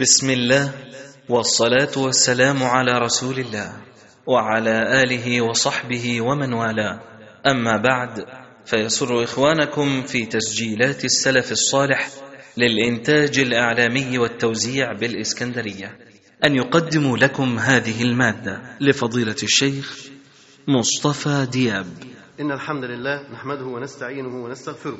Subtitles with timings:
[0.00, 0.74] بسم الله
[1.28, 3.72] والصلاة والسلام على رسول الله
[4.26, 7.00] وعلى آله وصحبه ومن والاه.
[7.46, 8.24] أما بعد
[8.66, 12.10] فيسر إخوانكم في تسجيلات السلف الصالح
[12.56, 15.98] للإنتاج الإعلامي والتوزيع بالإسكندرية.
[16.44, 20.08] أن يقدموا لكم هذه المادة لفضيلة الشيخ
[20.68, 21.86] مصطفى دياب.
[22.40, 24.98] إن الحمد لله نحمده ونستعينه ونستغفره.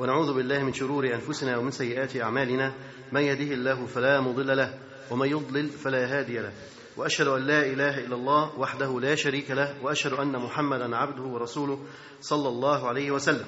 [0.00, 2.72] ونعوذ بالله من شرور أنفسنا ومن سيئات أعمالنا.
[3.12, 4.78] من يهده الله فلا مضل له
[5.10, 6.52] ومن يضلل فلا هادي له.
[6.96, 11.78] وأشهد أن لا إله إلا الله وحده لا شريك له وأشهد أن محمدا عبده ورسوله
[12.20, 13.46] صلى الله عليه وسلم.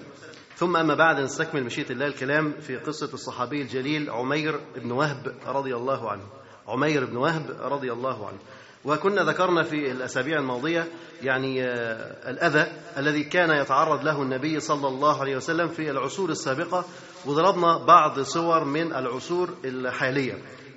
[0.57, 5.77] ثم أما بعد نستكمل مشيئة الله الكلام في قصة الصحابي الجليل عمير بن وهب رضي
[5.77, 6.27] الله عنه.
[6.69, 8.39] عمير بن وهب رضي الله عنه.
[8.85, 10.87] وكنا ذكرنا في الأسابيع الماضية
[11.23, 11.65] يعني
[12.31, 12.67] الأذى
[12.99, 16.85] الذي كان يتعرض له النبي صلى الله عليه وسلم في العصور السابقة
[17.27, 20.35] وضربنا بعض صور من العصور الحالية.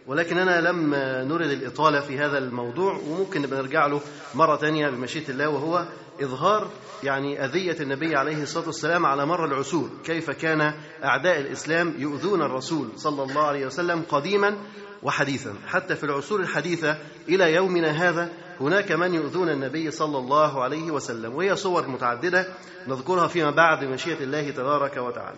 [0.07, 0.95] ولكننا لم
[1.29, 4.01] نرد الإطالة في هذا الموضوع وممكن نبقى نرجع له
[4.35, 5.85] مرة تانية بمشيئة الله وهو
[6.21, 6.67] إظهار
[7.03, 9.89] يعني أذية النبي عليه الصلاة والسلام على مر العصور.
[10.03, 14.57] كيف كان أعداء الإسلام يؤذون الرسول صلى الله عليه وسلم قديما
[15.05, 15.53] وحديثا.
[15.67, 16.97] حتى في العصور الحديثة
[17.29, 18.29] إلى يومنا هذا
[18.61, 22.47] هناك من يؤذون النبي صلى الله عليه وسلم وهي صور متعددة
[22.87, 25.37] نذكرها فيما بعد بمشيئة الله تبارك وتعالى.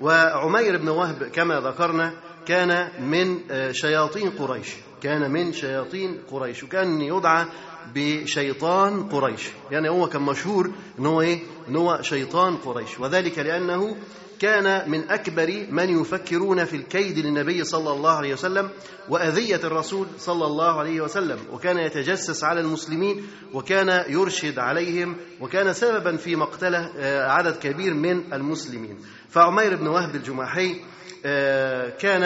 [0.00, 2.12] وعمير بن وهب كما ذكرنا
[2.46, 3.38] كان من
[3.72, 4.68] شياطين قريش.
[5.02, 7.46] كان من شياطين قريش وكان يدعى
[7.94, 9.48] بشيطان قريش.
[9.70, 13.00] يعني هو كان مشهور إن هو إيه؟ إن هو شيطان قريش.
[13.00, 13.96] وذلك لأنه
[14.40, 18.70] كان من أكبر من يفكرون في الكيد للنبي صلى الله عليه وسلم
[19.08, 26.16] وأذية الرسول صلى الله عليه وسلم وكان يتجسس على المسلمين وكان يرشد عليهم وكان سببا
[26.16, 26.90] في مقتله
[27.28, 28.98] عدد كبير من المسلمين.
[29.28, 30.80] فعمير بن وهب الجماحي
[31.98, 32.24] كان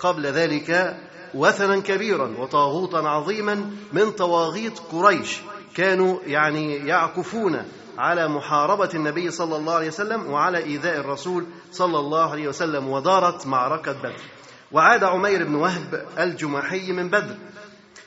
[0.00, 0.96] قبل ذلك
[1.34, 5.40] وثنا كبيرا وطاغوتا عظيما من طواغيت قريش
[5.74, 7.62] كانوا يعني يعكفون
[8.02, 13.46] على محاربة النبي صلى الله عليه وسلم وعلى إيذاء الرسول صلى الله عليه وسلم ودارت
[13.46, 14.20] معركة بدر.
[14.72, 17.36] وعاد عمير بن وهب الجماحي من بدر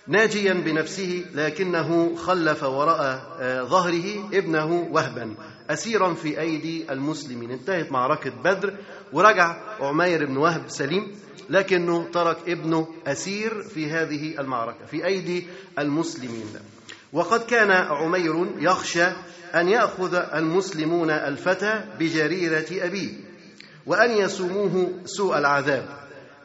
[0.08, 3.22] ناجيا بنفسه لكنه خلف وراء
[3.66, 5.36] ظهره ابنه وهبا
[5.70, 7.52] أسيرا في أيدي المسلمين.
[7.52, 8.74] انتهت معركة بدر
[9.14, 11.12] ورجع عمير بن وهب سليم
[11.50, 15.48] لكنه ترك ابنه أسير في هذه المعركة في أيدي
[15.80, 16.46] المسلمين.
[17.16, 19.06] وقد كان عمير يخشى
[19.56, 23.14] أن يأخذ المسلمون الفتى بجريرة أبيه
[23.86, 25.86] وأن يسوموه سوء العذاب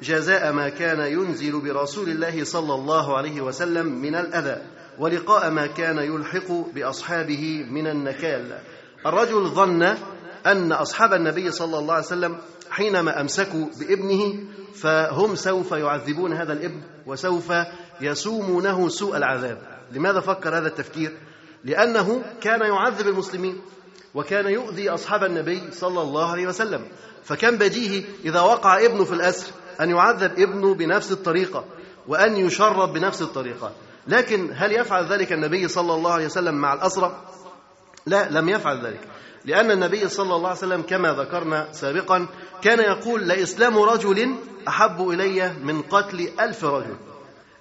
[0.03, 4.63] جزاء ما كان ينزل برسول الله صلى الله عليه وسلم من الأذى
[4.99, 8.59] ولقاء ما كان يلحق بأصحابه من النكال.
[9.07, 9.83] الرجل ظن
[10.47, 12.39] أن أصحاب النبي صلى الله عليه وسلم
[12.71, 14.35] حينما أمسكوا بابنه
[14.75, 17.53] فهم سوف يعذبون هذا الابن وسوف
[18.01, 19.80] يسومونه سوء العذاب.
[19.93, 21.17] لماذا فكر هذا التفكير؟
[21.65, 23.61] لأنه كان يعذب المسلمين
[24.15, 26.85] وكان يؤذي أصحاب النبي صلى الله عليه وسلم.
[27.25, 29.47] فكان بديهي إذا وقع ابنه في الأسر
[29.81, 31.65] أن يعذب ابنه بنفس الطريقة
[32.09, 33.73] وأن يشرب بنفس الطريقة.
[34.09, 37.25] لكن هل يفعل ذلك النبي صلى الله عليه وسلم مع الأسرى؟
[38.07, 39.01] لا لم يفعل ذلك.
[39.45, 42.27] لأن النبي صلى الله عليه وسلم كما ذكرنا سابقا
[42.63, 44.35] كان يقول لإسلام رجل
[44.69, 46.97] أحب إلي من قتل ألف رجل.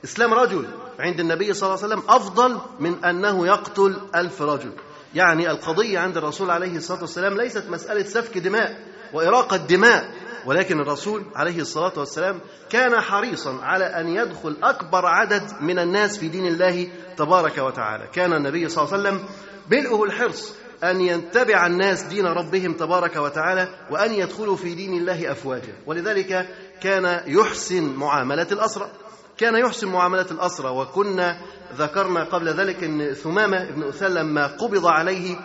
[0.03, 0.67] إسلام رجل.
[0.99, 4.71] عند النبي صلى الله عليه وسلم أفضل من أنه يقتل ألف رجل.
[5.15, 8.79] يعني القضية عند الرسول عليه الصلاة والسلام ليست مسألة سفك دماء
[9.13, 10.11] وإراقة دماء
[10.45, 12.39] ولكن الرسول عليه الصلاة والسلام
[12.69, 16.87] كان حريصا على أن يدخل أكبر عدد من الناس في دين الله
[17.17, 18.07] تبارك وتعالى.
[18.13, 19.29] كان النبي صلى الله عليه وسلم
[19.71, 25.73] ملئه الحرص أن يتبع الناس دين ربهم تبارك وتعالى وأن يدخلوا في دين الله أفواجا.
[25.85, 26.47] ولذلك
[26.81, 28.91] كان يحسن معاملة الأسرى.
[29.39, 31.41] كان يحسن معاملة الأسرى وكنا
[31.75, 35.37] ذكرنا قبل ذلك أن ثمامة بن أثال لما قبض عليه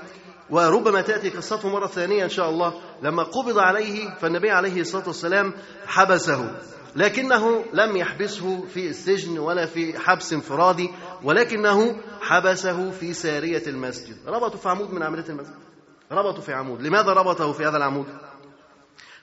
[0.51, 5.53] وربما تأتي قصته مرة ثانية إن شاء الله لما قبض عليه فالنبي عليه الصلاة والسلام
[5.87, 6.57] حبسه
[6.97, 10.91] لكنه لم يحبسه في السجن ولا في حبس انفرادي
[11.23, 14.17] ولكنه حبسه في سارية المسجد.
[14.27, 15.55] ربطوا في عمود من عملية المسجد.
[16.13, 16.83] ربطوا في عمود.
[16.83, 18.07] لماذا ربطه في هذا العمود؟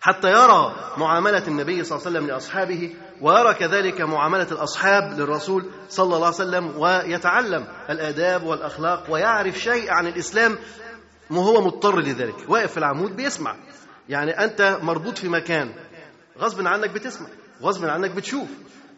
[0.02, 6.16] حتى يرى معاملة النبي صلى الله عليه وسلم لأصحابه ويرى كذلك معاملة الأصحاب للرسول صلى
[6.16, 10.58] الله عليه وسلم ويتعلم الآداب والأخلاق ويعرف شيء عن الإسلام
[11.32, 13.56] وهو مضطر لذلك واقف في العمود بيسمع.
[14.10, 15.74] يعني أنت مربوط في مكان
[16.40, 17.28] غصب عنك بتسمع
[17.62, 18.50] غصب عنك بتشوف.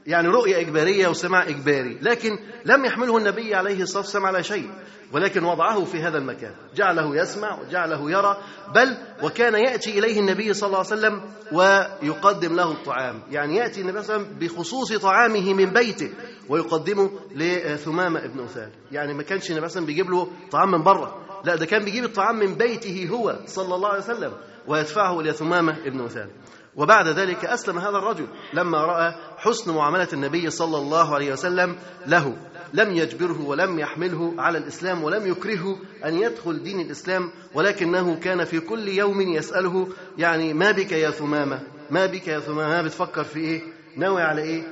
[0.08, 4.70] يعني رؤية إجبارية وسماع إجباري لكن لم يحمله النبي عليه الصلاة والسلام على شيء
[5.14, 8.38] ولكن وضعه في هذا المكان جعله يسمع وجعله يرى
[8.76, 11.22] بل وكان يأتي إليه النبي صلى الله عليه وسلم
[11.52, 16.10] ويقدم له الطعام يعني يأتي النبي صلى الله عليه وسلم بخصوص طعامه من بيته
[16.50, 20.72] ويقدمه لثمامة ابن أثال يعني ما كانش النبي صلى الله عليه وسلم بيجيب له طعام
[20.72, 24.32] من بره لا ده كان بيجيب الطعام من بيته هو صلى الله عليه وسلم
[24.68, 26.30] ويدفعه إلى ثمامة ابن أثال
[26.76, 31.76] وبعد ذلك أسلم هذا الرجل لما رأى حسن معاملة النبي صلى الله عليه وسلم
[32.08, 32.36] له.
[32.74, 38.60] لم يجبره ولم يحمله على الإسلام ولم يكرهه أن يدخل دين الإسلام ولكنه كان في
[38.60, 39.88] كل يوم يسأله
[40.18, 41.60] يعني ما بك يا ثمامة؟
[41.92, 43.62] ما بك يا ثمامة؟ ما بتفكر في إيه؟
[43.98, 44.64] ناوي على إيه؟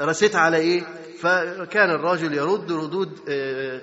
[0.00, 0.82] رسيت على إيه؟
[1.20, 3.18] فكان الرجل يرد ردود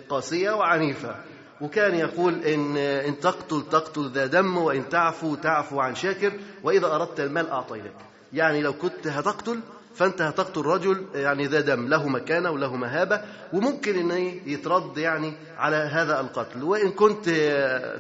[0.10, 1.16] قاسية وعنيفة.
[1.62, 6.32] وكان يقول إن إن تقتل تقتل ذا دم وإن تعفو تعفو عن شاكر
[6.64, 7.94] وإذا أردت المال أعطيناك.
[8.34, 9.60] يعني لو كنت هتقتل
[9.96, 13.22] فأنت هتقتل رجل يعني ذا دم له مكانة وله مهابة
[13.54, 16.64] وممكن إن يترد يعني على هذا القتل.
[16.64, 17.30] وإن كنت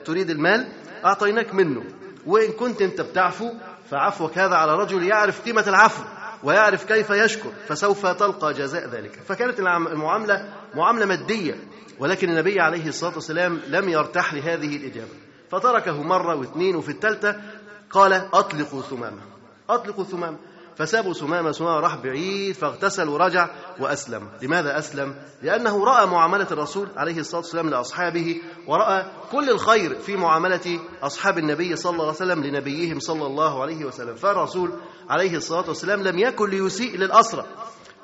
[0.05, 0.67] تريد المال
[1.05, 1.83] أعطيناك منه.
[2.25, 3.53] وإن كنت أنت بتعفو
[3.89, 6.03] فعفوك هذا على رجل يعرف قيمة العفو
[6.43, 9.19] ويعرف كيف يشكر فسوف تلقى جزاء ذلك.
[9.27, 11.55] فكانت المعاملة معاملة مادية
[11.99, 15.11] ولكن النبي عليه الصلاة والسلام لم يرتاح لهذه الإجابة.
[15.51, 17.41] فتركه مرة واثنين وفي الثالثة
[17.89, 19.21] قال أطلقوا ثمامة.
[19.69, 20.37] أطلقوا ثمامة.
[20.77, 24.29] فسابوا ثمامة ثمامة راح بعيد فاغتسل ورجع وأسلم.
[24.41, 30.79] لماذا أسلم؟ لأنه رأى معاملة الرسول عليه الصلاة والسلام لأصحابه ورأى كل الخير في معاملة
[31.03, 34.15] أصحاب النبي صلى الله عليه وسلم لنبيهم صلى الله عليه وسلم.
[34.15, 34.71] فالرسول
[35.09, 37.45] عليه الصلاة والسلام لم يكن ليسيء للأسرى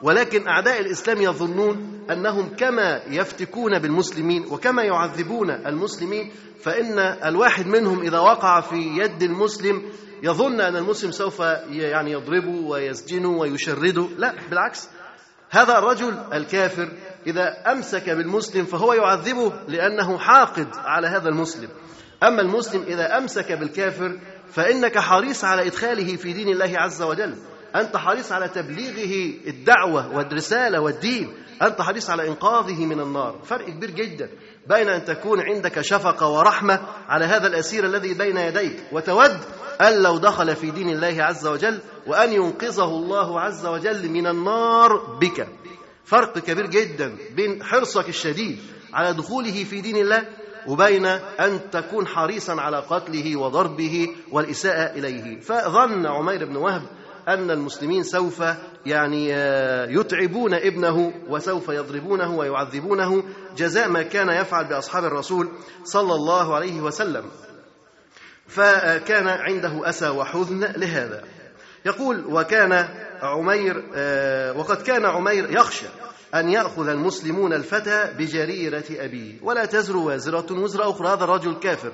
[0.02, 8.20] ولكن أعداء الإسلام يظنون أنهم كما يفتكون بالمسلمين وكما يعذبون المسلمين فإن الواحد منهم إذا
[8.20, 9.82] وقع في يد المسلم
[10.24, 11.40] يظن أن المسلم سوف
[11.70, 14.08] يعني يضربه ويسجنه ويشرده.
[14.18, 14.90] لا بالعكس.
[15.50, 16.90] هذا الرجل الكافر
[17.28, 21.70] إذا أمسك بالمسلم فهو يعذبه لأنه حاقد على هذا المسلم.
[22.24, 24.20] أما المسلم إذا أمسك بالكافر
[24.52, 27.36] فإنك حريص على إدخاله في دين الله عز وجل.
[27.76, 31.34] أنت حريص على تبليغه الدعوة والرسالة والدين.
[31.62, 33.40] أنت حريص على إنقاذه من النار.
[33.44, 34.30] فرق كبير جدا
[34.68, 39.38] بين أن تكون عندك شفقة ورحمة على هذا الأسير الذي بين يديك وتود
[39.82, 45.18] أن لو دخل في دين الله عز وجل وأن ينقذه الله عز وجل من النار
[45.22, 45.48] بك.
[46.06, 48.60] فرق كبير جدا بين حرصك الشديد
[48.94, 50.26] على دخوله في دين الله
[50.68, 55.40] وبين أن تكون حريصا على قتله وضربه والإساءة إليه.
[55.40, 56.82] فظن عمير بن وهب
[57.28, 58.44] أن المسلمين سوف
[58.86, 59.30] يعني
[59.94, 63.24] يتعبون ابنه وسوف يضربونه ويعذبونه
[63.58, 65.50] جزاء ما كان يفعل بأصحاب الرسول
[65.84, 67.24] صلى الله عليه وسلم.
[68.48, 71.24] فكان عنده أسى وحزن لهذا.
[71.86, 72.88] يقول وكان
[73.22, 73.76] عمير
[74.58, 75.86] وقد كان عمير يخشى
[76.36, 79.34] أن يأخذ المسلمون الفتى بجريرة أبيه.
[79.44, 81.92] ولا تزر وازرة وزر أخرى هذا الرجل كافر.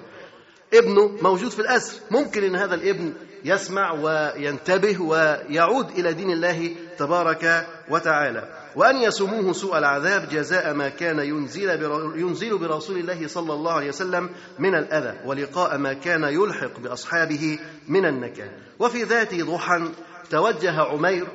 [0.74, 2.00] ابنه موجود في الأسر.
[2.12, 3.14] ممكن أن هذا الابن
[3.46, 8.60] يسمع وينتبه ويعود إلى دين الله تبارك وتعالى.
[8.76, 11.70] وأن يسموه سوء العذاب جزاء ما كان ينزل,
[12.16, 14.30] ينزل برسول الله صلى الله عليه وسلم
[14.60, 18.52] من الأذى ولقاء ما كان يلحق بأصحابه من النكال.
[18.80, 19.90] وفي ذات ضحى
[20.30, 21.28] توجه عمير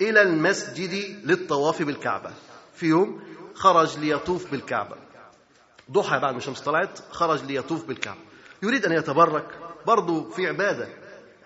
[0.00, 2.30] إلى المسجد للطواف بالكعبة.
[2.74, 3.20] في يوم
[3.54, 4.96] خرج ليطوف بالكعبة.
[5.90, 8.20] ضحى بعد ما الشمس طلعت خرج ليطوف بالكعبة.
[8.64, 9.46] يريد أن يتبرك
[9.86, 10.88] برضه في عبادة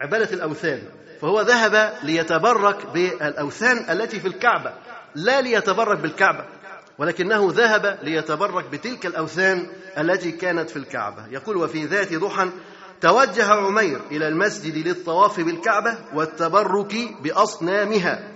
[0.00, 0.82] عبادة الأوثان.
[1.20, 4.72] فهو ذهب ليتبرك بالأوثان التي في الكعبة
[5.14, 6.44] لا ليتبرك بالكعبة
[6.98, 9.66] ولكنه ذهب ليتبرك بتلك الأوثان
[9.98, 11.26] التي كانت في الكعبة.
[11.30, 12.50] يقول وفي ذات ضحى
[13.00, 18.32] توجه عمير إلى المسجد للطواف بالكعبة والتبرك بأصنامها.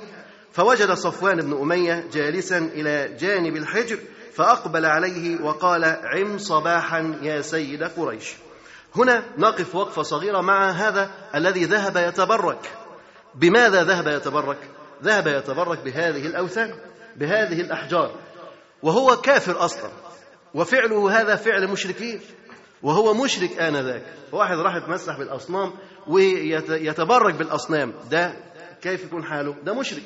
[0.53, 3.99] فوجد صفوان بن أمية جالسا إلى جانب الحجر
[4.35, 8.35] فأقبل عليه وقال عم صباحا يا سيد قريش.
[8.97, 12.71] هنا نقف وقفة صغيرة مع هذا الذي ذهب يتبرك.
[13.35, 14.59] بماذا ذهب يتبرك؟
[15.03, 16.75] ذهب يتبرك بهذه الأوثان
[17.17, 18.15] بهذه الأحجار.
[18.83, 19.91] وهو كافر أصلا.
[20.55, 22.21] وفعله هذا فعل مشركين.
[22.83, 24.03] وهو مشرك آنذاك.
[24.33, 25.73] واحد راح يتمسح بالأصنام
[26.07, 27.95] ويتبرك بالأصنام.
[28.11, 28.35] ده
[28.83, 30.03] كيف يكون حاله؟ ده مشرك.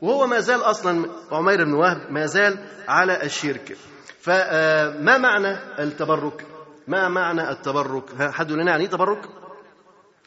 [0.00, 3.76] وهو ما زال أصلا عمير بن وهب ما زال على الشرك.
[4.20, 6.46] فما معنى التبرك؟
[6.88, 9.28] ما معنى التبرك؟ حد يقول لنا يعني إيه تبرك؟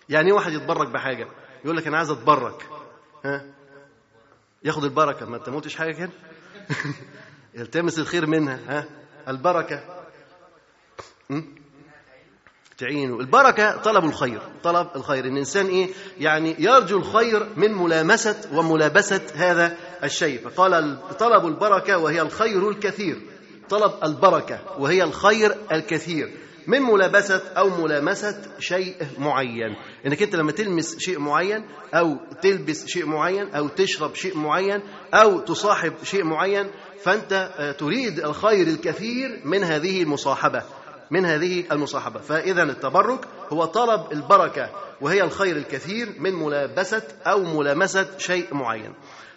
[0.10, 1.28] يعني واحد يتبرك بحاجة؟
[1.66, 2.70] يقول لك أنا عايز أتبرك.
[3.26, 3.46] ها؟
[4.64, 5.26] ياخد البركة.
[5.26, 6.10] ما تموتش حاجة كده؟
[7.58, 8.60] يلتمس الخير منها.
[8.68, 8.86] ها؟
[9.28, 9.84] البركة?
[12.78, 14.42] تعينه البركة طلب الخير.
[14.64, 15.26] طلب الخير.
[15.26, 20.50] إن الإنسان إيه؟ يعني يرجو الخير من ملامسة وملابسة هذا الشيء.
[20.50, 23.22] فقال طلب البركة وهي الخير الكثير.
[23.70, 26.47] طلب البركة وهي الخير الكثير.
[26.68, 29.76] من ملابسة أو ملامسة شيء معين.
[30.06, 34.82] إنك أنت لما تلمس شيء معين أو تلبس شيء معين أو تشرب شيء معين
[35.14, 36.72] أو تصاحب شيء معين
[37.04, 40.64] فأنت تريد الخير الكثير من هذه المصاحبة
[41.12, 42.20] من هذه المصاحبة.
[42.20, 44.70] فإذا التبرك هو طلب البركة
[45.02, 48.94] وهي الخير الكثير من ملابسة أو ملامسة شيء معين.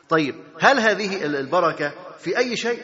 [0.08, 2.78] طيب هل هذه البركة في أي شيء؟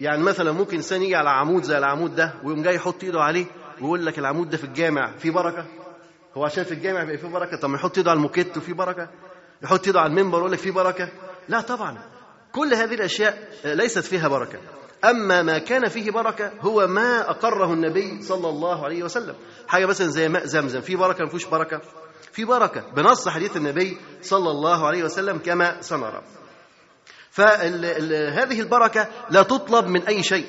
[0.00, 3.46] يعني مثلا ممكن إنسان يجي على عمود زي العمود ده ويقوم جاي يحط إيده عليه
[3.82, 5.66] ويقول لك العمود ده في الجامع فيه بركة؟
[6.36, 9.08] هو عشان في الجامع بيبقى فيه بركة؟ طب ما يحط إيده على الموكيت وفيه بركة؟
[9.62, 11.08] يحط إيده على المنبر ويقول لك فيه بركة؟
[11.48, 11.98] لا طبعا.
[12.52, 14.58] كل هذه الأشياء ليست فيها بركة.
[15.04, 19.34] أما ما كان فيه بركة هو ما أقره النبي صلى الله عليه وسلم.
[19.68, 20.80] حاجة مثلا زي ماء زمزم.
[20.80, 21.80] في بركة ما فيهوش بركة؟
[22.32, 22.80] في بركة.
[22.96, 26.22] بنص حديث النبي صلى الله عليه وسلم كما سنرى
[27.30, 30.46] فهذه البركة لا تطلب من أي شيء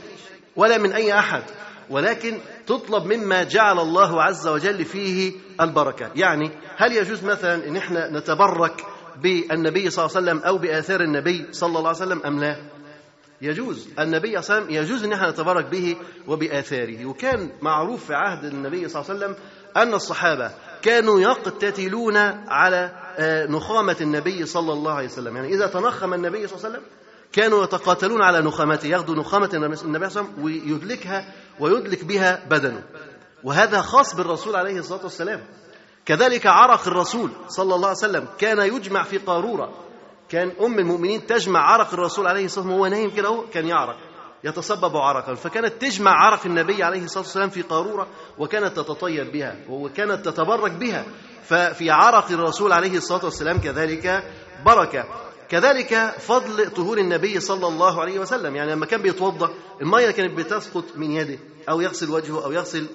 [0.56, 1.44] ولا من أي أحد.
[1.90, 2.40] ولكن
[2.72, 6.12] تطلب مما جعل الله عز وجل فيه البركة.
[6.16, 8.86] يعني هل يجوز مثلا أن إحنا نتبرك
[9.22, 12.56] بالنبي صلى الله عليه وسلم أو بآثار النبي صلى الله عليه وسلم أم لا؟
[13.42, 13.88] يجوز.
[14.00, 15.96] النبي صلى الله عليه وسلم يجوز إن إحنا نتبرك به
[16.28, 17.06] وبآثاره.
[17.06, 19.36] وكان معروف في عهد النبي صلى الله عليه وسلم
[19.78, 20.52] أن الصحابة
[20.82, 22.92] كانوا يقتتلون على
[23.50, 25.36] نخامة النبي صلى الله عليه وسلم.
[25.36, 26.84] يعني إذا تنخم النبي صلى الله عليه وسلم
[27.34, 32.84] كانوا يتقاتلون على نخامته ياخذوا نخامة النبي صلى الله عليه وسلم ويدلكها ويدلك بها بدنه.
[33.44, 35.44] وهذا خاص بالرسول عليه الصلاة والسلام.
[36.06, 38.28] كذلك عرق الرسول صلى الله عليه وسلم.
[38.38, 39.74] كان يجمع في قارورة.
[40.30, 42.82] كان أم المؤمنين تجمع عرق الرسول عليه الصلاة والسلام.
[42.82, 43.98] وهو نايم كده هو كان يعرق
[44.44, 45.36] يتصبب عرقا.
[45.36, 48.08] فكانت تجمع عرق النبي عليه الصلاة والسلام في قارورة
[48.38, 51.06] وكانت تتطيب بها وكانت تتبرك بها.
[51.44, 54.24] ففي عرق الرسول عليه الصلاة والسلام كذلك
[54.66, 55.31] بركة.
[55.52, 58.56] كذلك فضل طهور النبي صلى الله عليه وسلم.
[58.56, 59.50] يعني لما كان بيتوضأ
[59.82, 61.40] المية كانت بتسقط من يده
[61.70, 62.88] أو يغسل وجهه أو يغسل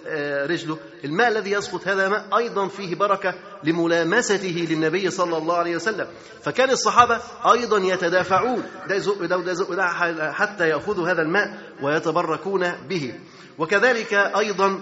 [0.50, 0.78] رجله.
[1.04, 3.34] الماء الذي يسقط هذا ماء أيضا فيه بركة
[3.64, 6.06] لملامسته للنبي صلى الله عليه وسلم.
[6.42, 7.20] فكان الصحابة
[7.52, 8.62] أيضا يتدافعون.
[8.88, 9.86] ده يزق ده وده يزق ده
[10.32, 13.14] حتى يأخذوا هذا الماء ويتبركون به.
[13.58, 14.80] وكذلك أيضا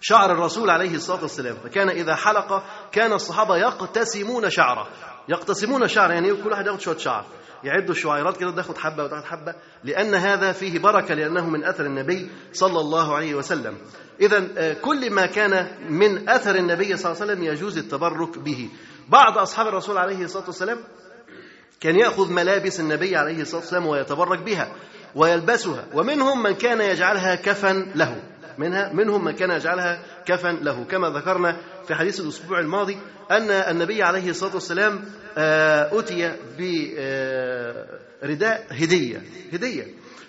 [0.00, 1.56] شعر الرسول عليه الصلاة والسلام.
[1.64, 4.88] فكان إذا حلق كان الصحابة يقتسمون شعره.
[5.30, 7.26] يقتسمون شعر يعني كل واحد ياخد شوية شعر
[7.64, 12.30] يعدوا الشعيرات كده تاخد حبة وتاخد حبة لأن هذا فيه بركة لأنه من أثر النبي
[12.52, 13.76] صلى الله عليه وسلم.
[14.20, 18.68] اذا كل ما كان من أثر النبي صلى الله عليه وسلم يجوز التبرك به.
[19.08, 20.78] بعض أصحاب الرسول عليه الصلاة والسلام
[21.80, 24.72] كان يأخذ ملابس النبي عليه الصلاة والسلام ويتبرك بها
[25.14, 28.22] ويلبسها ومنهم من كان يجعلها كفن له.
[28.58, 30.84] منها منهم من كان يجعلها كفن له.
[30.84, 31.56] كما ذكرنا
[31.86, 32.98] في حديث الأسبوع الماضي
[33.30, 35.04] أن النبي عليه الصلاة والسلام
[35.36, 36.36] اتي
[38.22, 39.22] برداء هدية
[39.52, 39.86] هدية.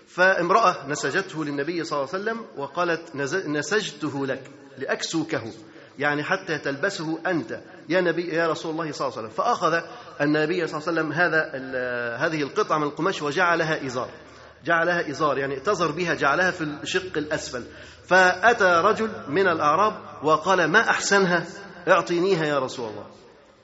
[0.08, 3.16] فامرأة نسجته للنبي صلى الله عليه وسلم وقالت
[3.48, 4.42] نسجته لك
[4.78, 5.44] لأكسوكه.
[6.00, 7.60] يعني حتى تلبسه أنت.
[7.90, 9.46] يا نبي يا رسول الله صلى الله عليه وسلم.
[9.46, 9.82] فأخذ
[10.22, 11.52] النبي صلى الله عليه وسلم هذا
[12.18, 14.10] هذه القطعة من القماش وجعلها إزار.
[14.66, 17.64] جعلها إزار يعني اتزر بها جعلها في الشق الأسفل.
[18.08, 19.94] فأتى رجل من الأعراب
[20.24, 21.46] وقال ما أحسنها؟
[21.88, 23.06] اعطينيها يا رسول الله.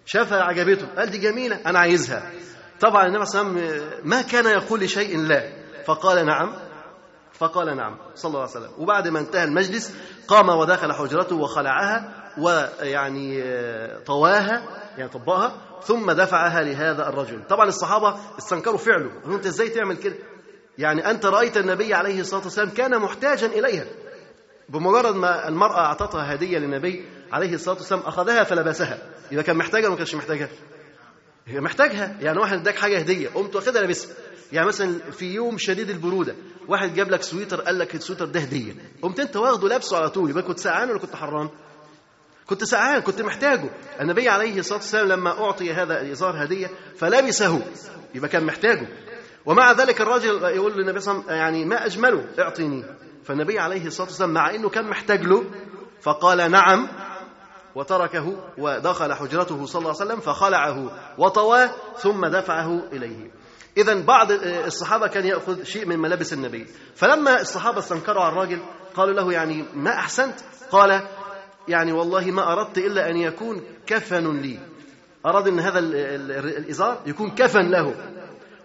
[0.08, 0.88] شافها عجبته.
[0.98, 2.32] قال دي جميلة أنا عايزها.
[2.80, 5.52] طبعا النبي صلى الله عليه وسلم ما كان يقول لشيء لا.
[5.86, 6.54] فقال نعم.
[7.34, 8.72] فقال نعم صلى الله عليه وسلم.
[8.78, 9.94] وبعد ما انتهى المجلس
[10.28, 13.44] قام ودخل حجرته وخلعها ويعني
[14.06, 14.64] طواها
[14.98, 17.44] يعني طبقها ثم دفعها لهذا الرجل.
[17.50, 19.12] طبعا الصحابة استنكروا فعله.
[19.36, 20.16] أنت إزاي تعمل كده؟
[20.78, 23.86] يعني أنت رأيت النبي عليه الصلاة والسلام كان محتاجا إليها.
[24.70, 28.98] بمجرد ما المرأة أعطتها هدية للنبي عليه الصلاة والسلام أخذها فلبسها.
[29.32, 30.50] إذا كان محتاجها ولا ما كانش محتاجها.
[31.48, 32.18] هي محتاجها.
[32.22, 34.12] يعني واحد اداك حاجة هدية قمت واخدها لابسها.
[34.52, 36.36] يعني مثلا في يوم شديد البرودة
[36.68, 38.74] واحد جاب لك سويتر قال لك السويتر ده هدية.
[39.02, 41.50] قمت أنت واخده لابسه على طول يبقى كنت سقعان ولا كنت حران؟
[42.46, 43.70] كنت سقعان كنت محتاجه.
[44.02, 47.62] النبي عليه الصلاة والسلام لما أعطي هذا الإزار هدية فلبسه
[48.16, 48.88] يبقى كان محتاجه.
[49.46, 52.84] ومع ذلك الرجل يقول للنبي صلى الله عليه وسلم يعني ما أجمله اعطيني
[53.24, 55.44] فالنبي عليه الصلاة والسلام مع أنه كان محتاج له
[56.02, 56.88] فقال نعم
[57.78, 63.32] وتركه ودخل حجرته صلى الله عليه وسلم فخلعه وطواه ثم دفعه إليه.
[63.78, 66.66] إذا بعض الصحابة كان يأخذ شيء من ملابس النبي.
[66.96, 68.60] فلما الصحابة استنكروا على الراجل
[68.96, 70.40] قالوا له يعني ما أحسنت؟
[70.72, 71.08] قال
[71.68, 74.60] يعني والله ما أردت إلا أن يكون كفن لي.
[75.26, 77.96] أراد أن هذا الإزار يكون كفن له.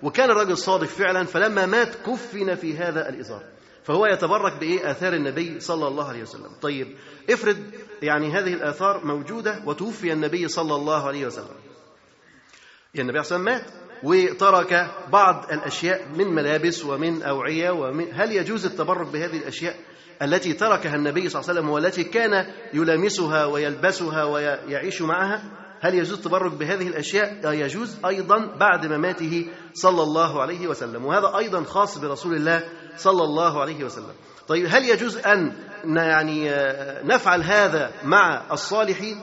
[0.02, 3.42] وكان الرجل صادق فعلا فلما مات كفن في هذا الإزار.
[3.84, 6.50] فهو يتبرك بإيه؟ آثار النبي صلى الله عليه وسلم.
[6.62, 6.96] طيب
[7.30, 7.56] افرض
[8.02, 11.56] يعني هذه الآثار موجودة وتوفي النبي صلى الله عليه وسلم.
[12.94, 13.64] يعني النبي عليه مات
[14.02, 19.76] وترك بعض الأشياء من ملابس ومن أوعية ومن هل يجوز التبرك بهذه الأشياء
[20.22, 25.42] التي تركها النبي صلى الله عليه وسلم والتي كان يلامسها ويلبسها ويعيش معها؟
[25.80, 31.62] هل يجوز التبرك بهذه الأشياء؟ يجوز أيضا بعد مماته صلى الله عليه وسلم وهذا أيضا
[31.62, 34.14] خاص برسول الله صلى الله عليه وسلم.
[34.48, 35.52] طيب هل يجوز أن
[35.84, 36.50] يعني
[37.04, 39.20] نفعل هذا مع الصالحين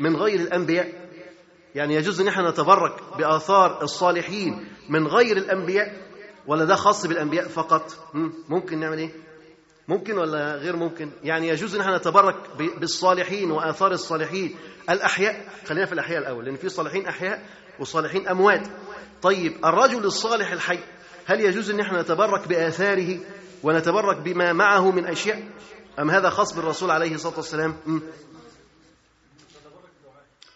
[0.00, 0.88] من غير الأنبياء.
[1.74, 5.92] يعني يجوز إن إحنا نتبرك بآثار الصالحين من غير الأنبياء
[6.46, 7.92] ولا ده خاص بالأنبياء فقط.
[8.48, 9.10] ممكن نعمل إيه؟
[9.88, 12.34] ممكن ولا غير ممكن؟ يعني يجوز إن إحنا نتبرك
[12.80, 14.56] بالصالحين وآثار الصالحين.
[14.90, 17.42] الأحياء خلينا في الأحياء الأول لأن في صالحين أحياء
[17.80, 18.68] وصالحين أموات.
[19.22, 20.78] طيب الرجل الصالح الحي
[21.26, 23.18] هل يجوز إن إحنا نتبرك بآثاره
[23.62, 25.42] ونتبرك بما معه من أشياء؟
[25.98, 27.76] أم هذا خاص بالرسول عليه الصلاة والسلام?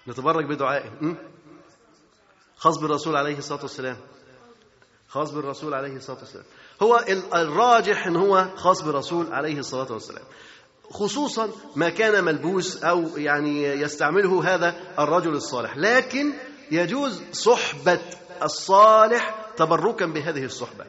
[0.08, 1.16] نتبرك بدعائه?
[2.56, 3.96] خاص بالرسول عليه الصلاة والسلام.
[5.08, 6.44] خاص بالرسول عليه الصلاة والسلام.
[6.82, 10.24] هو الراجح إن هو خاص بالرسول عليه الصلاة والسلام.
[10.90, 15.76] خصوصا ما كان ملبوس أو يعني يستعمله هذا الرجل الصالح.
[15.76, 16.32] لكن
[16.70, 18.00] يجوز صحبة
[18.42, 20.84] الصالح تبركا بهذه الصحبة.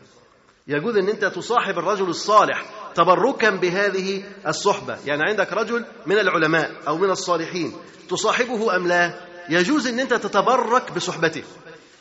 [0.68, 4.98] يجوز إن أنت تصاحب الرجل الصالح تبركا بهذه الصحبة.
[5.06, 7.74] يعني عندك رجل من العلماء أو من الصالحين
[8.10, 9.14] تصاحبه أم لا؟
[9.50, 11.44] يجوز إن أنت تتبرك بصحبته.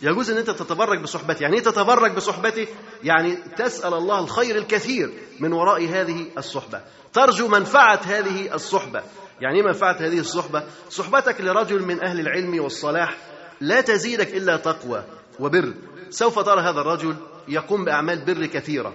[0.03, 1.43] يجوز إن أنت تتبرك بصحبته.
[1.43, 2.67] يعني إيه تتبرك بصحبته؟
[3.05, 6.81] يعني تسأل الله الخير الكثير من وراء هذه الصحبة.
[7.13, 9.03] ترجو منفعة هذه الصحبة.
[9.41, 13.17] يعني إيه منفعة هذه الصحبة؟ صحبتك لرجل من أهل العلم والصلاح
[13.61, 15.05] لا تزيدك إلا تقوى
[15.41, 15.75] وبر.
[16.11, 17.17] سوف ترى هذا الرجل
[17.49, 18.93] يقوم بأعمال بر كثيرة.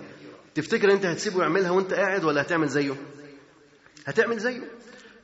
[0.57, 2.95] تفتكر انت هتسيبه يعملها وانت قاعد ولا هتعمل زيه؟
[4.05, 4.61] هتعمل زيه.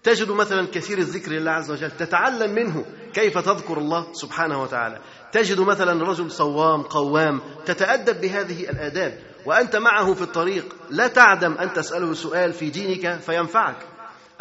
[0.04, 5.00] تجد مثلا كثير الذكر لله عز وجل تتعلم منه كيف تذكر الله سبحانه وتعالى.
[5.32, 11.74] تجد مثلا رجل صوام قوام تتأدب بهذه الآداب وأنت معه في الطريق لا تعدم أن
[11.74, 13.78] تسأله سؤال في دينك فينفعك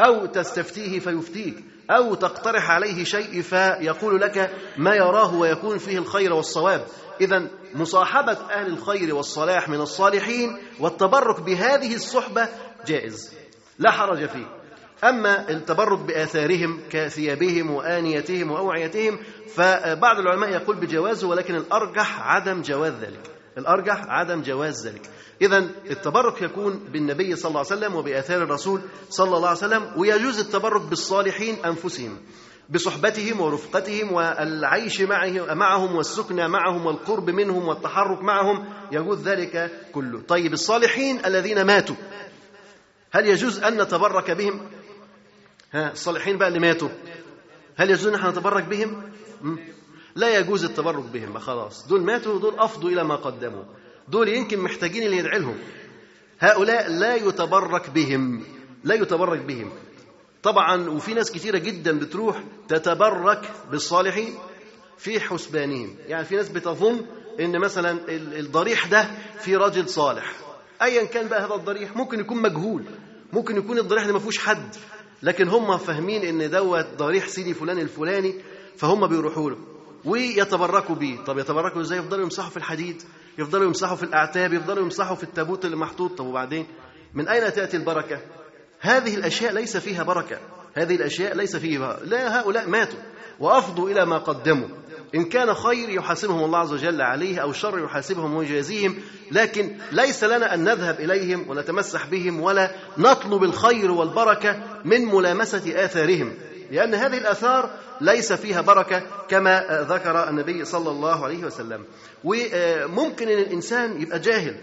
[0.00, 1.64] أو تستفتيه فيفتيك.
[1.96, 6.84] أو تقترح عليه شيء فيقول لك ما يراه ويكون فيه الخير والصواب.
[7.20, 12.48] إذا مصاحبة أهل الخير والصلاح من الصالحين والتبرك بهذه الصحبة
[12.86, 13.34] جائز
[13.78, 14.46] لا حرج فيه.
[15.04, 19.18] أما التبرك بآثارهم كثيابهم وآنيتهم وأوعيتهم
[19.54, 23.41] فبعض العلماء يقول بجوازه ولكن الأرجح عدم جواز ذلك.
[23.58, 25.10] الأرجح عدم جواز ذلك.
[25.42, 25.58] إذا
[25.90, 30.82] التبرك يكون بالنبي صلى الله عليه وسلم وبآثار الرسول صلى الله عليه وسلم ويجوز التبرك
[30.82, 32.18] بالصالحين أنفسهم
[32.70, 35.00] بصحبتهم ورفقتهم والعيش
[35.50, 40.20] معهم والسكنى معهم والقرب منهم والتحرك معهم يجوز ذلك كله.
[40.28, 41.96] طيب الصالحين الذين ماتوا
[43.12, 44.60] هل يجوز أن نتبرك بهم؟
[45.72, 46.88] ها الصالحين بقى اللي ماتوا
[47.76, 49.02] هل يجوز أن إحنا نتبرك بهم؟
[50.16, 51.86] لا يجوز التبرك بهم خلاص.
[51.88, 53.64] دول ماتوا دول أفضوا إلى ما قدموا.
[54.08, 55.56] دول يمكن محتاجين اللي يدعي لهم
[56.40, 58.44] هؤلاء لا يتبرك بهم
[58.84, 59.70] لا يتبرك بهم.
[60.42, 64.34] طبعا وفي ناس كثيره جدا بتروح تتبرك بالصالحين
[64.98, 65.96] في حسبانهم.
[66.06, 67.06] يعني في ناس بتظن
[67.40, 70.32] إن مثلا الضريح ده في راجل صالح.
[70.82, 72.84] ايا كان بقى هذا الضريح ممكن يكون مجهول.
[73.32, 74.74] ممكن يكون الضريح ده ما فيهوش حد.
[75.22, 78.34] لكن هم فاهمين إن دوت ضريح سيدي فلان الفلاني
[78.76, 79.56] فهم بيروحوا له.
[80.04, 83.02] ويتبركوا بيه طب يتبركوا إزاي؟ يفضلوا يمسحوا في الحديد
[83.38, 86.66] يفضلوا يمسحوا في الأعتاب يفضلوا يمسحوا في التابوت اللي محطوط طب وبعدين؟
[87.14, 88.20] من أين تأتي البركة؟
[88.80, 90.38] هذه الأشياء ليس فيها بركة.
[90.74, 92.98] هذه الأشياء ليس فيها لا هؤلاء ماتوا.
[93.40, 94.68] وأفضوا إلى ما قدموا.
[95.14, 98.96] إن كان خير يحاسبهم الله عز وجل عليه أو شر يحاسبهم ويجازيهم
[99.30, 106.34] لكن ليس لنا أن نذهب إليهم ونتمسح بهم ولا نطلب الخير والبركة من ملامسة آثارهم.
[106.70, 107.70] لأن هذه الآثار
[108.02, 111.84] ليس فيها بركة كما ذكر النبي صلى الله عليه وسلم.
[112.24, 114.56] وممكن أن الإنسان يبقى جاهل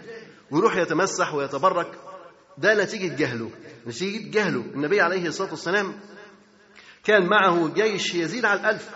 [0.51, 1.87] ويروح يتمسح ويتبرك
[2.57, 3.51] ده نتيجة جهله.
[3.87, 4.59] نتيجة جهله.
[4.59, 5.93] النبي عليه الصلاة والسلام
[7.03, 8.89] كان معه جيش يزيد على الألف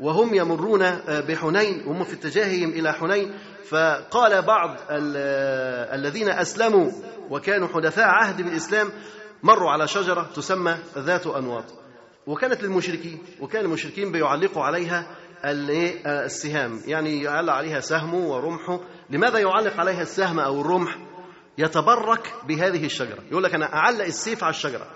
[0.00, 3.38] وهم يمرون بحنين وهم في اتجاههم إلى حنين.
[3.68, 6.90] فقال بعض الذين أسلموا
[7.30, 8.90] وكانوا حدثاء عهد بالإسلام
[9.42, 11.79] مروا على شجرة تسمى ذات أنواط.
[12.30, 15.16] وكانت للمشركين وكان المشركين بيعلقوا عليها
[16.24, 16.80] السهام.
[16.86, 20.98] يعني يعلق عليها سهمه ورمحه لماذا يعلق عليها السهم أو الرمح؟
[21.58, 23.18] يتبرك بهذه الشجرة.
[23.30, 24.86] يقول لك أنا أعلق السيف على الشجرة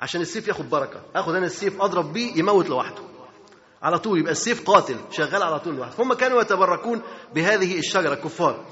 [0.00, 1.00] عشان السيف ياخد بركة.
[1.16, 3.02] أخد أنا السيف أضرب بيه يموت لوحده.
[3.82, 6.04] على طول يبقى السيف قاتل شغال على طول لوحده.
[6.04, 7.02] هم كانوا يتبركون
[7.34, 8.64] بهذه الشجرة الكفار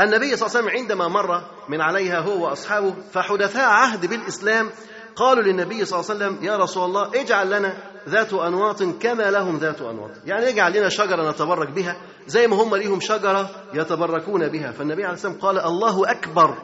[0.00, 4.70] النبي صلى الله عليه وسلم عندما مر من عليها هو وأصحابه فحدثاء عهد بالإسلام
[5.16, 7.76] قالوا للنبي صلى الله عليه وسلم يا رسول الله اجعل لنا
[8.08, 10.10] ذات أنواط كما لهم ذات أنواط.
[10.26, 11.96] يعني اجعل لنا شجرة نتبرك بها
[12.26, 14.72] زي ما هم ليهم شجرة يتبركون بها.
[14.72, 16.58] فالنبي عليه والسلام قال الله أكبر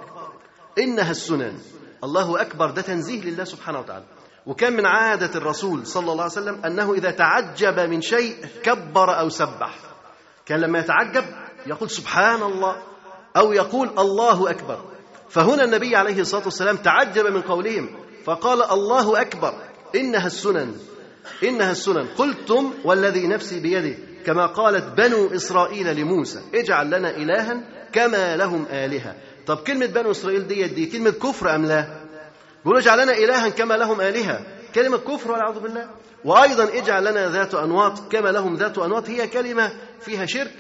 [0.79, 1.59] إنها السنن.
[2.05, 4.05] الله أكبر ده تنزيه لله سبحانه وتعالى.
[4.47, 9.29] وكان من عادة الرسول صلى الله عليه وسلم أنه إذا تعجب من شيء كبر أو
[9.29, 9.79] سبح.
[10.47, 11.25] كان لما يتعجب
[11.67, 12.77] يقول سبحان الله
[13.37, 14.79] أو يقول الله أكبر.
[15.29, 19.55] فهنا النبي عليه الصلاة والسلام تعجب من قولهم فقال الله أكبر
[19.95, 20.75] إنها السنن
[21.43, 22.07] إنها السنن.
[22.19, 27.61] قلتم والذي نفسي بيده كما قالت بنو إسرائيل لموسى اجعل لنا إلها
[27.93, 29.15] كما لهم آلهة.
[29.47, 31.87] طب كلمة بنو إسرائيل دي, دي كلمة كفر أم لا؟
[32.65, 34.41] بيقولوا اجعل لنا إلها كما لهم آلهة.
[34.75, 35.91] كلمة كفر والعياذ بالله.
[36.25, 40.53] وأيضا اجعل لنا ذات أنواط كما لهم ذات أنواط هي كلمة فيها شرك.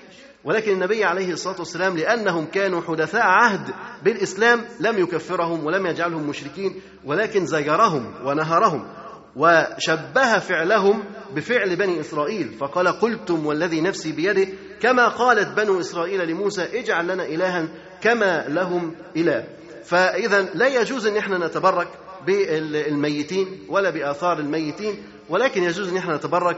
[0.47, 6.81] ولكن النبي عليه الصلاة والسلام لأنهم كانوا حدثاء عهد بالإسلام لم يكفرهم ولم يجعلهم مشركين
[7.05, 8.89] ولكن زجرهم ونهرهم
[9.37, 11.05] وشبه فعلهم
[11.35, 12.53] بفعل بني إسرائيل.
[12.53, 14.47] فقال قلتم والذي نفسي بيده
[14.81, 17.69] كما قالت بنو إسرائيل لموسى اجعل لنا إلها
[18.01, 19.45] كما لهم إله.
[19.85, 21.89] فإذا لا يجوز أن إحنا نتبرك
[22.27, 26.57] بالميتين ولا بآثار الميتين ولكن يجوز أن إحنا نتبرك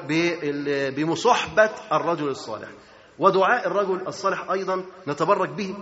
[0.96, 2.68] بمصحبة الرجل الصالح.
[3.18, 5.74] ودعاء الرجل الصالح أيضا نتبرك به.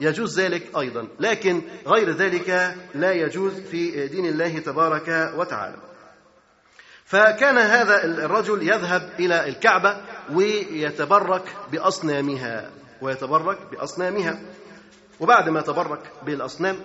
[0.00, 1.08] يجوز ذلك أيضا.
[1.20, 5.76] لكن غير ذلك لا يجوز في دين الله تبارك وتعالى.
[7.04, 9.96] فكان هذا الرجل يذهب إلى الكعبة
[10.32, 12.70] ويتبرك بأصنامها.
[13.02, 14.40] ويتبرك بأصنامها.
[15.20, 16.76] وبعد ما تبرك بالأصنام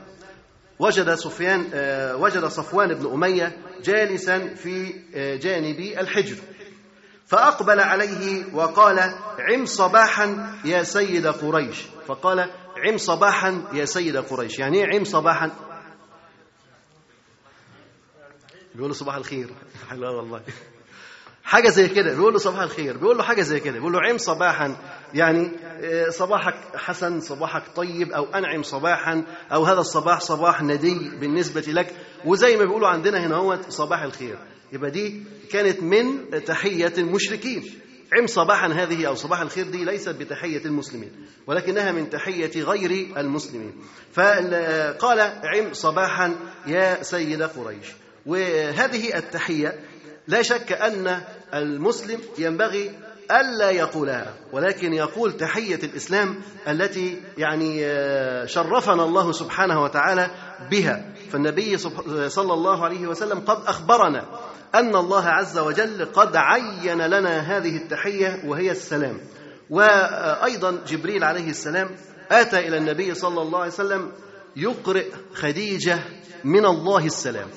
[0.80, 1.66] وجد سفيان
[2.20, 4.94] وجد صفوان بن أمية جالسا في
[5.38, 6.36] جانب الحجر.
[7.28, 9.00] فأقبل عليه وقال
[9.40, 11.82] عم صباحا يا سيد قريش.
[12.08, 14.60] فقال عم صباحا يا سيد قريش.
[14.60, 15.52] يعني إيه عم صباحا؟
[18.76, 19.50] بيقول له صباح الخير.
[19.90, 20.42] حلوة والله
[21.44, 22.14] حاجة زي كده.
[22.14, 22.98] بيقول له صباح الخير.
[22.98, 23.74] بيقول له حاجة زي كده.
[23.74, 24.76] بيقول له عم صباحا.
[25.14, 25.52] يعني
[26.10, 28.12] صباحك حسن صباحك طيب.
[28.12, 29.24] أو أنعم صباحا.
[29.52, 31.96] أو هذا الصباح صباح ندي بالنسبة لك.
[32.26, 34.38] وزي ما بيقولوا عندنا هنا هو صباح الخير.
[34.76, 37.64] يبقى دي كانت من تحية المشركين.
[38.20, 41.12] عم صباحا هذه أو صباح الخير دي ليست بتحية المسلمين
[41.48, 43.74] ولكنها من تحية غير المسلمين.
[44.14, 46.36] فقال عم صباحا
[46.68, 47.88] يا سيد قريش
[48.26, 49.80] وهذه التحية
[50.28, 51.22] لا شك أن
[51.54, 52.92] المسلم ينبغي
[53.32, 57.80] ألا يقولها ولكن يقول تحية الإسلام التي يعني
[58.48, 60.32] شرفنا الله سبحانه وتعالى
[60.72, 61.14] بها.
[61.32, 61.78] فالنبي
[62.30, 64.26] صلى الله عليه وسلم قد أخبرنا
[64.76, 69.18] أن الله عز وجل قد عين لنا هذه التحية وهي السلام.
[69.70, 71.90] وأيضا جبريل عليه السلام
[72.32, 74.12] آتى إلى النبي صلى الله عليه وسلم
[74.56, 76.00] يقرئ خديجة
[76.44, 77.48] من الله السلام.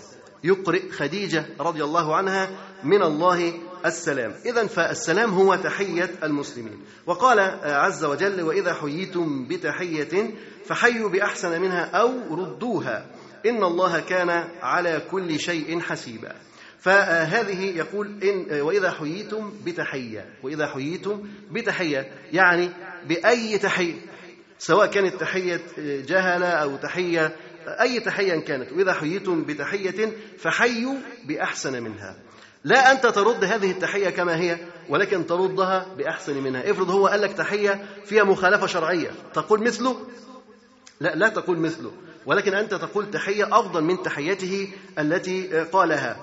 [0.45, 2.49] يقرئ خديجة رضي الله عنها
[2.85, 3.53] من الله
[3.87, 4.35] السلام.
[4.47, 6.81] إذا فالسلام هو تحية المسلمين.
[7.07, 10.31] وقال عز وجل وإذا حييتم بتحية
[10.65, 13.07] فحيوا بأحسن منها أو ردوها.
[13.47, 16.33] إن الله كان على كل شيء حسيبا.
[16.79, 20.27] فهذه يقول إن وإذا حييتم بتحية.
[20.43, 22.71] وإذا حييتم بتحية يعني
[23.09, 23.95] بأي تحية
[24.59, 25.61] سواء كانت تحية
[26.09, 27.37] جهلة أو تحية
[27.81, 28.73] أي تحية كانت.
[28.73, 30.95] وإذا حييتم بتحية فحيوا
[31.29, 32.17] بأحسن منها.
[32.65, 36.71] لا أنت ترد هذه التحية كما هي ولكن تردها بأحسن منها.
[36.71, 39.97] افرض هو قال لك تحية فيها مخالفة شرعية تقول مثله؟
[41.01, 41.93] لا لا تقول مثله
[42.27, 46.17] ولكن أنت تقول تحية أفضل من تحيته التي قالها.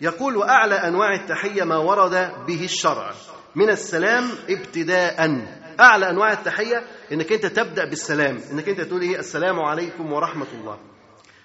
[0.00, 3.12] يقول وأعلى أنواع التحية ما ورد به الشرع.
[3.54, 5.46] من السلام ابتداء.
[5.80, 10.78] أعلى أنواع التحية إنك أنت تبدأ بالسلام إنك أنت تقول إيه؟ السلام عليكم ورحمة الله.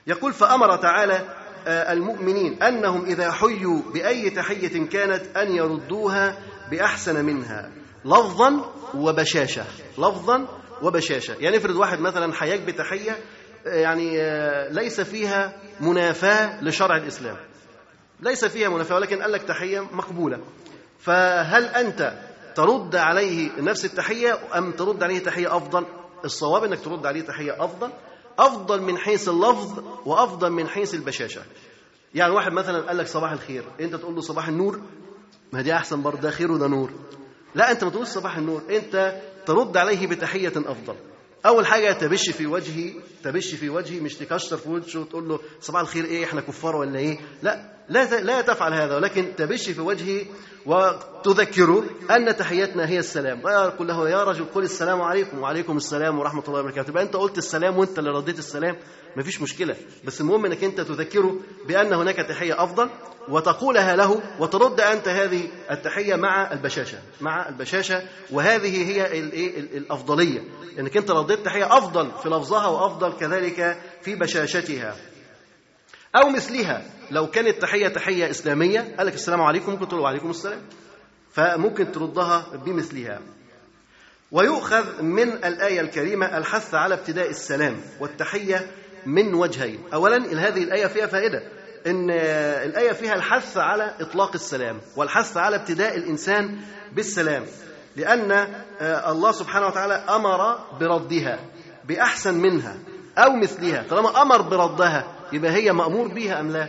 [0.07, 6.38] يقول فأمر تعالى المؤمنين أنهم إذا حيوا بأي تحية كانت أن يردوها
[6.72, 7.72] بأحسن منها
[8.06, 9.63] لفظا وبشاشة
[9.98, 10.48] لفظا
[10.82, 11.36] وبشاشة.
[11.39, 13.17] يعني افرض واحد مثلا حياك بتحية
[13.65, 14.17] يعني
[14.69, 17.38] ليس فيها منافاة لشرع الإسلام.
[18.19, 20.39] ليس فيها منافاة ولكن قال لك تحية مقبولة.
[21.00, 22.13] فهل أنت
[22.56, 25.86] ترد عليه نفس التحية أم ترد عليه تحية أفضل؟
[26.26, 27.89] الصواب أنك ترد عليه تحية أفضل
[28.39, 31.41] أفضل من حيث اللفظ وأفضل من حيث البشاشة.
[32.15, 34.82] يعني واحد مثلا قال لك صباح الخير أنت تقول له صباح النور
[35.54, 36.91] ما دي أحسن برضه ده خير وده نور.
[37.56, 40.95] لا أنت ما تقولش صباح النور أنت ترد عليه بتحية أفضل.
[41.45, 45.82] أول حاجة تبش في وجهي تبش في وجهي مش تكشر في وجهه وتقول له صباح
[45.82, 47.78] الخير إيه إحنا كفار ولا إيه؟ لا.
[47.89, 50.25] لا لا تفعل هذا ولكن تبش في وجهه
[50.65, 53.41] وتذكره أن تحيتنا هي السلام.
[53.80, 55.39] قل له يا رجل قل السلام عليكم.
[55.39, 56.89] وعليكم السلام ورحمة الله وبركاته.
[56.89, 58.75] يبقى أنت قلت السلام وأنت اللي رديت السلام.
[59.17, 59.75] مفيش مشكلة.
[60.06, 61.36] بس المهم إنك أنت تذكره
[61.67, 62.89] بأن هناك تحية أفضل
[63.30, 68.02] وتقولها له وترد أنت هذه التحية مع البشاشة مع البشاشة.
[68.32, 70.41] وهذه هي الايه الأفضلية.
[70.80, 74.95] إنك أنت رديت تحية أفضل في لفظها وأفضل كذلك في بشاشتها.
[76.15, 80.62] أو مثلها لو كانت تحية تحية إسلامية قال لك السلام عليكم ممكن تقول وعليكم السلام.
[81.32, 83.19] فممكن تردها بمثلها.
[84.32, 88.72] ويؤخذ من الآية الكريمة الحث على ابتداء السلام والتحية
[89.06, 89.80] من وجهين.
[89.93, 91.43] أولا هذه الآية فيها فائدة.
[91.88, 92.12] إن
[92.65, 96.60] الآية فيها الحث على إطلاق السلام والحث على ابتداء الإنسان
[96.93, 97.45] بالسلام
[97.95, 98.48] لأن
[98.82, 101.39] الله سبحانه وتعالى أمر بردها
[101.86, 102.78] بأحسن منها
[103.17, 103.84] أو مثلها.
[103.89, 106.67] طالما أمر بردها يبقى هي مأمور بيها أم لا؟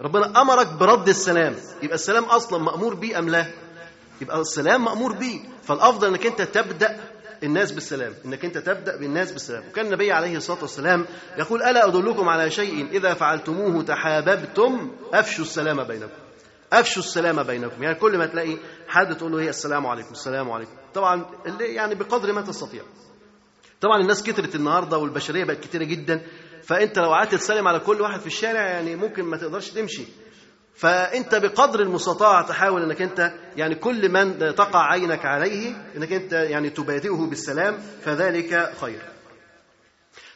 [0.00, 1.54] ربنا أمرك برد السلام.
[1.82, 3.46] يبقى السلام أصلا مأمور بيه أم لا؟
[4.20, 5.40] يبقى السلام مأمور بيه.
[5.62, 7.00] فالأفضل أنك أنت تبدأ
[7.42, 8.14] الناس بالسلام.
[8.24, 9.62] إنك أنت تبدأ بالناس بالسلام.
[9.70, 11.06] وكان النبي عليه الصلاة والسلام
[11.38, 16.12] يقول ألا أدلكم على شيء؟ إذا فعلتموه تحاببتم أفشوا السلام بينكم.
[16.72, 17.82] أفشوا السلام بينكم.
[17.82, 18.56] يعني كل ما تلاقي
[18.88, 20.72] حد تقول له إيه السلام عليكم السلام عليكم.
[20.94, 22.82] طبعا اللي يعني بقدر ما تستطيع.
[23.80, 26.22] طبعا الناس كترت النهارده والبشرية بقت كتيرة جدا.
[26.62, 30.04] فانت لو قعدت تسلم على كل واحد في الشارع يعني ممكن ما تقدرش تمشي.
[30.74, 36.70] فانت بقدر المستطاع تحاول انك انت يعني كل من تقع عينك عليه انك انت يعني
[36.70, 39.02] تبادئه بالسلام فذلك خير.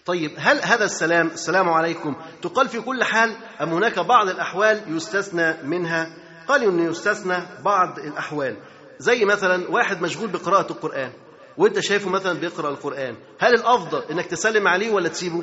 [0.06, 5.62] طيب هل هذا السلام السلام عليكم تقال في كل حال أم هناك بعض الأحوال يستثنى
[5.62, 6.16] منها؟
[6.48, 8.56] قالوا انه يستثنى بعض الأحوال.
[8.98, 11.12] زي مثلا واحد مشغول بقراءة القرآن
[11.56, 15.42] وأنت شايفه مثلا بيقرأ القرآن هل الأفضل إنك تسلم عليه ولا تسيبه؟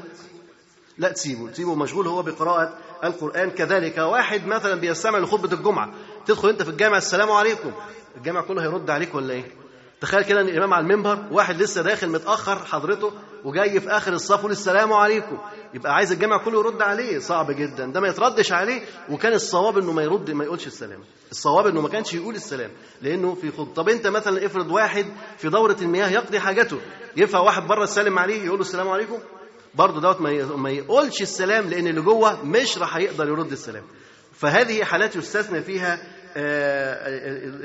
[1.02, 1.50] لا تسيبه.
[1.50, 3.50] تسيبه مشغول هو بقراءة القرآن.
[3.52, 5.94] كذلك واحد مثلا بيستمع لخطبة الجمعة.
[6.26, 7.72] تدخل أنت في الجامع السلام عليكم.
[8.18, 9.44] الجامع كله هيرد عليك ولا إيه؟
[10.02, 13.12] تخيل كده إن الإمام على المنبر واحد لسه داخل متأخر حضرته
[13.44, 15.38] وجاي في آخر الصف يقول السلام عليكم.
[15.74, 17.20] يبقى عايز الجامع كله يرد عليه.
[17.20, 17.86] صعب جدا.
[17.86, 18.82] ده ما يتردش عليه.
[19.10, 21.00] وكان الصواب إنه ما يرد ما يقولش السلام.
[21.32, 22.72] الصواب إنه ما كانش يقول السلام.
[23.02, 25.06] لأنه في خط طب أنت مثلا افرض واحد
[25.38, 26.78] في دورة المياه يقضي حاجته.
[27.18, 29.18] ينفع واحد بره يسلم عليه يقول له السلام عليكم؟
[29.76, 30.22] برضه دوت
[30.56, 33.84] ما يقولش السلام لأن اللي جوه مش راح يقدر يرد السلام.
[34.34, 36.02] فهذه حالات يستثنى فيها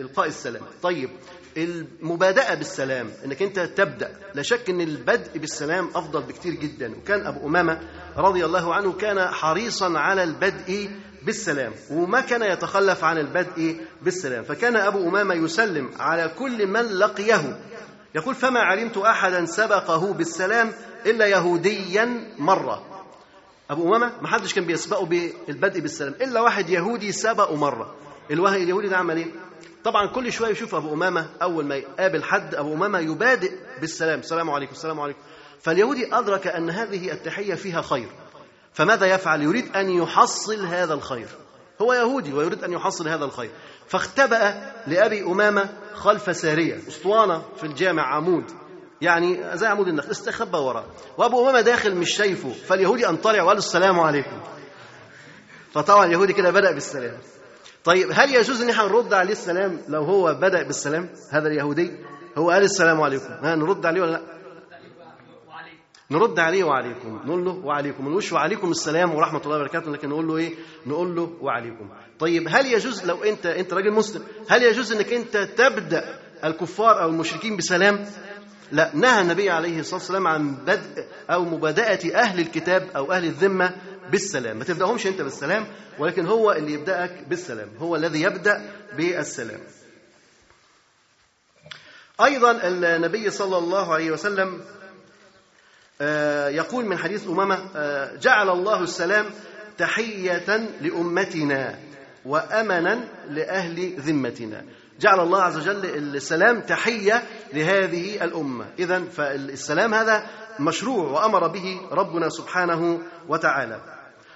[0.00, 0.62] إلقاء السلام.
[0.82, 1.10] طيب
[1.56, 4.10] المبادئه بالسلام إنك أنت تبدأ.
[4.34, 6.96] لا شك إن البدء بالسلام أفضل بكتير جدا.
[6.96, 7.80] وكان أبو أمامة
[8.16, 10.90] رضي الله عنه كان حريصا على البدء
[11.22, 14.44] بالسلام وما كان يتخلف عن البدء بالسلام.
[14.44, 17.58] فكان أبو أمامة يسلم على كل من لقيه.
[18.14, 20.72] يقول فما علمت احدا سبقه بالسلام
[21.06, 22.82] إلا يهوديا مرة.
[23.70, 27.94] أبو أمامة ما حدش كان بيسبقه بالبدء بالسلام إلا واحد يهودي سبقه مرة.
[28.30, 29.26] الواحد اليهودي ده عمل إيه؟
[29.84, 34.18] طبعا كل شوية يشوف أبو أمامة أول ما يقابل حد أبو أمامة يبادئ بالسلام.
[34.18, 35.18] السلام عليكم السلام عليكم.
[35.60, 38.08] فاليهودي أدرك أن هذه التحية فيها خير.
[38.72, 41.28] فماذا يفعل؟ يريد أن يحصل هذا الخير.
[41.82, 43.50] هو يهودي ويريد أن يحصل هذا الخير.
[43.88, 48.44] فاختبأ لأبي أمامة خلف سارية أسطوانة في الجامع عمود.
[49.00, 50.84] يعني زي عمود النخل استخبى وراه.
[51.18, 54.40] وأبو أمامة داخل مش شايفه فاليهودي أن طلع وقال السلام عليكم.
[55.72, 57.18] فطبعا اليهودي كده بدأ بالسلام.
[57.84, 61.90] طيب هل يجوز إن إحنا نرد عليه السلام لو هو بدأ بالسلام؟ هذا اليهودي
[62.38, 63.32] هو قال السلام عليكم.
[63.32, 64.22] ها نرد عليه ولا لا؟
[66.10, 67.20] نرد عليه وعليكم.
[67.24, 68.04] نقول له وعليكم.
[68.04, 70.54] ما نقولش وعليكم السلام ورحمة الله وبركاته لكن نقول له إيه؟
[70.86, 71.90] نقول له وعليكم.
[72.18, 77.08] طيب هل يجوز لو أنت أنت راجل مسلم هل يجوز إنك أنت تبدأ الكفار أو
[77.08, 78.06] المشركين بسلام؟
[78.72, 83.76] لا نهى النبي عليه الصلاة والسلام عن بدء أو مبادئة أهل الكتاب أو أهل الذمة
[84.10, 84.56] بالسلام.
[84.56, 85.66] ما تبدأهمش أنت بالسلام
[85.98, 87.68] ولكن هو اللي يبدأك بالسلام.
[87.78, 89.60] هو الذي يبدأ بالسلام.
[92.24, 94.60] أيضا النبي صلى الله عليه وسلم
[96.56, 97.58] يقول من حديث أمامة
[98.16, 99.26] جعل الله السلام
[99.78, 101.78] تحية لأمتنا
[102.24, 104.64] وأمنا لأهل ذمتنا.
[105.00, 105.84] جعل الله عز وجل
[106.16, 108.66] السلام تحية لهذه الأمة.
[108.78, 110.26] إذا فالسلام هذا
[110.60, 113.80] مشروع وأمر به ربنا سبحانه وتعالى.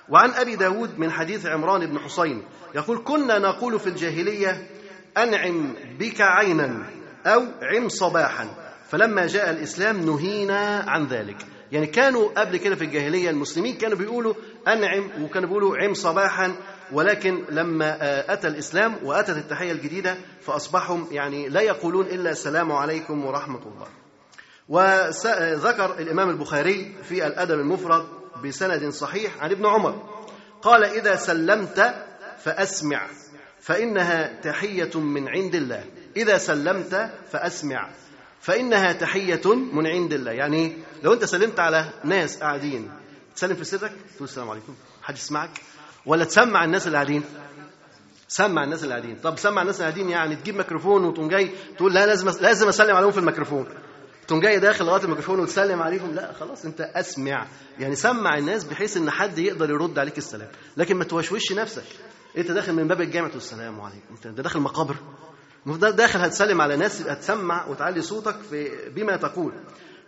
[0.09, 2.43] وعن أبي داود من حديث عمران بن حسين
[2.75, 4.67] يقول كنا نقول في الجاهلية
[5.17, 6.87] أنعم بك عينا
[7.27, 8.49] أو عم صباحا.
[8.89, 11.37] فلما جاء الإسلام نهينا عن ذلك.
[11.73, 14.35] يعني كانوا قبل كده في الجاهلية المسلمين كانوا بيقولوا
[14.69, 16.57] أنعم وكانوا بيقولوا عم صباحا.
[16.93, 17.97] ولكن لما
[18.33, 23.87] أتى الإسلام وأتت التحية الجديدة فأصبحوا يعني لا يقولون إلا السلام عليكم ورحمة الله.
[24.69, 28.07] وذكر الإمام البخاري في الأدب المفرد
[28.45, 30.25] بسند صحيح عن ابن عمر
[30.63, 31.95] قال إذا سلمت
[32.45, 33.07] فأسمع
[33.61, 35.85] فإنها تحية من عند الله.
[36.17, 37.91] إذا سلمت فأسمع
[38.41, 40.33] فإنها تحية من عند الله.
[40.33, 42.91] يعني لو أنت سلمت على ناس قاعدين
[43.37, 45.51] تسلم في سرك تقول السلام عليكم حد يسمعك؟
[46.07, 47.23] ولا تسمع الناس اللي قاعدين؟
[48.29, 49.17] سمع الناس اللي قاعدين.
[49.23, 52.97] طب سمع الناس اللي قاعدين يعني تجيب ميكروفون وتقوم جاي تقول لا لازم لازم أسلم
[52.97, 53.67] عليهم في الميكروفون.
[54.27, 56.15] تقوم جاي داخل لغاية الميكروفون وتسلم عليهم.
[56.15, 57.47] لا خلاص أنت أسمع.
[57.79, 60.49] يعني سمع الناس بحيث إن حد يقدر يرد عليك السلام.
[60.77, 61.85] لكن ما توشوش نفسك.
[62.39, 64.15] أنت داخل من باب الجامع تقول السلام عليكم.
[64.27, 64.97] أنت داخل مقابر.
[65.67, 69.53] داخل هتسلم على ناس هتسمع وتعلي صوتك في بما تقول.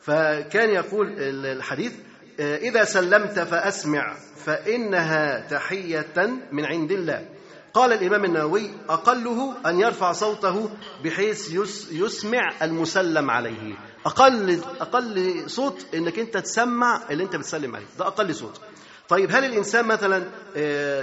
[0.00, 1.92] فكان يقول الحديث
[2.40, 4.16] إذا سلمت فأسمع.
[4.44, 7.28] فإنها تحية من عند الله.
[7.74, 10.70] قال الإمام النووي أقله أن يرفع صوته
[11.04, 11.52] بحيث
[11.92, 13.74] يسمع المسلم عليه.
[14.06, 17.86] أقل أقل صوت إنك أنت تسمع اللي أنت بتسلم عليه.
[17.98, 18.60] ده أقل صوت.
[19.08, 20.24] طيب هل الإنسان مثلا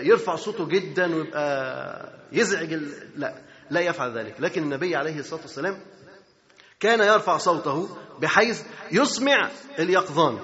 [0.02, 2.74] يرفع صوته جدا ويبقى يزعج
[3.16, 3.36] لا
[3.70, 4.36] لا يفعل ذلك.
[4.40, 5.78] لكن النبي عليه الصلاة والسلام
[6.80, 7.90] كان يرفع صوته
[8.22, 9.50] بحيث يسمع
[9.80, 10.40] اليقظان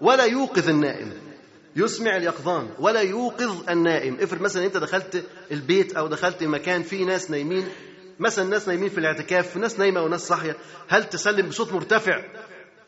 [0.00, 1.25] ولا يوقظ النائم.
[1.76, 4.16] يسمع اليقظان ولا يوقظ النائم.
[4.20, 7.68] افرض مثلا أنت دخلت البيت أو دخلت مكان فيه ناس نايمين
[8.18, 10.56] مثلا ناس نايمين في الاعتكاف ناس نايمة وناس صاحية
[10.88, 12.24] هل تسلم بصوت مرتفع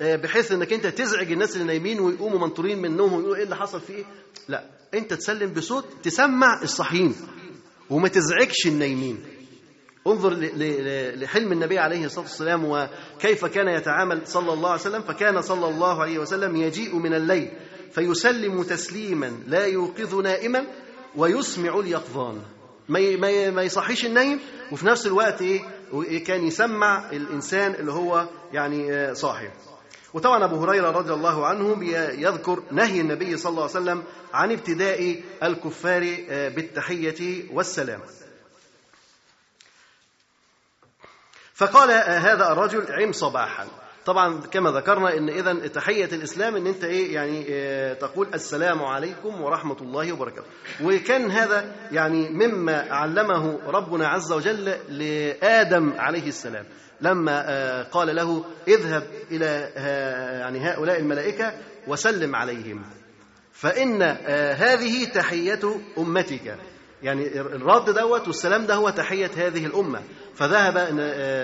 [0.00, 4.04] بحيث إنك أنت تزعج الناس اللي نايمين ويقوموا منطورين منهم ويقولوا إيه اللي حصل فيه؟
[4.48, 7.14] لا أنت تسلم بصوت تسمع الصاحيين
[7.90, 9.24] وما تزعجش النايمين.
[10.06, 10.34] انظر
[11.14, 16.02] لحلم النبي عليه الصلاة والسلام وكيف كان يتعامل صلى الله عليه وسلم فكان صلى الله
[16.02, 17.50] عليه وسلم يجيء من الليل.
[17.92, 20.66] فيسلم تسليما لا يوقظ نائما
[21.16, 22.42] ويسمع اليقظان.
[22.88, 24.40] ما ما يصحيش النايم
[24.72, 29.50] وفي نفس الوقت إيه؟ كان يسمع الإنسان اللي هو يعني صاحي.
[30.14, 31.84] وطبعا أبو هريرة رضي الله عنه
[32.20, 38.00] يذكر نهي النبي صلى الله عليه وسلم عن ابتداء الكفار بالتحية والسلام.
[41.54, 43.66] فقال هذا الرجل عم صباحا.
[44.08, 49.40] طبعا كما ذكرنا إن اذا تحية الإسلام إن أنت إيه يعني إيه تقول السلام عليكم
[49.42, 50.46] ورحمة الله وبركاته.
[50.84, 56.64] وكان هذا يعني مما علمه ربنا عز وجل لآدم عليه السلام.
[57.00, 59.72] لما قال له اذهب إلى
[60.40, 61.52] يعني هؤلاء الملائكة
[61.86, 62.82] وسلم عليهم.
[63.52, 64.02] فإن
[64.56, 66.56] هذه تحية أمتك.
[67.02, 70.00] يعني الرد دوت والسلام ده هو تحية هذه الأمة.
[70.34, 70.76] فذهب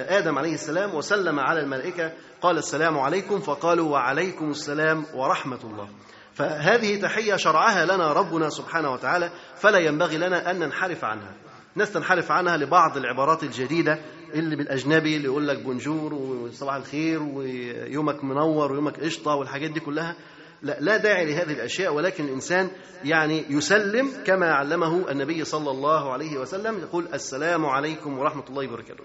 [0.09, 2.13] آدم عليه السلام وسلم على الملائكة
[2.43, 5.89] قال السلام عليكم فقالوا وعليكم السلام ورحمة الله.
[6.35, 11.35] فهذه تحية شرعها لنا ربنا سبحانه وتعالى فلا ينبغي لنا أن ننحرف عنها.
[11.77, 13.99] ناس تنحرف عنها لبعض العبارات الجديدة
[14.35, 20.17] اللي بالأجنبي اللي يقول لك بونجور وصباح الخير ويومك منور ويومك قشطة والحاجات دي كلها.
[20.65, 22.71] لا, لا داعي لهذه الأشياء ولكن الإنسان
[23.05, 29.05] يعني يسلم كما علمه النبي صلى الله عليه وسلم يقول السلام عليكم ورحمة الله وبركاته.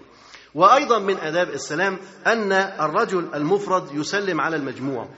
[0.54, 5.08] وأيضا من آداب السلام أن الرجل المفرد يسلم على المجموع.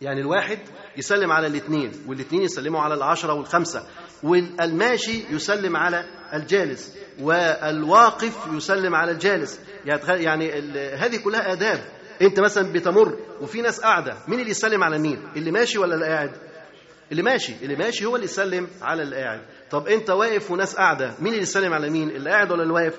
[0.00, 0.58] يعني الواحد
[0.96, 3.86] يسلم على الاثنين والاثنين يسلموا على العشرة والخمسة
[4.22, 9.60] والماشي يسلم على الجالس والواقف يسلم على الجالس.
[10.08, 10.50] يعني
[10.94, 11.84] هذه كلها آداب.
[12.22, 16.06] انت مثلا بتمر وفي ناس قاعدة مين اللي يسلم على مين؟ اللي ماشي ولا اللي
[16.06, 16.30] قاعد؟
[17.12, 19.40] اللي ماشي اللي ماشي هو اللي يسلم على اللي قاعد.
[19.70, 22.98] طب انت واقف وناس قاعدة مين اللي يسلم على مين؟ اللي قاعد ولا اللي واقف؟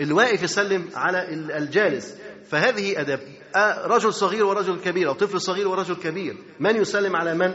[0.00, 2.16] اللي واقف يسلم على الجالس.
[2.50, 3.20] فهذه اداب
[3.84, 6.36] رجل صغير ورجل كبير أو طفل صغير ورجل كبير.
[6.60, 7.54] من يسلم على من؟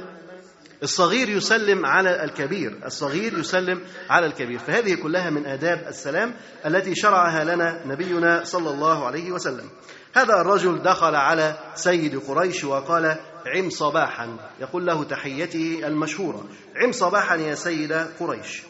[0.83, 4.59] الصغير يسلم على الكبير الصغير يسلم على الكبير.
[4.59, 6.33] فهذه كلها من آداب السلام
[6.65, 9.69] التي شرعها لنا نبينا صلى الله عليه وسلم.
[10.13, 13.15] هذا الرجل دخل على سيد قريش وقال
[13.55, 14.37] عم صباحا.
[14.59, 18.61] يقول له تحيته المشهورة عم صباحا يا سيد قريش.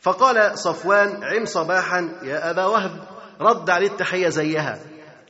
[0.00, 3.08] فقال صفوان عم صباحا يا أبا وهب
[3.40, 4.80] رد عليه التحية زيها.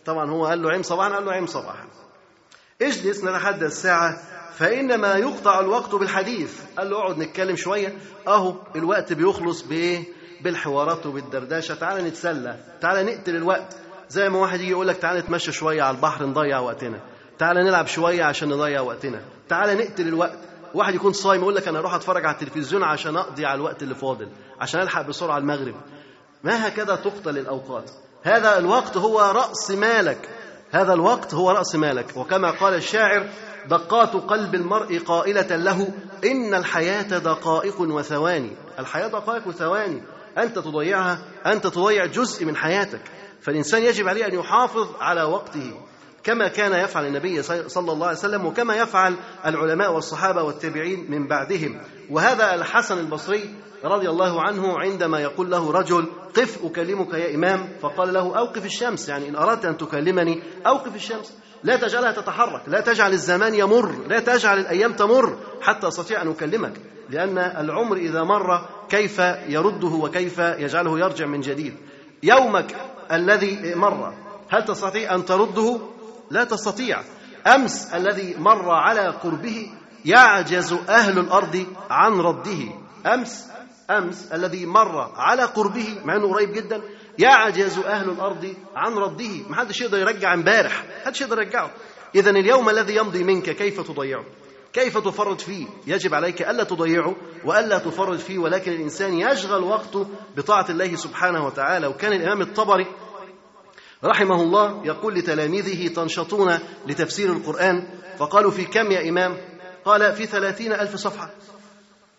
[0.04, 1.86] طبعا هو قال له عم صباحا؟ قال له عم صباحا.
[2.82, 4.22] اجلس نتحدث ساعة
[4.56, 6.60] فإنما يقطع الوقت بالحديث.
[6.78, 7.98] قال له اقعد نتكلم شوية.
[8.28, 10.04] أهو الوقت بيخلص بإيه؟
[10.40, 11.74] بالحوارات وبالدردشة.
[11.74, 12.56] تعالى نتسلى.
[12.80, 13.76] تعالى نقتل الوقت.
[14.08, 17.00] زي ما واحد يجي يقول لك تعالى نتمشى شوية على البحر نضيع وقتنا.
[17.38, 19.20] تعالى نلعب شوية عشان نضيع وقتنا.
[19.48, 20.38] تعالى نقتل الوقت.
[20.74, 23.94] واحد يكون صايم يقول لك أنا أروح أتفرج على التلفزيون عشان أقضي على الوقت اللي
[23.94, 24.28] فاضل.
[24.60, 25.74] عشان ألحق بسرعة المغرب.
[26.44, 27.90] ما هكذا تقتل الأوقات؟
[28.22, 30.28] هذا الوقت هو رأس مالك.
[30.70, 32.16] هذا الوقت هو رأس مالك.
[32.16, 33.28] وكما قال الشاعر
[33.68, 35.88] دقات قلب المرء قائلة له
[36.24, 38.50] إن الحياة دقائق وثواني.
[38.78, 40.02] الحياة دقائق وثواني.
[40.38, 43.00] أنت تضيعها أنت تضيع جزء من حياتك.
[43.40, 45.80] فالإنسان يجب عليه أن يحافظ على وقته.
[46.26, 49.16] كما كان يفعل النبي صلى الله عليه وسلم وكما يفعل
[49.46, 51.80] العلماء والصحابة والتابعين من بعدهم.
[52.10, 53.54] وهذا الحسن البصري
[53.84, 56.06] رضي الله عنه عندما يقول له رجل
[56.36, 57.68] قف أكلمك يا إمام.
[57.82, 59.08] فقال له أوقف الشمس.
[59.08, 61.32] يعني إن أردت أن تكلمني أوقف الشمس.
[61.64, 66.72] لا تجعلها تتحرك لا تجعل الزمان يمر لا تجعل الأيام تمر حتى أستطيع أن أكلمك.
[67.10, 69.18] لأن العمر إذا مر كيف
[69.48, 71.74] يرده وكيف يجعله يرجع من جديد.
[72.22, 72.76] يومك
[73.12, 74.14] الذي مر
[74.48, 75.80] هل تستطيع أن ترده؟
[76.30, 77.02] لا تستطيع.
[77.46, 79.72] أمس الذي مر على قربه
[80.04, 82.72] يعجز أهل الأرض عن رده.
[83.06, 83.46] أمس
[83.90, 86.82] أمس الذي مر على قربه مع أنه قريب جدا
[87.18, 89.48] يعجز أهل الأرض عن رده.
[89.48, 90.84] ما حدش يقدر يرجع امبارح.
[91.04, 91.70] حدش يقدر يرجعه.
[92.14, 94.24] إذا اليوم الذي يمضي منك كيف تضيعه؟
[94.72, 100.06] كيف تفرط فيه؟ يجب عليك ألا تضيعه وألا تفرط فيه ولكن الإنسان يشغل وقته
[100.36, 101.86] بطاعة الله سبحانه وتعالى.
[101.86, 102.86] وكان الإمام الطبري
[104.04, 107.88] رحمه الله يقول لتلاميذه تنشطون لتفسير القرآن
[108.18, 109.36] فقالوا في كم يا إمام؟
[109.84, 111.30] قال في ثلاثين ألف صفحة.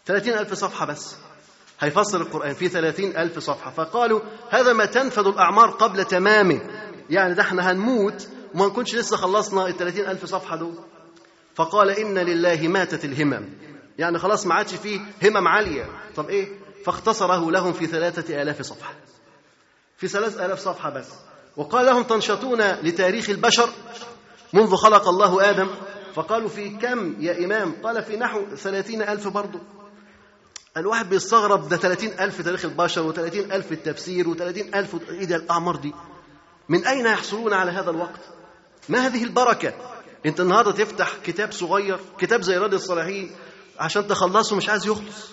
[0.05, 1.15] ثلاثين ألف صفحة بس.
[1.79, 3.71] هيفسر القرآن في ثلاثين ألف صفحة.
[3.71, 4.19] فقالوا
[4.49, 6.61] هذا ما تنفذ الأعمار قبل تمامه
[7.09, 10.73] يعني ده إحنا هنموت وما نكونش لسه خلصنا الثلاثين ألف صفحة دول.
[11.55, 13.49] فقال إن لله ماتت الهمم.
[13.97, 15.85] يعني خلاص ما عادش فيه همم عالية.
[16.15, 16.47] طب إيه؟
[16.85, 18.93] فاختصره لهم في ثلاثة آلاف صفحة.
[19.97, 21.07] في ثلاث آلاف صفحة بس.
[21.57, 23.69] وقال لهم تنشطون لتاريخ البشر
[24.53, 25.69] منذ خلق الله آدم؟
[26.15, 29.59] فقالوا في كم يا إمام؟ قال في نحو ثلاثين ألف برضه
[30.77, 33.17] الواحد بيستغرب ده 30 ألف تاريخ البشر و30
[33.53, 35.93] ألف التفسير و30 ألف إيه ده الأعمار دي.
[36.69, 38.19] من أين يحصلون على هذا الوقت؟
[38.89, 39.73] ما هذه البركة؟
[40.25, 43.31] أنت النهاردة تفتح كتاب صغير كتاب زي رياض الصالحين
[43.79, 45.27] عشان تخلصه مش عايز يخلص.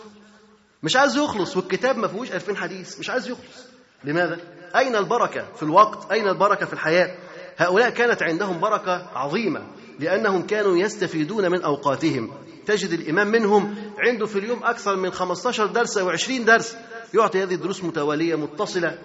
[0.82, 3.64] مش عايز يخلص والكتاب ما فيهوش 2000 حديث مش عايز يخلص.
[4.04, 4.38] لماذا؟
[4.76, 7.16] أين البركة في الوقت؟ أين البركة في الحياة؟
[7.56, 9.62] هؤلاء كانت عندهم بركة عظيمة
[9.98, 12.30] لأنهم كانوا يستفيدون من أوقاتهم.
[12.66, 16.76] تجد الإمام منهم عنده في اليوم أكثر من 15 درس أو 20 درس
[17.14, 18.98] يعطي هذه الدروس متوالية متصلة.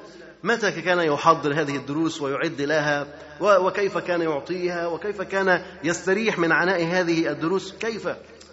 [0.44, 3.08] متى كان يحضر هذه الدروس ويعد لها؟
[3.42, 8.08] وكيف كان يعطيها؟ وكيف كان يستريح من عناء هذه الدروس؟ كيف؟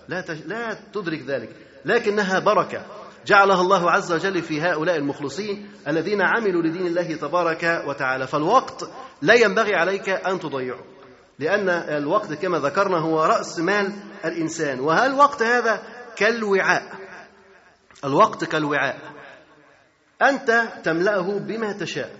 [0.09, 1.49] لا لا تدرك ذلك.
[1.85, 2.83] لكنها بركة.
[3.27, 8.27] جعلها الله عز وجل في هؤلاء المخلصين الذين عملوا لدين الله تبارك وتعالى.
[8.27, 8.91] فالوقت
[9.23, 10.79] لا ينبغي عليك أن تضيعه
[11.39, 13.93] لأن الوقت كما ذكرنا هو رأس مال
[14.25, 14.81] الإنسان.
[14.81, 15.83] وهل الوقت هذا
[16.17, 16.83] كالوعاء؟
[18.05, 18.99] الوقت كالوعاء.
[20.23, 22.11] أنت تملأه بما تشاء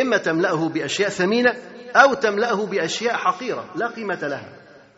[0.00, 1.54] إما تملأه بأشياء ثمينة
[1.96, 4.52] أو تملأه بأشياء حقيرة لا قيمة لها.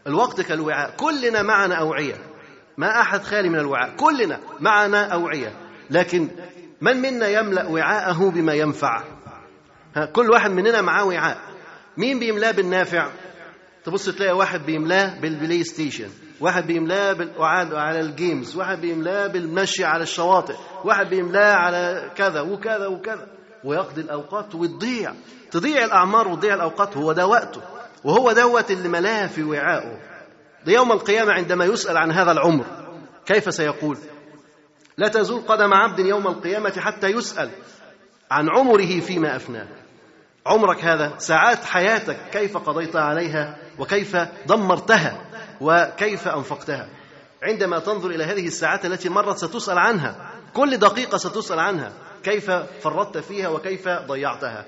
[0.07, 0.91] الوقت كالوعاء.
[0.97, 2.15] كلنا معنا أوعية.
[2.79, 3.97] ما أحد خالي من الوعاء.
[3.97, 5.53] كلنا معنا أوعية.
[5.91, 6.29] لكن
[6.81, 9.05] من منا يملأ وعاءه بما ينفع
[10.13, 11.39] كل واحد مننا معاه وعاء.
[11.97, 13.09] مين بيملاه بالنافع؟
[13.85, 16.09] تبص تلاقي واحد بيملاه بال PlayStation
[16.41, 20.55] واحد بيملاه بالقعاد على ال games واحد بيملاه بالمشي على الشواطئ
[20.85, 23.27] واحد بيملاه على كذا وكذا وكذا.
[23.65, 25.13] ويقضي الأوقات وتضيع
[25.51, 27.61] تضيع الأعمار وتضيع الأوقات هو ده وقته.
[28.05, 29.99] وهو دوت اللي ملاه في وعائه
[30.73, 32.65] يوم القيامة عندما يسأل عن هذا العمر
[33.27, 33.99] كيف سيقول؟
[34.99, 37.51] لا تزول قدم عبد يوم القيامة حتى يسأل
[38.31, 39.69] عن عمره فيما أفناه.
[40.47, 45.27] عمرك هذا ساعات حياتك كيف قضيت عليها وكيف دمرتها
[45.61, 46.89] وكيف أنفقتها.
[47.43, 51.93] عندما تنظر إلى هذه الساعات التي مرت ستسأل عنها كل دقيقة ستسأل عنها
[52.23, 52.51] كيف
[52.83, 54.65] فرطت فيها وكيف ضيعتها.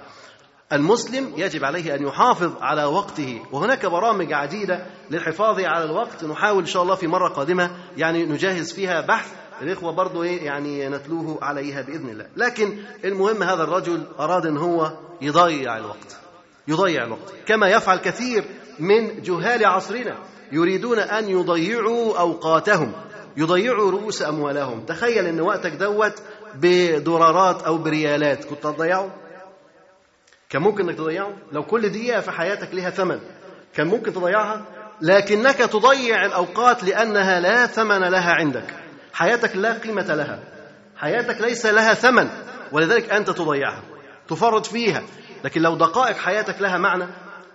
[0.73, 3.43] المسلم يجب عليه أن يحافظ على وقته.
[3.53, 8.73] وهناك برامج عديدة للحفاظ على الوقت نحاول إن شاء الله في مرة قادمة يعني نجهز
[8.73, 12.27] فيها بحث الإخوة برضو إيه يعني نتلوه عليها بإذن الله.
[12.37, 14.93] لكن المهم هذا الرجل أراد أن هو
[15.23, 16.16] يضيع الوقت
[16.69, 17.35] يضيع الوقت.
[17.47, 18.45] كما يفعل كثير
[18.79, 20.19] من جهال عصرنا
[20.53, 22.93] يريدون أن يضيعوا أوقاتهم
[23.37, 24.85] يضيعوا رؤوس أموالهم.
[24.87, 26.23] تخيل أن وقتك دوت
[26.55, 28.45] بدولارات أو بريالات.
[28.45, 29.11] كنت هتضيعه
[30.49, 33.20] كان ممكن إنك تضيعه؟ لو كل دقيقة في حياتك لها ثمن.
[33.74, 34.64] كان ممكن تضيعها؟
[35.01, 38.74] لكنك تضيع الأوقات لأنها لا ثمن لها عندك.
[39.12, 40.40] حياتك لا قيمة لها.
[40.96, 42.28] حياتك ليس لها ثمن
[42.72, 43.82] ولذلك أنت تضيعها
[44.28, 45.03] تفرط فيها.
[45.44, 47.07] لكن لو دقائق حياتك لها معنى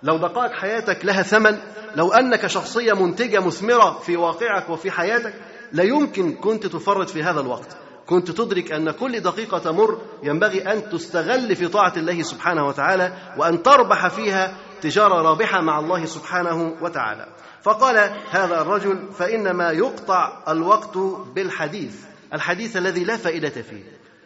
[0.04, 1.58] لو دقائق حياتك لها ثمن
[1.96, 5.34] لو أنك شخصية منتجة مثمرة في واقعك وفي حياتك
[5.72, 7.78] لا يمكن كنت تفرط في هذا الوقت.
[8.08, 13.64] كنت تدرك أن كل دقيقة تمر ينبغي أن تستغل في طاعة الله سبحانه وتعالى وأن
[13.64, 17.28] تربح فيها تجارة رابحة مع الله سبحانه وتعالى.
[17.62, 20.98] فقال هذا الرجل فإنما يقطع الوقت
[21.36, 21.96] بالحديث
[22.34, 23.84] الحديث الذي لا فائدة فيه.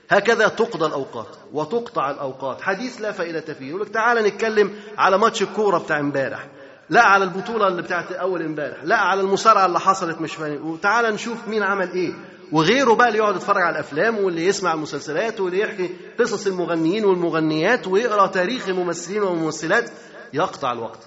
[0.10, 3.70] هكذا تقضى الأوقات وتقطع الأوقات حديث لا فائدة فيه.
[3.70, 6.48] يقول لك تعالى نتكلم على ماتش الكورة بتاع امبارح.
[6.90, 10.68] لا على البطولة اللي بتاعت أول امبارح لا على المصارعة اللي حصلت مش فاهم.
[10.68, 12.14] وتعالى نشوف مين عمل إيه.
[12.52, 15.90] وغيره بقى اللي يقعد يتفرج على الأفلام واللي يسمع المسلسلات واللي يحكي
[16.20, 19.90] قصص المغنيين والمغنيات ويقرأ تاريخ الممثلين والممثلات.
[20.34, 21.00] يقطع الوقت.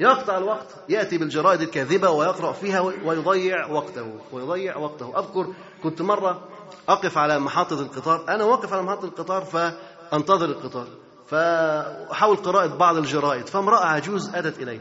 [0.00, 0.66] يقطع الوقت.
[0.88, 4.20] يأتي بالجرائد الكاذبة ويقرأ فيها ويضيع وقته.
[4.32, 5.18] ويضيع وقته.
[5.18, 6.48] أذكر كنت مرة
[6.88, 8.24] أقف على محطة القطار.
[8.28, 10.86] أنا واقف على محطة القطار فأنتظر القطار.
[11.26, 13.46] فاحاول قراءة بعض الجرائد.
[13.46, 14.80] فامرأة عجوز أتت إلي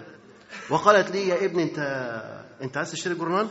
[0.70, 1.80] وقالت لي يا ابني انت
[2.62, 3.48] أنت عايز تشتري جورنال؟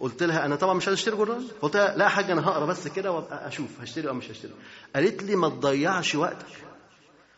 [0.00, 3.12] قلت لها أنا طبعا مش أشتري جورنال قلت لها لا يا أنا هقرأ بس كده
[3.12, 4.52] وأبقى أشوف هشتري أو مش هشتري.
[4.94, 6.46] قالت لي ما تضيعش وقتك.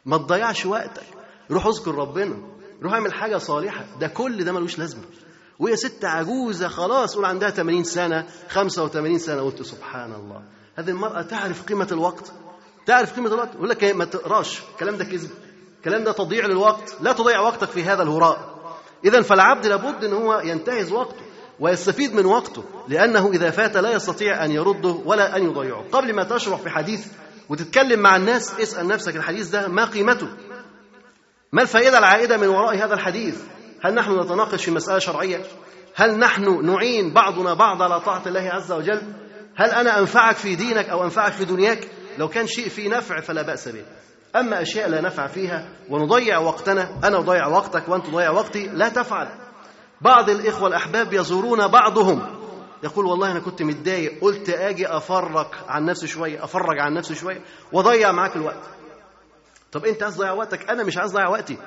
[0.05, 1.03] ما تضيعش وقتك.
[1.51, 2.37] روح اذكر ربنا.
[2.83, 3.85] روح اعمل حاجة صالحة.
[4.01, 5.03] ده كل ده ملوش لازمة.
[5.59, 9.43] وهي ست عجوزة خلاص قول عندها 80 سنة 85 سنة.
[9.43, 10.43] قلت سبحان الله.
[10.77, 12.33] هذه المرأة تعرف قيمة الوقت.
[12.87, 13.55] تعرف قيمة الوقت.
[13.55, 14.61] يقول لك ما تقراش.
[14.73, 15.31] الكلام ده كذب.
[15.79, 16.97] الكلام ده تضييع للوقت.
[17.01, 18.61] لا تضيع وقتك في هذا الهراء.
[19.05, 21.20] اذا فالعبد لابد إن هو ينتهز وقته.
[21.61, 25.85] ويستفيد من وقته لأنه إذا فات لا يستطيع أن يرده ولا أن يضيعه.
[25.93, 27.07] قبل ما تشرح في حديث
[27.49, 30.29] وتتكلم مع الناس اسأل نفسك الحديث ده ما قيمته؟
[31.53, 33.43] ما الفائدة العائدة من وراء هذا الحديث؟
[33.83, 35.43] هل نحن نتناقش في مسألة شرعية؟
[35.95, 39.03] هل نحن نعين بعضنا بعض على طاعة الله عز وجل؟
[39.57, 41.89] هل أنا أنفعك في دينك أو أنفعك في دنياك؟
[42.19, 43.85] لو كان شيء فيه نفع فلا بأس به.
[44.37, 49.29] أما أشياء لا نفع فيها ونضيع وقتنا أنا أضيع وقتك وأنت تضيع وقتي لا تفعل.
[50.01, 52.41] بعض الإخوة الأحباب يزورون بعضهم.
[52.83, 57.41] يقول والله أنا كنت متضايق قلت آجي افرج عن نفسي شوية أفرج عن نفسي شوية
[57.73, 58.63] واضيع معاك الوقت.
[59.73, 61.59] طب أنت عايز تضيع وقتك؟ أنا مش عايز أضيع وقتي.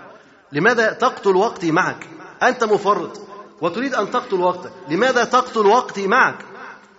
[0.52, 2.08] لماذا تقتل وقتي معك؟
[2.44, 3.22] أنت مفرط
[3.62, 4.72] وتريد أن تقتل وقتك.
[4.90, 6.46] لماذا تقتل وقتي معك؟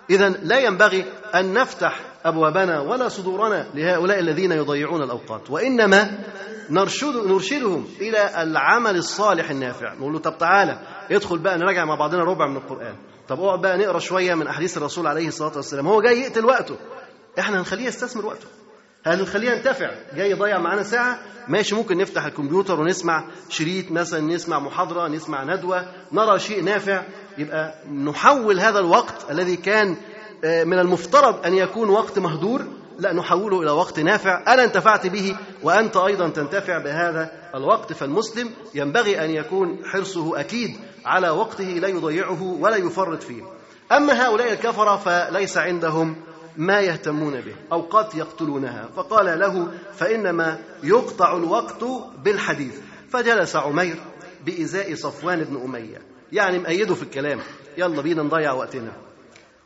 [0.09, 1.05] اذا لا ينبغي
[1.35, 5.49] أن نفتح أبوابنا ولا صدورنا لهؤلاء الذين يضيعون الأوقات.
[5.49, 6.17] وإنما
[6.69, 9.93] نرشد نرشدهم إلى العمل الصالح النافع.
[9.93, 10.79] نقول له طب تعالى
[11.11, 12.95] ادخل بقى نراجع مع بعضنا ربع من القرآن.
[13.27, 15.87] طب اقعد بقى نقرأ شوية من أحاديث الرسول عليه الصلاة والسلام.
[15.87, 16.75] هو جاي يقتل وقته.
[17.39, 18.47] إحنا هنخليه يستثمر وقته.
[19.05, 19.91] هل نخليه ينتفع.
[20.15, 21.19] جاي يضيع معانا ساعة.
[21.47, 25.85] ماشي ممكن نفتح الكمبيوتر ونسمع شريط مثلا نسمع محاضرة نسمع ندوة.
[26.11, 27.03] نرى شيء نافع.
[27.37, 29.97] يبقى نحول هذا الوقت الذي كان
[30.43, 32.65] من المفترض أن يكون وقت مهدور
[32.99, 34.53] لا نحوله إلى وقت نافع.
[34.53, 37.93] أنا انتفعت به وأنت أيضا تنتفع بهذا الوقت.
[37.93, 43.43] فالمسلم ينبغي أن يكون حرصه أكيد على وقته لا يضيعه ولا يفرط فيه.
[43.91, 46.15] أما هؤلاء الكفرة فليس عندهم
[46.57, 48.89] ما يهتمون به أوقات يقتلونها.
[48.95, 51.83] فقال له فإنما يقطع الوقت
[52.23, 52.79] بالحديث.
[53.09, 53.95] فجلس عمير
[54.45, 56.01] بإزاء صفوان بن أمية.
[56.31, 57.39] يعني مأيده في الكلام.
[57.77, 58.91] يلا بينا نضيع وقتنا.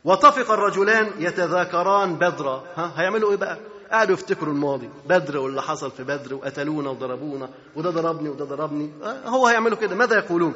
[0.04, 3.58] وطفق الرجلان يتذاكران بدرا ها هيعملوا إيه بقى؟
[3.92, 4.90] قعدوا يفتكروا الماضي.
[5.08, 8.90] بدر واللي حصل في بدر وقتلونا وضربونا وده ضربني وده ضربني.
[9.26, 9.96] هو هيعملوا كده.
[9.96, 10.54] ماذا يقولون؟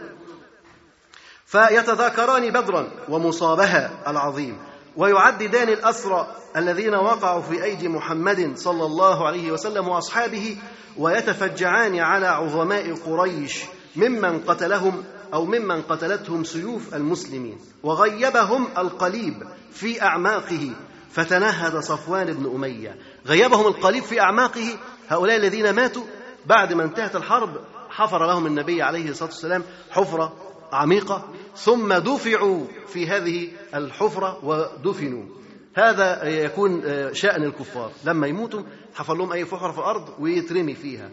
[1.47, 4.59] فيتذاكران بدرا ومصابها العظيم.
[4.97, 6.27] ويعددان الأسرى
[6.57, 10.57] الذين وقعوا في أيدي محمد صلى الله عليه وسلم وأصحابه
[10.99, 13.65] ويتفجعان على عظماء قريش
[13.97, 15.05] ممن قتلهم
[15.35, 20.71] أو ممن قتلتهم سيوف المسلمين وغيبهم القليب في أعماقه.
[21.11, 22.99] فتنهد صفوان بن أمية.
[23.27, 24.79] غيبهم القليب في أعماقه.
[25.09, 26.03] هؤلاء الذين ماتوا
[26.47, 30.33] بعد ما انتهت الحرب حفر لهم النبي عليه الصلاة والسلام حفرة
[30.73, 35.25] عميقة ثم دفعوا في هذه الحفرة ودفنوا.
[35.75, 37.91] هذا يكون شأن الكفار.
[38.05, 38.63] لما يموتوا
[38.95, 41.11] حفر لهم أي حفرة في الأرض ويترمي فيها.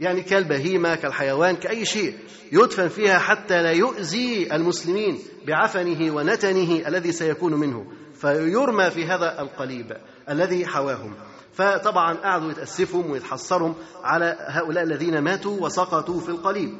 [0.00, 2.18] يعني كالبهيمة كالحيوان كأي شيء
[2.52, 9.96] يدفن فيها حتى لا يؤذي المسلمين بعفنه ونتنه الذي سيكون منه فيرمى في هذا القليب
[10.28, 11.14] الذي حواهم.
[11.52, 16.74] فطبعا قعدوا يتأسفهم ويتحسرهم على هؤلاء الذين ماتوا وسقطوا في القليب.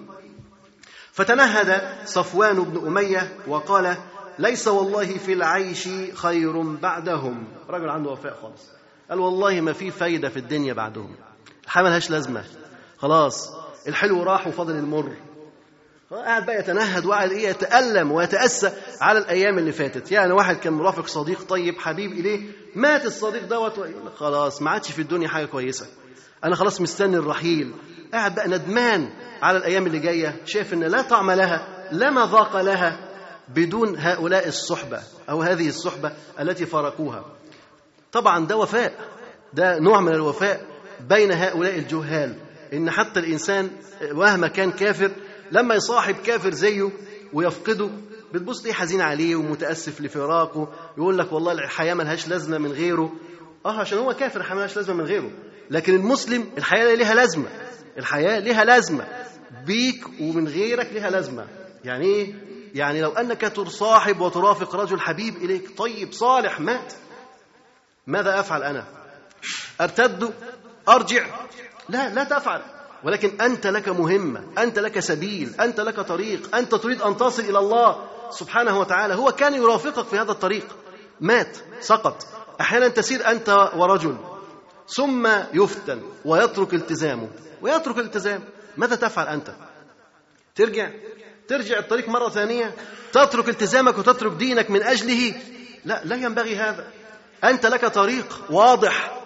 [1.12, 3.96] فتنهد صفوان بن أمية وقال
[4.38, 7.44] ليس والله في العيش خير بعدهم.
[7.68, 8.70] رجل عنده وفاء خالص.
[9.10, 11.14] قال والله ما في فايدة في الدنيا بعدهم.
[11.64, 12.44] الحياة ملهاش لازمة.
[13.00, 13.50] خلاص
[13.88, 15.12] الحلو راح وفضل المر.
[16.10, 18.70] قاعد بقى يتنهد وقاعد إيه يتألم ويتأسى
[19.00, 20.12] على الأيام اللي فاتت.
[20.12, 24.90] يعني واحد كان مرافق صديق طيب حبيب إليه مات الصديق دوت لك خلاص ما عادش
[24.92, 25.86] في الدنيا حاجة كويسة.
[26.44, 27.72] أنا خلاص مستني الرحيل.
[28.12, 29.10] قاعد بقى ندمان
[29.42, 30.40] على الأيام اللي جاية.
[30.44, 33.08] شايف إن لا طعم لها لا مذاق لها
[33.48, 37.24] بدون هؤلاء الصحبة أو هذه الصحبة التي فارقوها.
[38.12, 38.92] طبعا ده وفاء.
[39.52, 40.66] ده نوع من الوفاء
[41.08, 42.34] بين هؤلاء الجهال.
[42.72, 43.70] إن حتى الإنسان
[44.02, 45.10] مهما كان كافر
[45.52, 46.90] لما يصاحب كافر زيه
[47.32, 47.90] ويفقده
[48.32, 53.12] بتبص ليه حزين عليه ومتأسف لفراقه يقول لك والله الحياة ملهاش لازمة من غيره.
[53.66, 55.30] آه عشان هو كافر الحياة ملهاش لازمة من غيره.
[55.70, 57.48] لكن المسلم الحياة لها لازمة.
[57.98, 59.08] الحياة لها لازمة.
[59.66, 61.46] بيك ومن غيرك لها لازمة.
[61.84, 62.34] يعني إيه؟
[62.74, 66.92] يعني لو أنك تصاحب وترافق رجل حبيب إليك طيب صالح مات.
[68.06, 68.84] ماذا أفعل أنا؟
[69.80, 70.34] أرتد؟
[70.88, 71.26] أرجع؟
[71.90, 72.62] لا لا تفعل.
[73.04, 77.58] ولكن أنت لك مهمة أنت لك سبيل أنت لك طريق أنت تريد أن تصل إلى
[77.58, 79.14] الله سبحانه وتعالى.
[79.14, 80.66] هو كان يرافقك في هذا الطريق.
[81.20, 82.26] مات سقط.
[82.60, 84.16] أحيانا تسير أنت ورجل.
[84.88, 87.28] ثم يفتن ويترك التزامه.
[87.62, 88.42] ويترك الالتزام.
[88.76, 89.54] ماذا تفعل أنت؟
[90.54, 90.90] ترجع.
[91.48, 92.74] ترجع الطريق مرة ثانية.
[93.12, 95.34] تترك التزامك وتترك دينك من أجله.
[95.84, 96.86] لا لا ينبغي هذا.
[97.44, 99.22] أنت لك طريق واضح.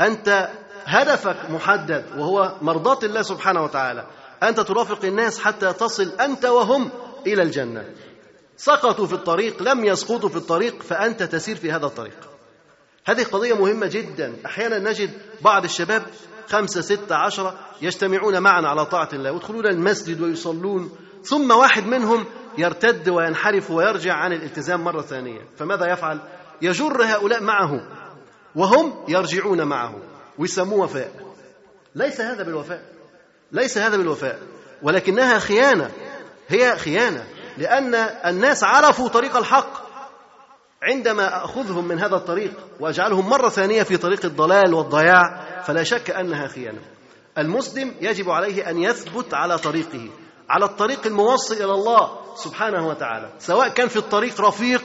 [0.00, 0.50] أنت
[0.88, 4.06] هدفك محدد وهو مرضاة الله سبحانه وتعالى
[4.42, 6.90] أنت ترافق الناس حتى تصل أنت وهم
[7.26, 7.84] إلى الجنة.
[8.56, 12.16] سقطوا في الطريق لم يسقطوا في الطريق فأنت تسير في هذا الطريق.
[13.06, 14.36] هذه قضية مهمة جدا.
[14.46, 15.10] أحيانا نجد
[15.40, 16.02] بعض الشباب
[16.48, 20.90] خمسة ستة عشرة يجتمعون معا على طاعة الله ويدخلون المسجد ويصلون
[21.24, 22.26] ثم واحد منهم
[22.58, 25.40] يرتد وينحرف ويرجع عن الالتزام مرة ثانية.
[25.56, 26.20] فماذا يفعل؟
[26.62, 27.80] يجر هؤلاء معه
[28.54, 29.94] وهم يرجعون معه.
[30.38, 31.12] ويسموه وفاء.
[31.94, 32.82] ليس هذا بالوفاء.
[33.52, 34.38] ليس هذا بالوفاء.
[34.82, 35.90] ولكنها خيانة.
[36.48, 37.24] هي خيانة.
[37.58, 37.94] لأن
[38.26, 39.88] الناس عرفوا طريق الحق.
[40.82, 46.48] عندما أخذهم من هذا الطريق وأجعلهم مرة ثانية في طريق الضلال والضياع فلا شك أنها
[46.48, 46.80] خيانة.
[47.38, 50.10] المسلم يجب عليه أن يثبت على طريقه
[50.50, 54.82] على الطريق الموصل إلى الله سبحانه وتعالى سواء كان في الطريق رفيق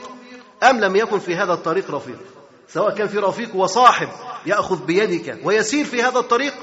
[0.62, 2.18] أم لم يكن في هذا الطريق رفيق.
[2.68, 4.08] سواء كان في رفيق وصاحب
[4.46, 6.54] يأخذ بيدك ويسير في هذا الطريق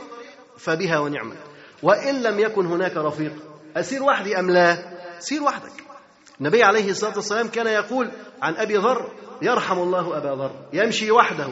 [0.57, 1.35] فبها ونعمة
[1.83, 3.33] وإن لم يكن هناك رفيق
[3.75, 4.77] أسير وحدي أم لا؟
[5.19, 5.83] سير وحدك.
[6.41, 11.49] النبي عليه الصلاة والسلام كان يقول عن أبي ذر يرحم الله أبا ذر يمشي وحده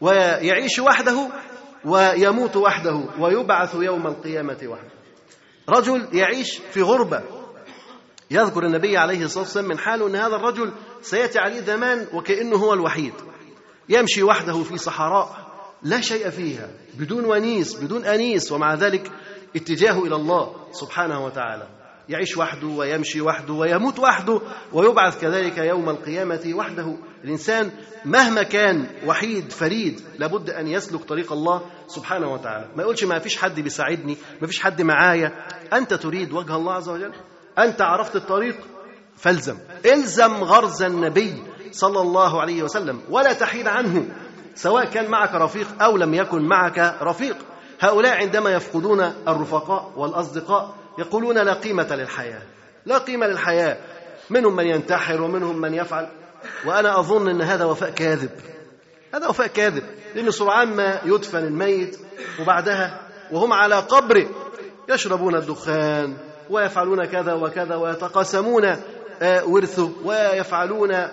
[0.00, 1.28] ويعيش وحده
[1.84, 4.92] ويموت وحده ويبعث يوم القيامة وحده.
[5.68, 7.22] رجل يعيش في غربة.
[8.30, 12.72] يذكر النبي عليه الصلاة والسلام من حاله أن هذا الرجل سيأتي عليه زمان وكأنه هو
[12.72, 13.14] الوحيد.
[13.88, 15.52] يمشي وحده في صحراء
[15.82, 19.10] لا شيء فيها بدون ونيس بدون أنيس ومع ذلك
[19.56, 21.68] اتجاهه إلى الله سبحانه وتعالى.
[22.08, 24.40] يعيش وحده ويمشي وحده ويموت وحده
[24.72, 26.96] ويبعث كذلك يوم القيامة وحده.
[27.24, 27.70] الإنسان
[28.04, 32.68] مهما كان وحيد فريد لابد أن يسلك طريق الله سبحانه وتعالى.
[32.76, 35.32] ما يقولش ما فيش حد بيساعدني ما فيش حد معايا.
[35.72, 37.12] أنت تريد وجه الله عز وجل؟
[37.58, 38.56] أنت عرفت الطريق؟
[39.16, 39.58] فالزم.
[39.86, 41.42] إلزم غرز النبي.
[41.72, 44.08] صلى الله عليه وسلم ولا تحيد عنه
[44.54, 47.36] سواء كان معك رفيق أو لم يكن معك رفيق.
[47.80, 52.42] هؤلاء عندما يفقدون الرفقاء والأصدقاء يقولون لا قيمة للحياة
[52.86, 53.76] لا قيمة للحياة.
[54.30, 56.08] منهم من ينتحر ومنهم من يفعل.
[56.66, 58.30] وأنا أظن أن هذا وفاء كاذب.
[59.14, 59.82] هذا وفاء كاذب
[60.14, 61.98] لأن سرعان ما يدفن الميت
[62.40, 63.00] وبعدها
[63.32, 64.26] وهم على قبره
[64.88, 66.16] يشربون الدخان
[66.50, 68.76] ويفعلون كذا وكذا ويتقاسمون
[69.44, 71.08] ورثه ويفعلون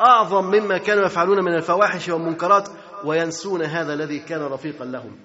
[0.00, 2.68] أعظم مما كانوا يفعلون من الفواحش والمنكرات
[3.04, 5.16] وينسون هذا الذي كان رفيقا لهم.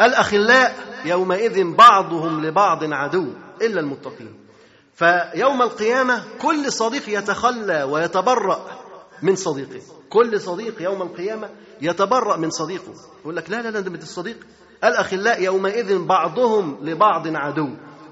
[0.00, 3.26] الأخلاء يومئذ بعضهم لبعض عدو
[3.62, 4.34] إلا المتقين.
[4.94, 8.60] فيوم القيامة كل صديق يتخلى ويتبرأ
[9.22, 9.80] من صديقه.
[10.10, 11.48] كل صديق يوم القيامة
[11.80, 12.92] يتبرأ من صديقه.
[13.20, 14.36] يقول لك لا لا لا ده الصديق.
[14.84, 17.68] الأخلاء يومئذ بعضهم لبعض عدو.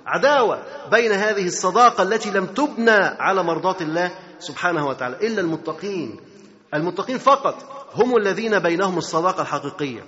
[0.07, 2.91] عداوة بين هذه الصداقة التي لم تبنى
[3.21, 4.11] على مرضاة الله
[4.45, 6.21] سبحانه وتعالى إلا المتقين.
[6.75, 7.57] المتقين فقط.
[7.95, 10.05] هم الذين بينهم الصداقة الحقيقية.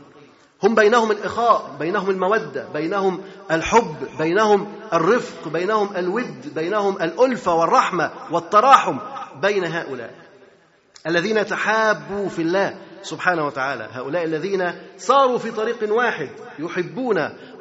[0.62, 3.20] هم بينهم الإخاء بينهم المودة بينهم
[3.50, 8.98] الحب بينهم الرفق بينهم الود بينهم الألفة والرحمة والتراحم
[9.42, 10.14] بين هؤلاء.
[11.06, 13.88] الذين تحابوا في الله سبحانه وتعالى.
[13.92, 17.16] هؤلاء الذين صاروا في طريق واحد يحبون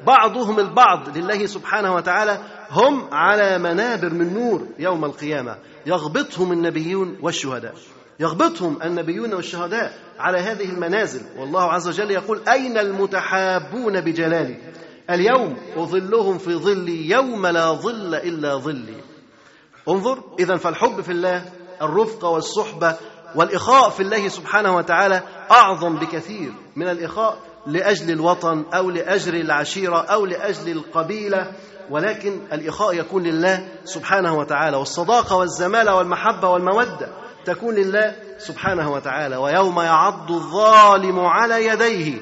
[0.07, 2.39] بعضهم البعض لله سبحانه وتعالى
[2.71, 5.57] هم على منابر من نور يوم القيامة.
[5.85, 7.73] يغبطهم النبيون والشهداء.
[8.19, 11.21] يغبطهم النبيون والشهداء على هذه المنازل.
[11.37, 14.57] والله عز وجل يقول أين المتحابون بجلالي؟
[15.09, 18.97] اليوم أظلهم في ظلي يوم لا ظل إلا ظلي.
[19.89, 21.45] انظر إذا فالحب في الله
[21.81, 22.95] الرفقة والصحبة
[23.35, 27.37] والإخاء في الله سبحانه وتعالى أعظم بكثير من الإخاء
[27.67, 31.51] لأجل الوطن أو لأجل العشيرة أو لأجل القبيلة.
[31.89, 37.09] ولكن الإخاء يكون لله سبحانه وتعالى والصداقة والزمالة والمحبة والمودة
[37.45, 42.21] تكون لله سبحانه وتعالى ويوم يعض الظالم على يديه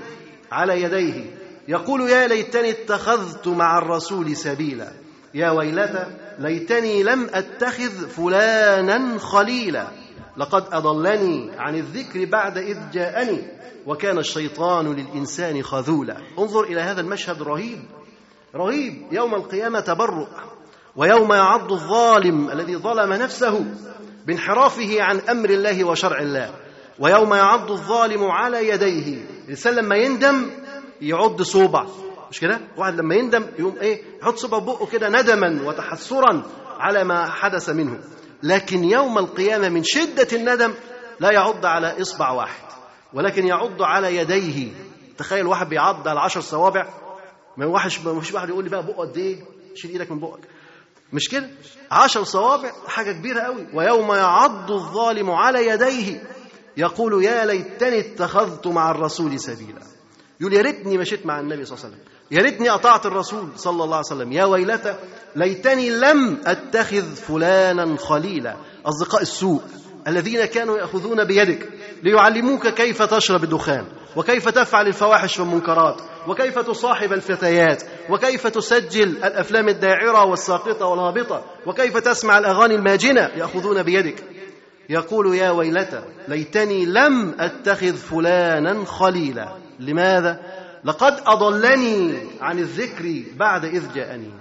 [0.52, 1.26] على يديه.
[1.68, 4.92] يقول يا ليتني اتخذت مع الرسول سبيلا.
[5.34, 6.06] يا ويلتى
[6.40, 9.88] ليتني لم أتخذ فلانا خليلا.
[10.38, 13.42] لقد أضلني عن الذكر بعد إذ جاءني
[13.86, 16.18] وكان الشيطان للإنسان خذولا.
[16.40, 17.80] انظر إلى هذا المشهد الرهيب
[18.56, 20.28] رهيب يوم القيامة تبرؤ
[20.96, 23.66] ويوم يعض الظالم الذي ظلم نفسه
[24.28, 26.54] بانحرافه عن أمر الله وشرع الله
[27.00, 30.50] ويوم يعض الظالم على يديه الإنسان لما يندم
[31.02, 31.86] يعض صوبع
[32.32, 36.44] مش كده؟ واحد لما يندم يقوم إيه؟ يحط صوبع بقه كده ندما وتحسرا
[36.80, 38.00] على ما حدث منه.
[38.44, 40.74] لكن يوم القيامة من شدة الندم
[41.20, 42.64] لا يعض على إصبع واحد
[43.14, 44.72] ولكن يعض على يديه
[45.18, 46.88] تخيل واحد بيعض على عشر صوابع
[47.58, 49.38] ما وحش مش واحد يقول لي بقى بقه قد إيه
[49.76, 50.40] شيل إيدك من بقك.
[51.14, 51.50] مش كده؟
[51.92, 53.68] عشر صوابع حاجة كبيرة قوي.
[53.74, 56.24] ويوم يعض الظالم على يديه
[56.78, 59.82] يقول يا ليتني اتخذت مع الرسول سبيلا.
[60.42, 62.08] يقول يا ريتني مشيت مع النبي صلى الله عليه وسلم.
[62.32, 64.32] يا ريتني أطعت الرسول صلى الله عليه وسلم.
[64.32, 64.96] يا ويلتى
[65.36, 68.56] ليتني لم أتخذ فلانا خليلا.
[68.86, 69.62] أصدقاء السوء
[70.08, 71.70] الذين كانوا يأخذون بيدك
[72.04, 73.86] ليعلموك كيف تشرب الدخان
[74.16, 76.02] وكيف تفعل الفواحش والمنكرات.
[76.28, 84.24] وكيف تصاحب الفتيات؟ وكيف تسجل الأفلام الداعرة والساقطة والهابطة؟ وكيف تسمع الأغاني الماجنة؟ يأخذون بيدك.
[84.90, 89.48] يقول يا ويلتى ليتني لم أتخذ فلانا خليلا.
[89.80, 90.40] لماذا؟
[90.86, 94.32] لقد أضلني عن الذكر بعد إذ جاءني.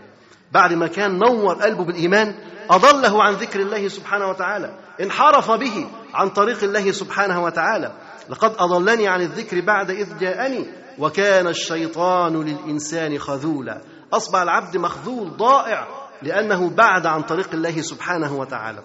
[0.53, 2.35] بعد ما كان نور قلبه بالإيمان
[2.71, 4.79] أضله عن ذكر الله سبحانه وتعالى.
[5.01, 7.93] انحرف به عن طريق الله سبحانه وتعالى.
[8.29, 10.82] لقد أضلني عن الذكر بعد إذ جاءني.
[10.99, 13.81] وكان الشيطان للإنسان خذولا.
[14.13, 15.89] أصبح العبد مخذول ضائع
[16.23, 18.83] لأنه بعد عن طريق الله سبحانه وتعالى.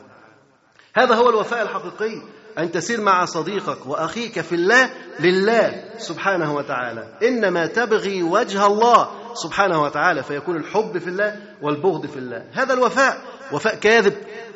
[0.96, 2.22] هذا هو الوفاء الحقيقي.
[2.58, 4.90] أن تسير مع صديقك وأخيك في الله
[5.20, 7.18] لله سبحانه وتعالى.
[7.24, 12.46] إنما تبغي وجه الله سبحانه وتعالى فيكون الحب في الله والبغض في الله.
[12.54, 13.18] هذا الوفاء.
[13.52, 14.14] وفاء كاذب.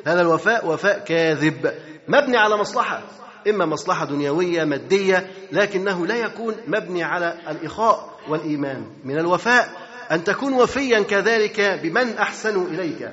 [0.08, 1.74] هذا الوفاء وفاء كاذب.
[2.08, 3.02] مبني على مصلحة.
[3.50, 8.86] إما مصلحة دنيوية مادية لكنه لا يكون مبني على الإخاء والإيمان.
[9.06, 9.70] من الوفاء
[10.12, 13.12] أن تكون وفيا كذلك بمن أحسنوا إليك.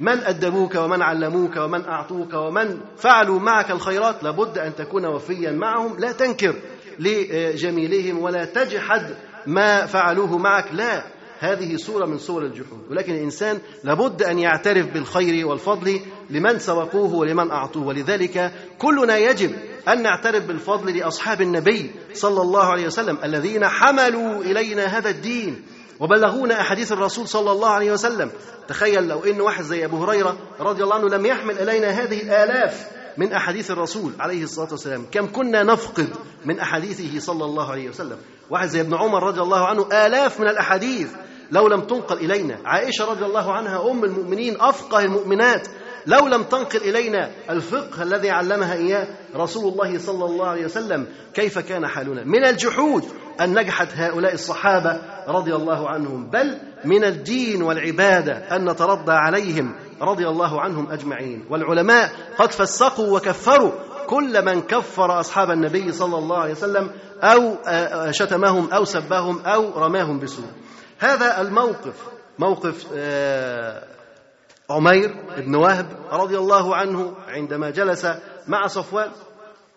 [0.00, 5.98] من أدبوك ومن علموك ومن أعطوك ومن فعلوا معك الخيرات لابد أن تكون وفيا معهم.
[5.98, 6.54] لا تنكر
[6.98, 9.14] لجميلهم ولا تجحد
[9.46, 10.66] ما فعلوه معك.
[10.72, 11.15] لا.
[11.38, 12.80] هذه صورة من صور الجحود.
[12.90, 17.86] ولكن الإنسان لابد أن يعترف بالخير والفضل لمن سبقوه ولمن أعطوه.
[17.86, 19.52] ولذلك كلنا يجب
[19.88, 25.62] أن نعترف بالفضل لأصحاب النبي صلى الله عليه وسلم الذين حملوا إلينا هذا الدين
[26.00, 28.30] وبلغونا أحاديث الرسول صلى الله عليه وسلم.
[28.68, 32.86] تخيل لو إن واحد زي أبو هريرة رضي الله عنه لم يحمل إلينا هذه الآلاف
[33.18, 35.06] من أحاديث الرسول عليه الصلاة والسلام.
[35.12, 36.08] كم كنا نفقد
[36.44, 38.16] من أحاديثه صلى الله عليه وسلم.
[38.50, 41.10] واحد زي ابن عمر رضي الله عنه آلاف من الأحاديث
[41.50, 42.58] لو لم تنقل إلينا.
[42.64, 45.68] عائشة رضي الله عنها أم المؤمنين أفقه المؤمنات
[46.06, 49.06] لو لم تنقل إلينا الفقه الذي علمها إياه
[49.36, 53.04] رسول الله صلى الله عليه وسلم كيف كان حالنا؟ من الجحود
[53.40, 60.28] أن نجحت هؤلاء الصحابة رضي الله عنهم بل من الدين والعبادة أن نترضى عليهم رضي
[60.28, 61.46] الله عنهم أجمعين.
[61.50, 63.72] والعلماء قد فسقوا وكفروا
[64.06, 66.90] كل من كفر أصحاب النبي صلى الله عليه وسلم
[67.22, 67.56] أو
[68.10, 70.46] شتمهم أو سبهم أو رماهم بسوء.
[70.98, 71.94] هذا الموقف
[72.38, 72.86] موقف
[74.70, 78.06] عمير بن وهب رضي الله عنه عندما جلس
[78.48, 79.10] مع صفوان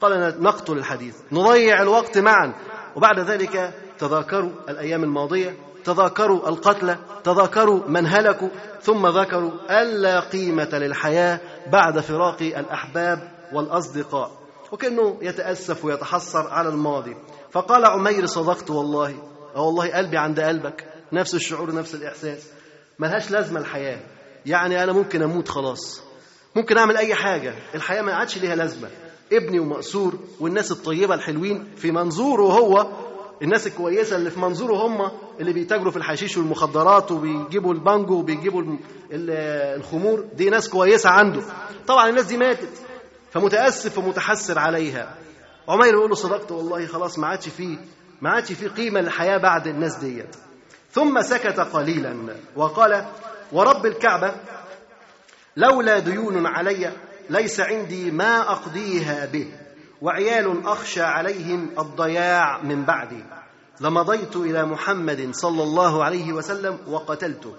[0.01, 2.53] قال نقتل الحديث نضيع الوقت معا.
[2.95, 8.49] وبعد ذلك تذاكروا الأيام الماضية تذاكروا القتلى تذاكروا من هلكوا
[8.81, 9.51] ثم ذكروا
[9.81, 11.39] ألا قيمة للحياة
[11.71, 14.31] بعد فراق الأحباب والأصدقاء.
[14.71, 17.15] وكأنه يتأسف ويتحسر على الماضي.
[17.51, 19.15] فقال عمير صدقت والله.
[19.55, 20.85] أو والله قلبي عند قلبك.
[21.13, 22.47] نفس الشعور نفس الإحساس.
[22.99, 23.99] ملهاش لازمة الحياة.
[24.45, 26.01] يعني أنا ممكن أموت خلاص.
[26.55, 27.55] ممكن أعمل أي حاجة.
[27.75, 28.89] الحياة ما عادش ليها لازمة.
[29.33, 32.87] ابني ومأسور والناس الطيبة الحلوين في منظوره هو
[33.41, 38.63] الناس الكويسة اللي في منظوره هم اللي بيتاجروا في الحشيش والمخدرات وبيجيبوا البانجو وبيجيبوا
[39.11, 40.25] الخمور.
[40.33, 41.41] دي ناس كويسة عنده.
[41.87, 42.69] طبعا الناس دي ماتت
[43.31, 45.15] فمتأسف ومتحسر عليها.
[45.67, 47.77] عمير يقول له صدقت والله خلاص ما عادش فيه
[48.21, 50.35] ما عادش فيه قيمة للحياة بعد الناس ديت.
[50.91, 53.05] ثم سكت قليلا وقال
[53.51, 54.31] ورب الكعبة
[55.57, 56.91] لولا ديون علي
[57.29, 59.47] ليس عندي ما أقضيها به.
[60.01, 63.23] وعيال أخشى عليهم الضياع من بعدي.
[63.81, 67.55] لمضيت إلى محمد صلى الله عليه وسلم وقتلته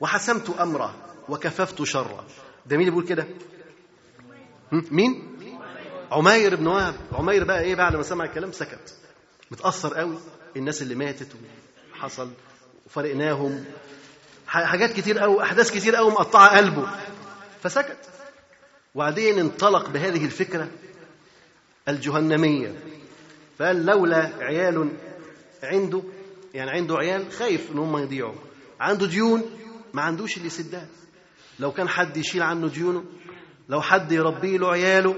[0.00, 0.94] وحسمت أمره
[1.28, 2.24] وكففت شره.
[2.66, 3.26] ده مين بيقول كده؟
[4.72, 5.38] مين؟
[6.12, 6.94] عمير بن وهب.
[7.12, 8.94] عمير بقى إيه بعد ما سمع الكلام؟ سكت.
[9.50, 10.18] متأثر قوي.
[10.56, 11.28] الناس اللي ماتت
[11.92, 12.30] وحصل
[12.86, 13.64] وفرقناهم
[14.46, 16.88] حاجات كتير قوي أحداث كتير قوي مقطعة قلبه.
[17.62, 17.98] فسكت.
[18.94, 20.68] وبعدين انطلق بهذه الفكرة
[21.88, 22.74] الجهنمية.
[23.58, 24.90] فقال لولا عيال
[25.62, 26.02] عنده
[26.54, 28.34] يعني عنده عيال خايف إن هم يضيعوا.
[28.80, 29.42] عنده ديون
[29.94, 30.86] ما عندوش اللي يسدها
[31.60, 33.04] لو كان حد يشيل عنه ديونه
[33.68, 35.16] لو حد يربيه له عياله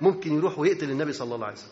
[0.00, 1.70] ممكن يروح ويقتل النبي صلى الله عليه وسلم.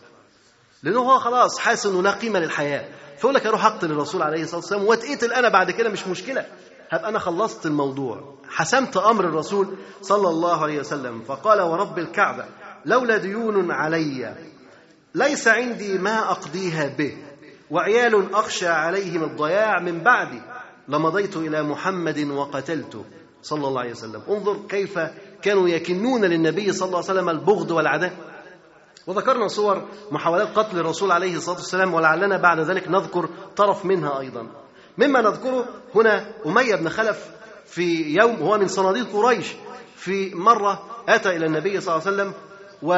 [0.83, 2.89] لأنه هو خلاص حاسس إنه لا قيمة للحياة.
[3.17, 4.85] فيقول لك أروح أقتل الرسول عليه الصلاة والسلام.
[4.85, 6.45] واتقتل أنا بعد كده مش مشكلة.
[6.89, 8.35] هبقى أنا خلصت الموضوع.
[8.49, 11.21] حسمت أمر الرسول صلى الله عليه وسلم.
[11.21, 12.45] فقال ورب الكعبة.
[12.85, 14.35] لولا ديون علي
[15.15, 17.17] ليس عندي ما أقضيها به
[17.71, 20.41] وعيال أخشى عليهم الضياع من بعدي
[20.87, 23.05] لمضيت إلى محمد وقتلته.
[23.43, 24.21] صلى الله عليه وسلم.
[24.29, 24.99] انظر كيف
[25.41, 28.13] كانوا يكنون للنبي صلى الله عليه وسلم البغض والعداء.
[29.07, 34.47] وذكرنا صور محاولات قتل الرسول عليه الصلاة والسلام ولعلنا بعد ذلك نذكر طرف منها أيضا.
[34.97, 35.65] مما نذكره
[35.95, 37.29] هنا أمية بن خلف
[37.65, 39.53] في يوم هو من صناديد قريش
[39.95, 42.33] في مرة أتى إلى النبي صلى الله عليه وسلم
[42.83, 42.93] و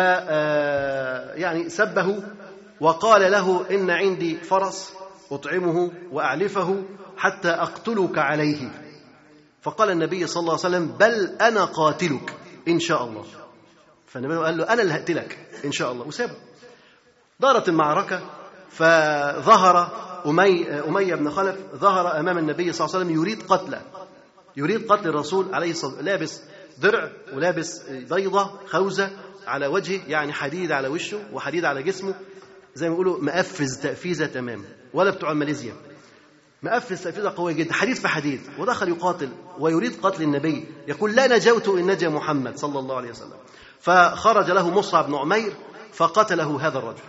[1.36, 2.24] يعني سبه
[2.82, 4.94] وقال له إن عندي فرس
[5.32, 6.84] أطعمه وأعلفه
[7.18, 8.72] حتى أقتلك عليه.
[9.62, 12.34] فقال النبي صلى الله عليه وسلم بل أنا قاتلك
[12.68, 13.26] إن شاء الله.
[14.08, 16.08] فالنبي قال له أنا اللي هقتلك إن شاء الله.
[16.08, 16.36] وسابه
[17.40, 18.22] دارت المعركة
[18.70, 23.82] فظهر أمي أمية بن خلف ظهر أمام النبي صلى الله عليه وسلم يريد قتله.
[24.58, 26.06] يريد قتل الرسول عليه الصلاة والسلام.
[26.06, 26.42] لابس
[26.78, 29.12] درع ولابس بيضة خوذة
[29.48, 32.14] على وجهه يعني حديد على وشه وحديد على جسمه
[32.76, 35.74] زي ما بيقولوا مقفز تقفيزة تمام ولا بتوع ماليزيا.
[36.64, 39.30] مقفز تقفيزة قوية جدا حديد في حديد ودخل يقاتل
[39.60, 43.38] ويريد قتل النبي يقول لا نجوت إن نجا محمد صلى الله عليه وسلم.
[43.80, 45.54] فخرج له مصعب بن عمير
[45.94, 47.04] فقتله هذا الرجل.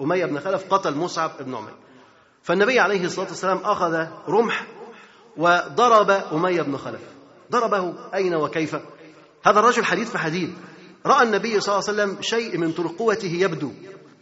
[0.00, 1.74] أمية بن خلف قتل مصعب بن عمير.
[2.42, 4.66] فالنبي عليه الصلاة والسلام أخذ رمح
[5.36, 7.00] وضرب أمية بن خلف.
[7.50, 8.76] ضربه أين وكيف؟
[9.46, 10.54] هذا الرجل حديد في حديد.
[11.06, 13.72] رأى النبي صلى الله عليه وسلم شيء من ترقوته يبدو.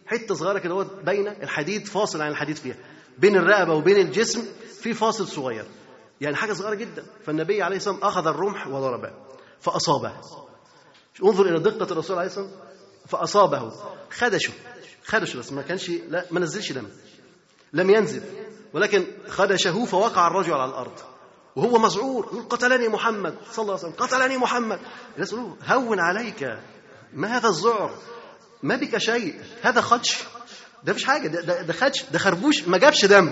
[0.07, 2.77] حتة صغيرة كده بين الحديد فاصل عن الحديد فيها.
[3.18, 4.45] بين الرقبة وبين الجسم
[4.81, 5.66] في فاصل صغير.
[6.20, 7.07] يعني حاجة صغيرة جدا.
[7.27, 9.11] فالنبي عليه الصلاة والسلام أخذ الرمح وضربه
[9.61, 10.12] فأصابه.
[11.24, 12.66] انظر إلى دقة الرسول عليه الصلاة والسلام
[13.07, 13.72] فأصابه.
[14.11, 14.53] خدشه.
[15.05, 16.87] خدشه بس ما كانش لا ما نزلش دم.
[17.72, 18.22] لم ينزل.
[18.72, 21.16] ولكن خدشه فوقع الرجل على الأرض.
[21.57, 24.79] وهو مذعور يقول قتلني محمد صلى الله عليه وسلم قتلني محمد.
[25.15, 26.59] الناس يقولوا هون عليك
[27.13, 27.91] ما هذا الذعر
[28.63, 30.19] ما بك شيء هذا خدش.
[30.85, 33.31] ده مش حاجة ده, ده, خدش ده خربوش ما جابش دم.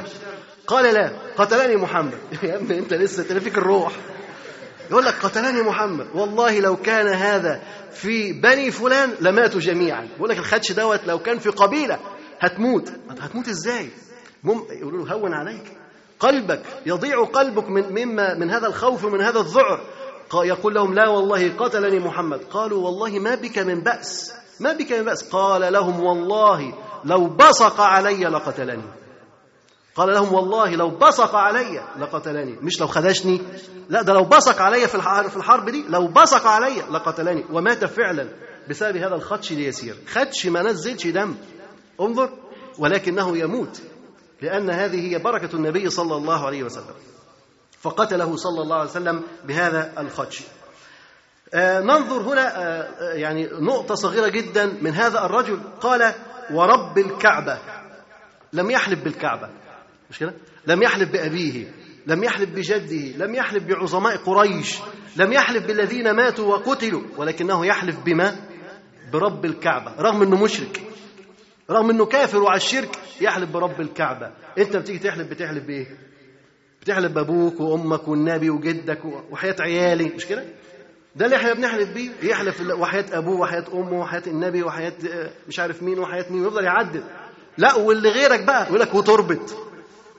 [0.67, 2.19] قال لا قتلني محمد.
[2.43, 3.93] يا ابني أنت لسه تلفيك الروح.
[4.91, 6.07] يقول لك قتلني محمد.
[6.15, 7.63] والله لو كان هذا
[7.93, 10.09] في بني فلان لماتوا جميعا.
[10.17, 11.99] يقول لك الخدش دوت لو كان في قبيلة
[12.41, 12.93] هتموت.
[13.21, 13.91] هتموت إزاي؟
[14.71, 15.84] يقولوا له هون عليك.
[16.21, 19.81] قلبك يضيع قلبك من مما من هذا الخوف ومن هذا الذعر.
[20.35, 22.41] يقول لهم لا والله قتلني محمد.
[22.51, 24.33] قالوا والله ما بك من بأس.
[24.61, 25.29] ما بك من بأس.
[25.31, 28.83] قال لهم والله لو بصق علي لقتلني.
[29.97, 32.57] قال لهم والله لو بصق علي لقتلني.
[32.63, 33.41] مش لو خدشني؟
[33.89, 35.01] لا ده لو بصق علي في
[35.31, 37.45] في الحرب دي لو بصق علي لقتلني.
[37.53, 38.29] ومات فعلا
[38.71, 39.97] بسبب هذا الخدش اليسير.
[40.09, 41.35] خدش ما نزلش دم.
[42.01, 42.31] انظر
[42.79, 43.83] ولكنه يموت.
[44.45, 46.95] لأن هذه هي بركة النبي صلى الله عليه وسلم.
[47.81, 50.43] فقتله صلى الله عليه وسلم بهذا الخدش.
[51.55, 55.61] آه ننظر هنا آه يعني نقطة صغيرة جدا من هذا الرجل.
[55.81, 56.15] قال
[56.51, 57.59] ورب الكعبة.
[58.53, 59.49] لم يحلف بالكعبة.
[60.11, 60.35] مش كده؟
[60.67, 61.73] لم يحلف بأبيه
[62.07, 64.79] لم يحلف بجده لم يحلف بعظماء قريش
[65.17, 68.37] لم يحلف بالذين ماتوا وقتلوا ولكنه يحلف بما؟
[69.13, 70.83] برب الكعبة رغم أنه مشرك.
[71.71, 74.31] رغم أنه كافر وعلى الشرك يحلف برب الكعبة.
[74.59, 75.87] أنت بتيجي تحلف بتحلف بإيه؟
[76.83, 80.05] بتحلف بأبوك وأمك والنبي وجدك وحياة عيالي.
[80.05, 80.45] مش كده؟
[81.17, 82.11] ده اللي إحنا بنحلف بيه.
[82.23, 84.93] يحلف وحياة أبوه وحياة أمه وحياة النبي وحياة
[85.49, 87.05] مش عارف مين وحياة مين ويفضل يعدل.
[87.59, 89.57] لا واللي غيرك بقى يقول لك وتربت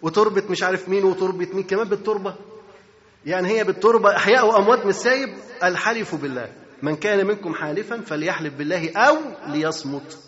[0.02, 2.36] وتربة مش عارف مين وتربة مين كمان بالتربة.
[3.26, 5.30] يعني هي بالتربة أحياء وأموات مش سايب
[5.64, 6.50] الحلف بالله.
[6.82, 9.16] من كان منكم حالفا فليحلف بالله أو
[9.48, 10.20] ليصمت.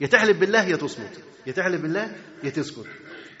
[0.00, 2.86] يا تحلف بالله يا تصمت يا تحلف بالله يا تسكت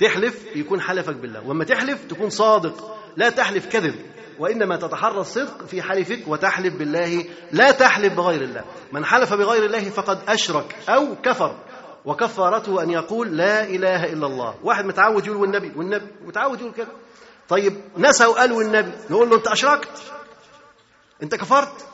[0.00, 1.46] تحلف يكون حلفك بالله.
[1.46, 2.98] وأما تحلف تكون صادق.
[3.16, 3.94] لا تحلف كذب.
[4.38, 7.24] وإنما تتحرى الصدق في حلفك وتحلف بالله.
[7.52, 8.64] لا تحلف بغير الله.
[8.92, 11.56] من حلف بغير الله فقد أشرك أو كفر.
[12.04, 14.54] وكفارته أن يقول لا إله إلا الله.
[14.62, 16.88] واحد متعود يقول والنبي والنبي متعود يقول كده
[17.48, 18.92] طيب نسى وقال والنبي.
[19.10, 20.02] نقول له أنت أشركت؟
[21.22, 21.86] أنت كفرت؟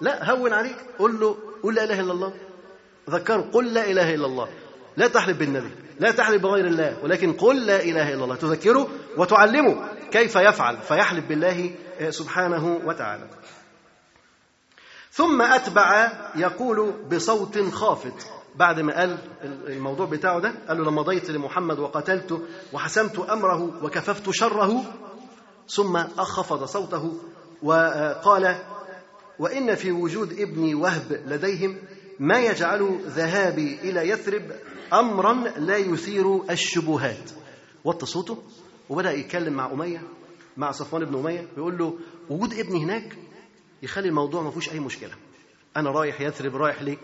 [0.00, 0.76] لا هون عليك.
[0.98, 2.32] قول له قل لا إله إلا الله.
[3.10, 4.48] ذكره قل لا إله إلا الله.
[4.96, 8.36] لا تحلف بالنبي لا تحلف بغير الله ولكن قل لا إله إلا الله.
[8.36, 11.70] تذكره وتعلمه كيف يفعل فيحلف بالله
[12.10, 13.28] سبحانه وتعالى.
[15.10, 18.26] ثم أتبع يقول بصوت خافت.
[18.56, 22.42] بعد ما قال الموضوع بتاعه ده قال له لما ضيت لمحمد وقتلته
[22.72, 24.84] وحسمت أمره وكففت شره
[25.68, 27.12] ثم خفض صوته
[27.62, 28.56] وقال
[29.38, 31.76] وإن في وجود ابني وهب لديهم
[32.20, 34.52] ما يجعل ذهابي إلى يثرب
[34.92, 37.30] أمرا لا يثير الشبهات.
[37.84, 38.42] وطى صوته
[38.88, 40.02] وبدأ يتكلم مع أمية
[40.56, 41.98] مع صفوان بن أمية ويقول له
[42.30, 43.16] وجود ابني هناك
[43.82, 45.14] يخلي الموضوع ما فيهوش أي مشكلة.
[45.76, 46.96] أنا رايح يثرب رايح ليه؟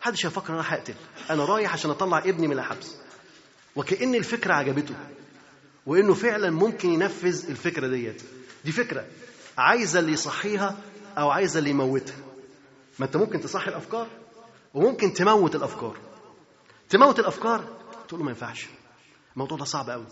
[0.00, 0.94] محدش هيفكر أنا أقتل.
[1.30, 2.96] أنا رايح عشان أطلع ابني من الحبس.
[3.76, 4.94] وكأن الفكرة عجبته
[5.86, 8.22] وإنه فعلا ممكن ينفذ الفكرة ديت.
[8.64, 9.04] دي فكرة
[9.58, 10.76] عايزة اللي يصحيها
[11.18, 12.16] أو عايزة اللي يموتها.
[12.98, 14.08] ما أنت ممكن تصحي الأفكار
[14.74, 15.96] وممكن تموت الأفكار.
[16.88, 17.64] تموت الأفكار؟
[18.08, 18.66] تقول له ما ينفعش.
[19.34, 20.06] الموضوع ده صعب قوي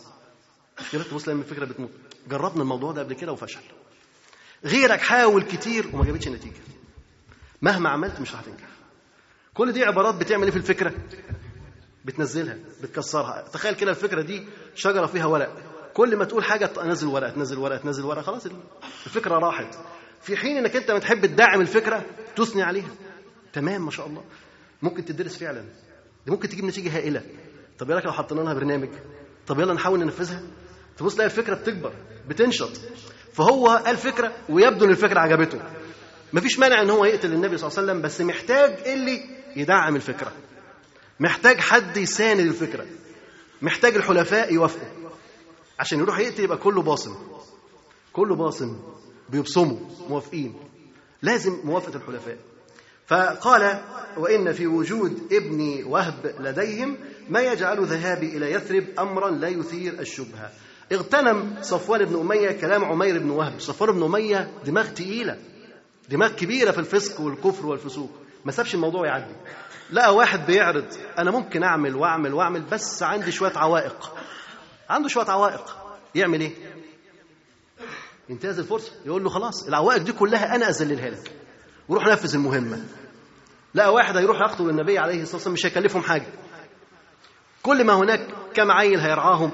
[0.92, 1.90] غيرك تبص لما الفكرة بتموت.
[2.28, 3.60] جربنا الموضوع ده قبل كده وفشل.
[4.64, 6.60] غيرك حاول كتير وما جابتش نتيجة
[7.62, 8.68] مهما عملت مش هتنجح
[9.54, 10.94] كل دي عبارات بتعمل إيه في الفكرة؟
[12.04, 13.44] بتنزلها بتكسرها.
[13.52, 15.56] تخيل كده الفكرة دي شجرة فيها ورق.
[15.94, 18.46] كل ما تقول حاجة تنزل ورقة تنزل ورقة تنزل ورقة خلاص
[19.06, 19.78] الفكرة راحت.
[20.22, 22.04] في حين إنك أنت بتحب تدعم الفكرة
[22.36, 22.90] تثني عليها.
[23.52, 24.24] تمام ما شاء الله.
[24.82, 25.64] ممكن تدرس فعلا.
[26.26, 27.22] دي ممكن تجيب نتيجة هائلة.
[27.78, 28.88] طب يا لو حطينا لها برنامج.
[29.46, 30.42] طب يلا نحاول ننفذها.
[30.96, 31.94] تبص تلاقي الفكرة بتكبر
[32.28, 32.80] بتنشط.
[33.32, 35.60] فهو قال فكرة ويبدو إن الفكرة عجبته.
[36.32, 39.22] مفيش مانع إن هو يقتل النبي صلى الله عليه وسلم بس محتاج اللي
[39.56, 40.32] يدعم الفكرة.
[41.20, 42.86] محتاج حد يساند الفكرة.
[43.62, 45.10] محتاج الحلفاء يوافقوا.
[45.78, 47.16] عشان يروح يقتل يبقى كله باصم
[48.12, 48.80] كله باصم
[49.28, 49.78] بيبصموا.
[50.08, 50.54] موافقين.
[51.22, 52.38] لازم موافقة الحلفاء.
[53.12, 53.80] فقال
[54.16, 56.98] وإن في وجود ابن وهب لديهم
[57.28, 60.50] ما يجعل ذهابي إلى يثرب أمرا لا يثير الشبهة.
[60.92, 63.60] اغتنم صفوان بن أمية كلام عمير بن وهب.
[63.60, 65.38] صفوان بن أمية دماغ تقيلة
[66.08, 68.10] دماغ كبيرة في الفسق والكفر والفسوق.
[68.44, 69.34] ما سابش الموضوع يعدي.
[69.90, 70.86] لقى واحد بيعرض
[71.18, 74.14] أنا ممكن أعمل وأعمل وأعمل بس عندي شوية عوائق.
[74.90, 75.76] عنده شوية عوائق.
[76.14, 76.52] يعمل إيه؟
[78.28, 78.92] ينتهز الفرصة.
[79.06, 81.32] يقول له خلاص العوائق دي كلها أنا أذللها لك.
[81.88, 82.84] وروح نفذ المهمة.
[83.74, 86.26] لقى واحد هيروح يقتل النبي عليه الصلاة والسلام مش هيكلفهم حاجة.
[87.62, 89.50] كل ما هناك كم عيل هيرعاهم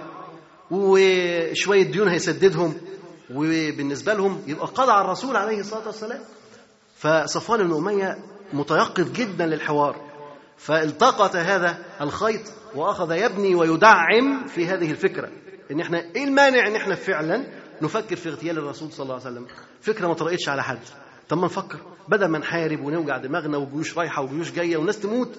[0.71, 2.75] وشوية ديون هيسددهم
[3.35, 6.21] وبالنسبة لهم يبقى قضى على الرسول عليه الصلاة والسلام.
[6.97, 8.19] فصفوان بن أمية
[8.53, 9.97] متيقظ جدا للحوار.
[10.57, 12.41] فالتقط هذا الخيط
[12.75, 15.29] وأخذ يبني ويدعم في هذه الفكرة.
[15.71, 17.45] إن إحنا إيه المانع إن إحنا فعلا
[17.83, 19.47] نفكر في اغتيال الرسول صلى الله عليه وسلم؟
[19.81, 20.79] فكرة ما طرقتش على حد.
[21.29, 25.39] طب ما نفكر بدل ما نحارب ونوجع دماغنا وجيوش رايحة وجيوش جاية وناس تموت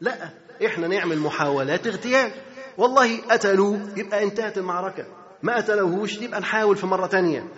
[0.00, 0.30] لا
[0.66, 2.30] إحنا نعمل محاولات اغتيال.
[2.78, 5.04] والله قتلوه يبقى انتهت المعركة.
[5.42, 7.48] ما قتلوهوش يبقى نحاول في مرة تانية.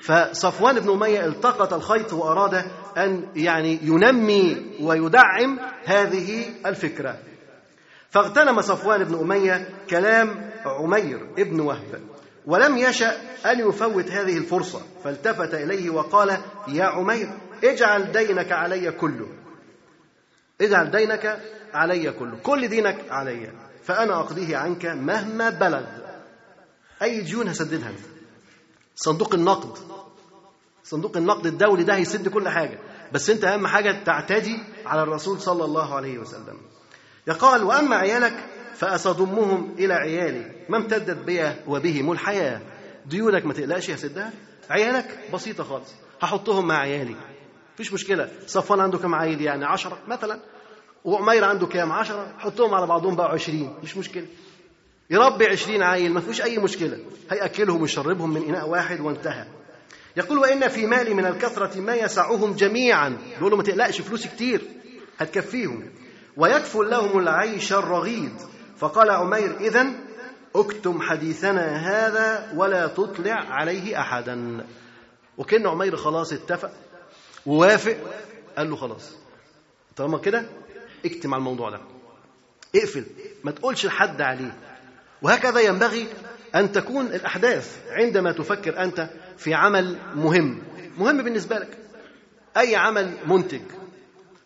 [0.00, 2.64] فصفوان بن أمية التقط الخيط وأراد
[2.96, 7.18] أن يعني ينمي ويدعم هذه الفكرة.
[8.10, 12.00] فاغتنم صفوان بن أمية كلام عمير ابن وهب.
[12.46, 13.20] ولم يشأ
[13.52, 16.38] أن يفوت هذه الفرصة فالتفت إليه وقال
[16.68, 17.30] يا عمير
[17.64, 19.28] اجعل دينك علي كله.
[20.60, 21.40] اجعل دينك
[21.74, 23.52] علي كله كل دينك علي
[23.84, 25.84] فأنا أقضيه عنك مهما بلغ.
[27.02, 27.98] أي ديون هسددها أنت؟
[28.96, 29.78] صندوق النقد.
[30.84, 32.78] صندوق النقد الدولي ده هيسد كل حاجة
[33.12, 36.60] بس أنت أهم حاجة تعتدي على الرسول صلى الله عليه وسلم.
[37.26, 38.34] يقال وأما عيالك
[38.74, 40.50] فأصدمهم إلى عيالي.
[40.68, 42.60] ما امتدت بي وبهم الحياة.
[43.06, 44.32] ديونك ما تقلقش هسدها
[44.70, 45.94] عيالك بسيطة خالص.
[46.22, 47.16] هحطهم مع عيالي.
[47.74, 48.30] مفيش مشكلة.
[48.46, 50.40] صفوان عنده كم عيل يعني عشرة مثلا.
[51.04, 52.34] وعمير عنده كام؟ عشرة.
[52.38, 53.74] حطهم على بعضهم بقى عشرين.
[53.82, 54.26] مش مشكلة.
[55.10, 56.12] يربي عشرين عيل.
[56.12, 56.98] ما فيش أي مشكلة.
[57.30, 59.46] هيأكلهم ويشربهم من إناء واحد وانتهى.
[60.16, 63.18] يقول وإن في مالي من الكثرة ما يسعهم جميعا.
[63.38, 64.62] يقول له ما تقلقش فلوس كتير.
[65.18, 65.90] هتكفيهم.
[66.36, 68.32] ويكفل لهم العيش الرغيد.
[68.84, 69.94] فقال عمير إذن
[70.56, 74.66] اكتم حديثنا هذا ولا تطلع عليه أحدا.
[75.38, 76.70] وكأن عمير خلاص اتفق
[77.46, 77.96] ووافق
[78.56, 79.12] قال له خلاص.
[79.96, 80.44] طالما كده
[81.04, 81.80] اكتم على الموضوع ده.
[82.74, 83.04] اقفل
[83.44, 84.56] ما تقولش لحد عليه.
[85.22, 86.08] وهكذا ينبغي
[86.54, 90.62] أن تكون الأحداث عندما تفكر أنت في عمل مهم.
[90.98, 91.78] مهم بالنسبة لك.
[92.56, 93.62] أي عمل منتج.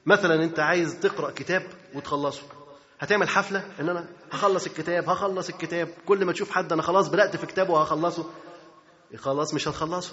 [0.06, 1.62] مثلا أنت عايز تقرأ كتاب
[1.94, 2.57] وتخلصه.
[3.00, 5.88] هتعمل حفلة إن أنا هخلص الكتاب هخلص الكتاب.
[6.06, 8.26] كل ما تشوف حد أنا خلاص بدأت في كتابه وهخلصه.
[9.16, 10.12] خلاص مش هتخلصه.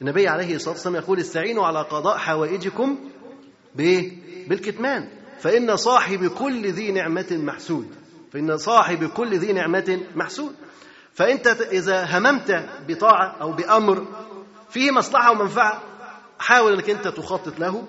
[0.00, 2.98] النبي عليه الصلاة والسلام يقول استعينوا على قضاء حوائجكم
[3.74, 4.12] بإيه؟
[4.48, 5.08] بالكتمان.
[5.40, 7.94] فإن صاحب كل ذي نعمة محسود.
[8.32, 10.54] فإن صاحب كل ذي نعمة محسود.
[11.14, 14.06] فأنت إذا هممت بطاعة أو بأمر
[14.70, 15.82] فيه مصلحة ومنفعة
[16.38, 17.84] حاول أنك أنت تخطط له.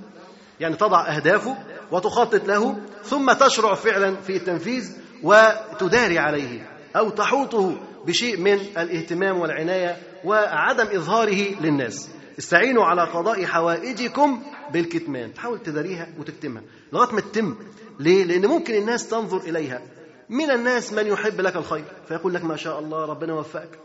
[0.59, 1.57] يعني تضع أهدافه.
[1.91, 9.97] وتخطط له ثم تشرع فعلا في التنفيذ وتداري عليه أو تحوطه بشيء من الاهتمام والعناية
[10.25, 12.09] وعدم إظهاره للناس.
[12.39, 15.33] استعينوا على قضاء حوائجكم بالكتمان.
[15.33, 16.63] تحاول تداريها وتكتمها
[16.93, 17.55] لغاية ما تتم.
[17.99, 19.81] ليه؟ لأن ممكن الناس تنظر إليها.
[20.29, 23.79] من الناس من يحب لك الخير فيقول لك ما شاء الله ربنا وفقك.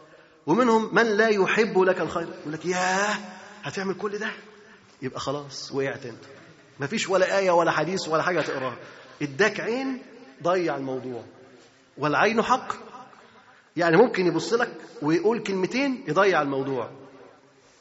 [0.46, 3.14] ومنهم من لا يحب لك الخير يقول لك ياه
[3.62, 4.30] هتعمل كل ده؟
[5.02, 6.37] يبقى خلاص وقعت أنت.
[6.80, 8.76] مفيش ولا آية ولا حديث ولا حاجة تقراها.
[9.22, 10.02] اداك عين
[10.42, 11.24] ضيع الموضوع.
[11.98, 12.72] والعين حق.
[13.76, 14.70] يعني ممكن يبص لك
[15.02, 16.90] ويقول كلمتين يضيع الموضوع.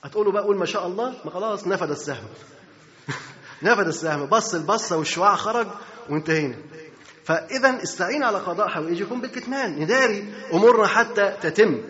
[0.03, 2.27] هتقول له بقى قول ما شاء الله ما خلاص نفد السهم.
[3.63, 4.25] نفد السهم.
[4.25, 5.67] بص البصة والشعاع خرج
[6.09, 6.55] وانتهينا.
[7.23, 9.79] فاذا استعين على قضاء حوائجكم بالكتمان.
[9.79, 11.81] نداري أمورنا حتى تتم.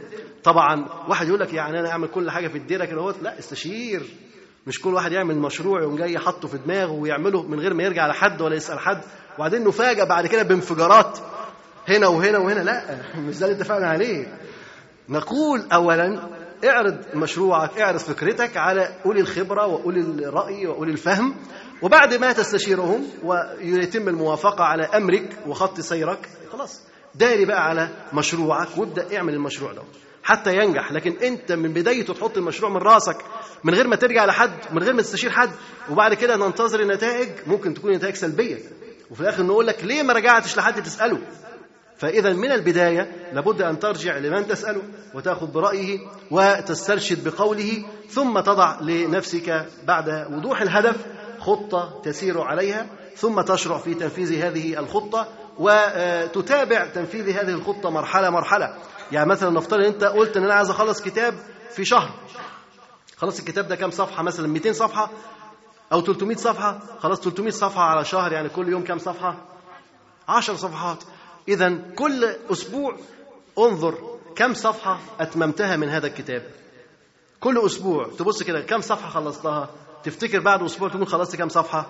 [0.44, 4.27] طبعا واحد يقول لك يعني أنا أعمل كل حاجة في الديرة كده لا استشير.
[4.68, 8.08] مش كل واحد يعمل مشروع يقوم جاي حاطه في دماغه ويعمله من غير ما يرجع
[8.08, 9.02] لحد ولا يسأل حد.
[9.38, 11.20] وبعدين نفاجئ بعد كده بانفجارات
[11.90, 12.60] هنا وهنا وهنا.
[12.60, 14.38] لا مش ده اللي اتفقنا عليه.
[15.10, 16.20] نقول اولا
[16.66, 21.36] اعرض مشروعك اعرض فكرتك على أولي الخبرة وأولي الرأي وأولي الفهم
[21.82, 26.82] وبعد ما تستشيرهم ويتم الموافقة على أمرك وخط سيرك خلاص.
[27.16, 29.82] داري بقى على مشروعك وابدأ اعمل المشروع ده.
[30.28, 30.92] حتى ينجح.
[30.92, 33.18] لكن انت من بدايته تحط المشروع من راسك
[33.64, 35.50] من غير ما ترجع لحد من غير ما تستشير حد
[35.92, 38.58] وبعد كده ننتظر النتائج ممكن تكون نتائج سلبية.
[39.12, 41.20] وفي الآخر نقول لك ليه ما رجعتش لحد تسأله؟
[41.98, 44.82] فإذا من البداية لابد أن ترجع لمن تسأله
[45.16, 46.00] وتأخذ برأيه
[46.32, 50.96] وتسترشد بقوله ثم تضع لنفسك بعد وضوح الهدف
[51.40, 55.28] خطة تسير عليها ثم تشرع في تنفيذ هذه الخطة
[55.60, 58.78] وتتابع تنفيذ هذه الخطة مرحلة مرحلة.
[59.12, 61.34] يعني مثلا نفترض أنت قلت أن أنا عايز أخلص كتاب
[61.72, 62.12] في شهر.
[63.18, 65.10] خلاص الكتاب ده كام صفحة؟ مثلا 200 صفحة
[65.92, 66.80] أو 300 صفحة.
[67.00, 69.36] خلاص 300 صفحة على شهر يعني كل يوم كام صفحة؟
[70.28, 71.04] 10 صفحات.
[71.48, 72.98] إذا كل أسبوع
[73.60, 76.44] انظر كم صفحة أتممتها من هذا الكتاب.
[77.40, 79.70] كل أسبوع تبص كده كم صفحة خلصتها؟
[80.04, 81.86] تفتكر بعد أسبوع تكون خلصت كم صفحة؟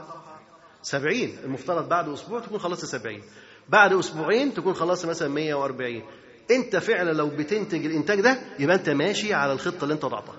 [0.82, 1.38] سبعين.
[1.44, 3.24] المفترض بعد أسبوع تكون خلصت سبعين.
[3.70, 6.04] بعد أسبوعين تكون خلصت مثلا 140
[6.52, 10.36] أنت فعلا لو بتنتج الإنتاج ده يبقى أنت ماشي على الخطة اللي أنت وضعتها.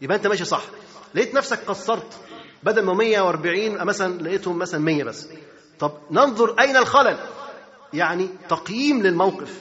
[0.00, 0.62] يبقى أنت ماشي صح.
[1.14, 2.20] لقيت نفسك قصرت.
[2.62, 5.28] بدل ما 140 مثلا لقيتهم مثلا 100 بس.
[5.78, 7.16] طب ننظر أين الخلل؟
[7.92, 9.60] يعني تقييم للموقف.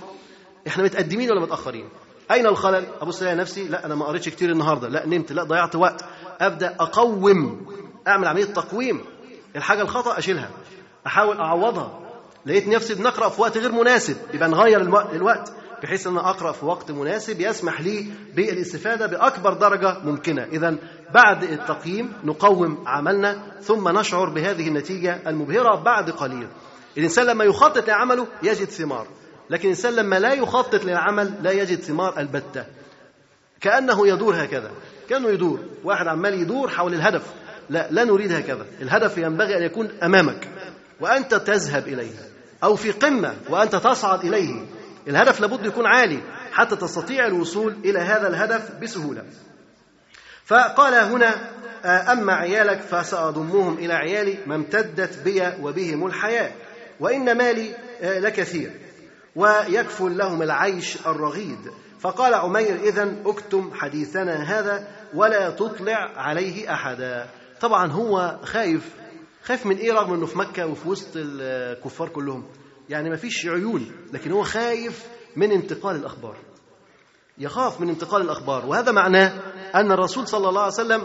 [0.68, 1.90] إحنا متقدمين ولا متأخرين؟
[2.32, 4.88] أين الخلل؟ أبص ألاقي نفسي لا أنا ما قريتش كتير النهارده.
[4.88, 5.32] لا نمت.
[5.32, 6.06] لا ضيعت وقت.
[6.42, 7.66] أبدأ أقوم.
[8.08, 9.02] أعمل عملية تقويم.
[9.56, 10.50] الحاجة الخطأ أشيلها.
[11.08, 12.11] أحاول أعوضها.
[12.46, 14.82] لقيت نفسي بنقرأ في وقت غير مناسب يبقى نغير
[15.16, 15.52] الوقت
[15.84, 20.44] بحيث إن أقرأ في وقت مناسب يسمح لي بالاستفادة بأكبر درجة ممكنة.
[20.44, 20.76] إذا
[21.14, 26.48] بعد التقييم نقوم عملنا ثم نشعر بهذه النتيجة المبهرة بعد قليل.
[26.98, 29.08] الإنسان لما يخطط لعمله يجد ثمار
[29.50, 32.66] لكن الإنسان لما لا يخطط للعمل لا يجد ثمار البتة.
[33.62, 34.72] كأنه يدور هكذا
[35.10, 37.24] كأنه يدور واحد عمال يدور حول الهدف.
[37.70, 38.66] لا لا نريد هكذا.
[38.82, 40.48] الهدف ينبغي أن يكون أمامك
[41.00, 42.31] وأنت تذهب إليه.
[42.64, 44.66] أو في قمة وأنت تصعد إليه.
[45.08, 46.20] الهدف لابد يكون عالي
[46.52, 49.24] حتى تستطيع الوصول إلى هذا الهدف بسهولة.
[50.46, 51.52] فقال هنا
[52.12, 56.52] أما عيالك فسأضمهم إلى عيالي ما امتدت بي وبهم الحياة
[57.00, 58.72] وإن مالي لكثير
[59.36, 61.72] ويكفل لهم العيش الرغيد.
[62.00, 67.28] فقال عمير إذا اكتم حديثنا هذا ولا تطلع عليه أحدا.
[67.62, 68.90] طبعا هو خايف
[69.44, 72.46] خايف من إيه رغم أنه في مكة وفي وسط الكفار كلهم؟
[72.90, 76.36] يعني ما فيش عيون لكن هو خايف من انتقال الأخبار.
[77.38, 79.34] يخاف من انتقال الأخبار وهذا معناه
[79.76, 81.02] أن الرسول صلى الله عليه وسلم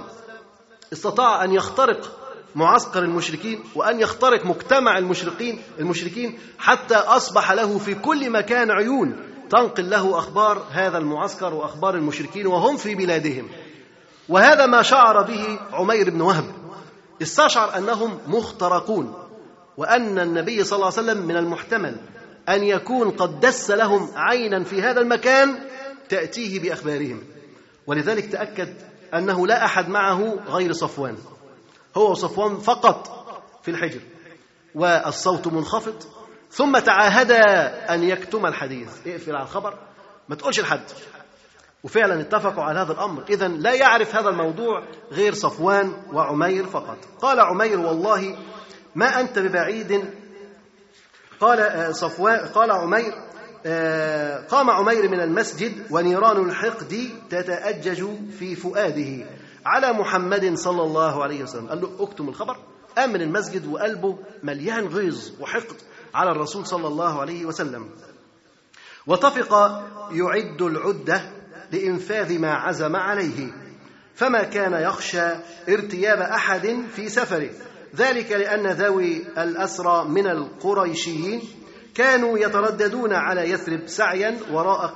[0.93, 2.19] استطاع أن يخترق
[2.55, 9.17] معسكر المشركين وأن يخترق مجتمع المشركين المشركين حتى أصبح له في كل مكان عيون
[9.51, 13.49] تنقل له أخبار هذا المعسكر وأخبار المشركين وهم في بلادهم.
[14.29, 16.45] وهذا ما شعر به عمير بن وهب.
[17.23, 19.15] استشعر أنهم مخترقون
[19.77, 21.97] وأن النبي صلى الله عليه وسلم من المحتمل
[22.49, 25.59] أن يكون قد دس لهم عينا في هذا المكان
[26.09, 27.23] تأتيه بأخبارهم.
[27.87, 28.75] ولذلك تأكد
[29.15, 31.17] أنه لا أحد معه غير صفوان.
[31.97, 33.27] هو وصفوان فقط
[33.63, 34.01] في الحجر
[34.75, 36.03] والصوت منخفض
[36.51, 37.45] ثم تعاهدا
[37.95, 38.89] أن يكتم الحديث.
[39.07, 39.79] اقفل على الخبر
[40.29, 40.81] ما تقولش لحد.
[41.85, 43.23] وفعلا اتفقوا على هذا الأمر.
[43.31, 44.83] إذا لا يعرف هذا الموضوع
[45.13, 46.99] غير صفوان وعمير فقط.
[47.21, 48.37] قال عمير والله
[48.95, 50.05] ما أنت ببعيد.
[51.41, 53.13] قال صفوان قال عمير
[54.49, 58.07] قام عمير من المسجد ونيران الحقد تتأجج
[58.39, 59.27] في فؤاده
[59.67, 61.69] على محمد صلى الله عليه وسلم.
[61.69, 62.57] قال له أكتم الخبر.
[62.97, 65.77] قام من المسجد وقلبه مليان غيظ وحقد
[66.15, 67.91] على الرسول صلى الله عليه وسلم.
[69.07, 69.83] وطفق
[70.13, 71.23] يعد العدة
[71.73, 73.53] لإنفاذ ما عزم عليه.
[74.15, 75.29] فما كان يخشى
[75.69, 77.51] ارتياب أحد في سفره.
[77.97, 81.41] ذلك لأن ذوي الأسرى من القريشيين
[81.95, 84.95] كانوا يترددون على يثرب سعيا وراء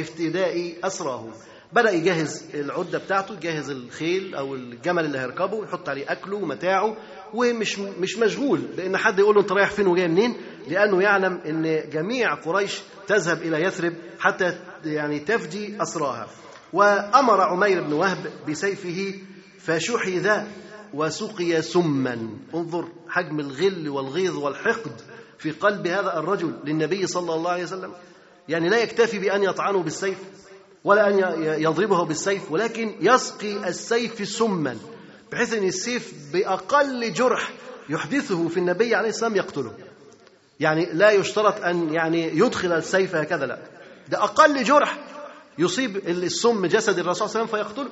[0.00, 1.28] افتداء أسراه.
[1.72, 6.96] بدأ يجهز العدة بتاعته يجهز الخيل أو الجمل اللي هيركبه يحط عليه أكله ومتاعه
[7.34, 10.36] ومش مش مشغول بأن حد يقول له أنت رايح فين وجاي منين؟
[10.68, 16.28] لأنه يعلم أن جميع قريش تذهب إلى يثرب حتى يعني تفدي أسراها.
[16.72, 19.14] وأمر عمير بن وهب بسيفه
[19.58, 20.42] فشحذ
[20.94, 22.28] وسقي سما.
[22.54, 25.00] انظر حجم الغل والغيظ والحقد
[25.38, 27.92] في قلب هذا الرجل للنبي صلى الله عليه وسلم.
[28.48, 30.18] يعني لا يكتفي بأن يطعنه بالسيف
[30.84, 34.76] ولا أن يضربه بالسيف ولكن يسقي السيف سما
[35.32, 37.52] بحيث أن السيف بأقل جرح
[37.88, 39.72] يحدثه في النبي عليه السلام يقتله.
[40.60, 43.58] يعني لا يشترط أن يعني يدخل السيف هكذا لا.
[44.10, 44.98] ده أقل جرح
[45.58, 47.90] يصيب السم جسد الرسول صلى الله عليه وسلم فيقتله.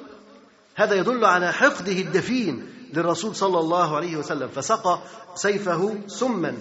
[0.76, 4.98] هذا يدل على حقده الدفين للرسول صلى الله عليه وسلم فسقى
[5.34, 6.55] سيفه سما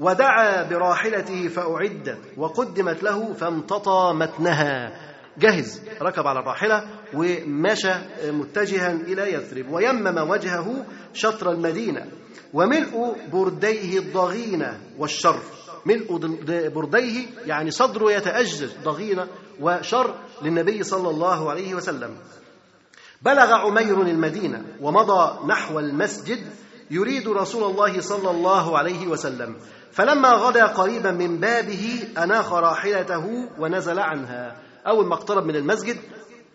[0.00, 5.00] ودعا براحلته فأعدت وقدمت له فامتطى متنها.
[5.38, 7.92] جهز ركب على الراحلة ومشى
[8.24, 12.06] متجها إلى يثرب ويمم وجهه شطر المدينة
[12.52, 15.40] وملء برديه الضغينة والشر.
[15.86, 16.16] ملء
[16.68, 19.26] برديه يعني صدره يتأجج ضغينة
[19.60, 22.16] وشر للنبي صلى الله عليه وسلم.
[23.22, 26.46] بلغ عمير المدينة ومضى نحو المسجد
[26.90, 29.56] يريد رسول الله صلى الله عليه وسلم.
[29.92, 34.56] فلما غدا قريبا من بابه أناخ راحلته ونزل عنها.
[34.86, 35.96] أول ما اقترب من المسجد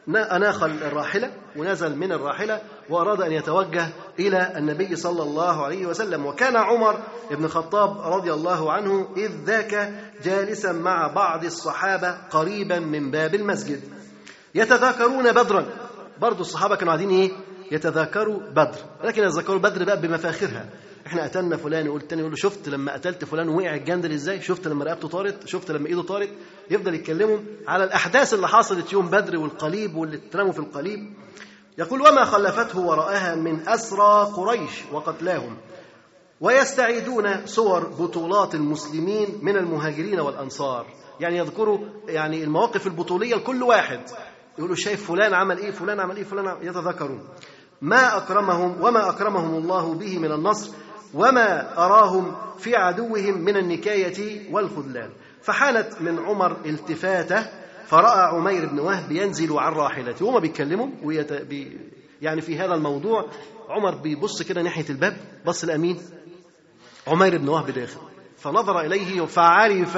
[0.10, 3.88] أناخ الراحلة ونزل من الراحلة وأراد أن يتوجه
[4.20, 6.26] إلى النبي صلى الله عليه وسلم.
[6.26, 7.00] وكان عمر
[7.32, 13.82] بن الخطاب رضي الله عنه إذ ذاك جالسا مع بعض الصحابة قريبا من باب المسجد.
[14.56, 15.66] يتذاكرون بدرا.
[16.22, 17.32] برضو الصحابة كانوا قاعدين إيه؟
[17.72, 18.78] يتذاكروا بدر.
[19.04, 20.66] لكن يتذاكروا بدر بقى بمفاخرها.
[21.12, 24.68] إحنا قتلنا فلان يقول التاني يقول له شفت لما قتلت فلان وقع الجندل إزاي؟ شفت
[24.68, 26.30] لما رقبته طارت؟ شفت لما ايده طارت؟
[26.72, 31.14] يفضل يتكلموا على الاحداث اللي حصلت يوم بدر والقليب واللي اترموا في القليب.
[31.78, 35.58] يقول وما خلفته وراءها من أسرى قريش وقتلاهم
[36.42, 40.86] ويستعيدون صور بطولات المسلمين من المهاجرين والأنصار.
[41.20, 44.02] يعني يذكروا يعني المواقف البطولية لكل واحد.
[44.58, 47.28] يقولوا شايف فلان عمل إيه فلان عمل إيه فلان عمل يتذكرون.
[47.82, 50.72] ما أكرمهم وما أكرمهم الله به من النصر
[51.14, 55.10] وما أراهم في عدوهم من النكاية والخذلان.
[55.42, 57.48] فحانت من عمر التفاتة
[57.86, 60.26] فرأى عمير بن وهب ينزل عن راحلته.
[60.26, 61.34] وهما بيتكلموا ويت...
[61.34, 61.78] بي...
[62.22, 63.26] يعني في هذا الموضوع
[63.70, 65.98] عمر بيبص كده ناحية الباب بص الامين
[67.08, 68.02] عمير بن وهب داخل.
[68.38, 69.98] فنظر إليه فعرف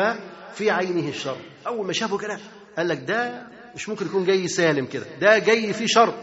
[0.54, 1.38] في عينه الشر.
[1.68, 2.40] أول ما شافه كده
[2.78, 6.14] قال لك ده مش ممكن يكون جاي سالم كده ده جاي في شر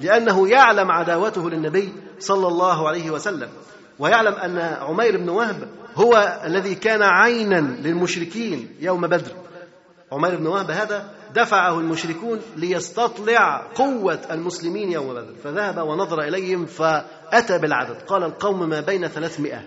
[0.00, 3.48] لأنه يعلم عداوته للنبي صلى الله عليه وسلم.
[3.98, 9.32] ويعلم أن عمير بن وهب هو الذي كان عينا للمشركين يوم بدر.
[10.12, 15.34] عمير بن وهب هذا دفعه المشركون ليستطلع قوة المسلمين يوم بدر.
[15.44, 18.02] فذهب ونظر إليهم فأتى بالعدد.
[18.02, 19.66] قال القوم ما بين ثلاثمائة.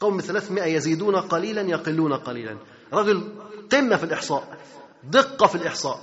[0.00, 2.56] قوم ثلاثمائة يزيدون قليلا يقلون قليلا.
[2.92, 3.28] رجل
[3.72, 4.56] قمة في الإحصاء
[5.04, 6.00] دقة في الإحصاء.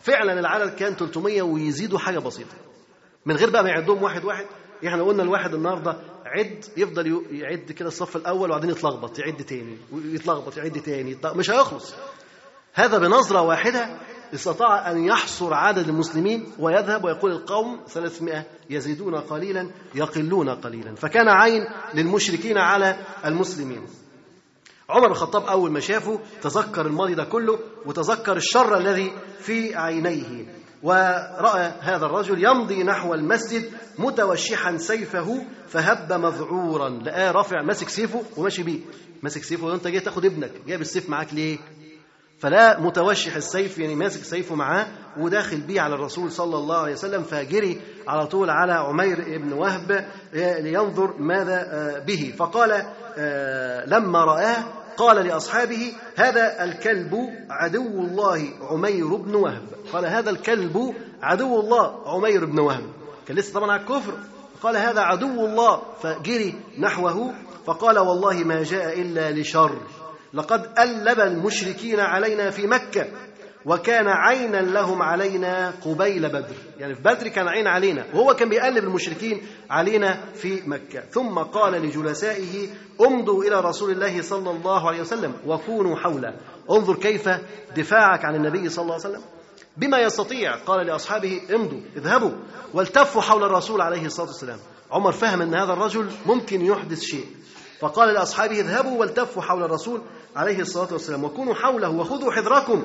[0.00, 2.54] فعلا العدد كان 300 ويزيدوا حاجة بسيطة.
[3.26, 4.46] من غير بقى ما يعدهم واحد واحد
[4.86, 5.96] إحنا قلنا الواحد النهارده
[6.26, 11.18] عد يفضل يعد كده الصف الأول وبعدين يتلخبط يعد تاني ويتلخبط يعد تاني.
[11.24, 11.94] مش هيخلص.
[12.74, 13.96] هذا بنظرة واحدة
[14.34, 20.94] استطاع أن يحصر عدد المسلمين ويذهب ويقول القوم 300 يزيدون قليلا يقلون قليلا.
[20.94, 21.62] فكان عين
[21.94, 23.86] للمشركين على المسلمين.
[24.90, 30.55] عمر بن الخطاب أول ما شافه تذكر الماضي ده كله وتذكر الشر الذي في عينيه.
[30.82, 36.88] ورأى هذا الرجل يمضي نحو المسجد متوشحا سيفه فهب مذعورا.
[36.88, 38.80] لقاه رافع ماسك سيفه وماشي بيه.
[39.22, 41.58] ماسك سيفه وانت جاي تاخد ابنك جايب السيف معاك ليه؟
[42.38, 44.86] فلا متوشح السيف يعني ماسك سيفه معاه
[45.18, 50.08] وداخل بيه على الرسول صلى الله عليه وسلم فجري على طول على عمير بن وهب
[50.34, 52.34] لينظر ماذا به.
[52.38, 52.70] فقال
[53.86, 54.64] لما رآه
[54.96, 57.14] قال لأصحابه هذا الكلب
[57.50, 59.62] عدو الله عمير بن وهب.
[59.92, 62.84] قال هذا الكلب عدو الله عمير بن وهب.
[63.26, 64.12] كان لسه طبعا على الكفر
[64.62, 65.82] قال هذا عدو الله.
[66.02, 67.34] فجري نحوه
[67.66, 69.78] فقال والله ما جاء إلا لشر
[70.34, 73.06] لقد ألب المشركين علينا في مكة.
[73.66, 76.54] وكان عينا لهم علينا قبيل بدر.
[76.78, 81.00] يعني في بدر كان عين علينا وهو كان بيقلب المشركين علينا في مكة.
[81.00, 82.68] ثم قال لجلسائه
[83.00, 86.34] امضوا إلى رسول الله صلى الله عليه وسلم وكونوا حوله.
[86.70, 87.28] انظر كيف
[87.76, 89.22] دفاعك عن النبي صلى الله عليه وسلم.
[89.76, 90.56] بما يستطيع.
[90.56, 92.32] قال لأصحابه امضوا اذهبوا
[92.74, 94.58] والتفوا حول الرسول عليه الصلاة والسلام.
[94.90, 97.26] عمر فهم أن هذا الرجل ممكن يحدث شيء.
[97.80, 100.02] فقال لأصحابه اذهبوا والتفوا حول الرسول
[100.36, 102.84] عليه الصلاة والسلام وكونوا حوله وخذوا حذركم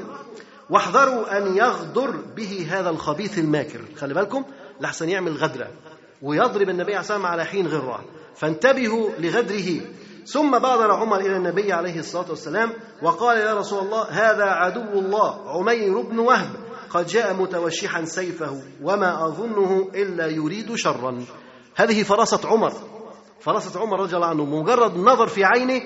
[0.70, 3.82] واحذروا أن يغدر به هذا الخبيث الماكر.
[3.98, 4.44] خلي بالكم
[4.82, 5.68] لحسن يعمل غدرة
[6.22, 8.06] ويضرب النبي عليه الصلاة على حين غرة.
[8.36, 9.82] فانتبهوا لغدره.
[10.26, 15.50] ثم بادر عمر إلى النبي عليه الصلاة والسلام وقال يا رسول الله هذا عدو الله
[15.50, 16.50] عمير بن وهب.
[16.90, 21.26] قد جاء متوشحا سيفه وما أظنه إلا يريد شرا.
[21.76, 22.74] هذه فراسة عمر.
[23.42, 25.82] فراسة عمر رضي الله عنه مجرد نظر في عينه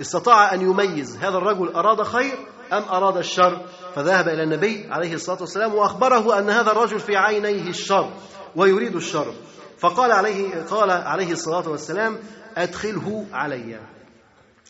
[0.00, 2.38] استطاع أن يميز هذا الرجل أراد خير
[2.72, 3.66] أم أراد الشر.
[3.94, 8.10] فذهب إلى النبي عليه الصلاة والسلام وأخبره أن هذا الرجل في عينيه الشر
[8.56, 9.34] ويريد الشر.
[9.78, 12.18] فقال عليه قال عليه الصلاة والسلام
[12.56, 13.80] أدخله علي.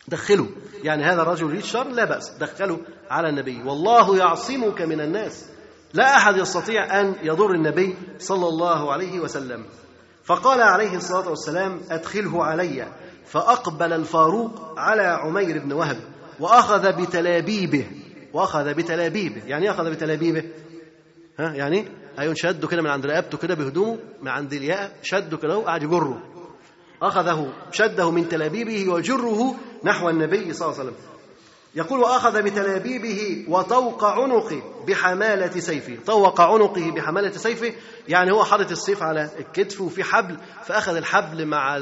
[0.07, 0.47] دخله.
[0.83, 2.29] يعني هذا الرجل يريد شر؟ لا بأس.
[2.29, 3.63] دخله على النبي.
[3.63, 5.45] والله يعصمك من الناس.
[5.93, 9.65] لا أحد يستطيع أن يضر النبي صلى الله عليه وسلم.
[10.23, 12.87] فقال عليه الصلاة والسلام أدخله علي.
[13.25, 15.97] فأقبل الفاروق على عمير بن وهب
[16.39, 17.85] وأخذ بتلابيبه.
[18.33, 19.41] وأخذ بتلابيبه.
[19.45, 20.43] يعني أخذ بتلابيبه؟
[21.39, 21.85] ها يعني
[22.19, 26.21] أيون شده كده من عند رقبته كده بهدومه من عند الياء شده كده وقعد يجره.
[27.01, 30.95] أخذه شده من تلابيبه وجره نحو النبي صلى الله عليه وسلم.
[31.75, 35.97] يقول وأخذ بتلابيبه وطوق عنقه بحمالة سيفه.
[36.05, 37.73] طوق عنقه بحمالة سيفه
[38.07, 41.79] يعني هو حاطط السيف على الكتف وفي حبل فأخذ الحبل مع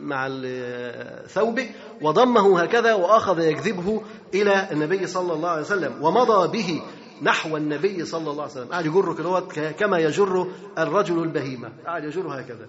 [0.00, 0.28] مع
[1.26, 1.70] ثوبه
[2.02, 4.02] وضمه هكذا وأخذ يجذبه
[4.34, 6.04] إلى النبي صلى الله عليه وسلم.
[6.04, 6.82] ومضى به
[7.22, 8.68] نحو النبي صلى الله عليه وسلم.
[8.68, 10.46] قاعد يجره كده كما يجر
[10.78, 11.72] الرجل البهيمة.
[11.86, 12.68] قاعد يجره هكذا.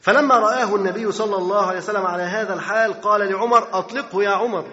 [0.00, 4.64] فلما رآه النبي صلى الله عليه وسلم على هذا الحال قال لعمر أطلقه يا عمر.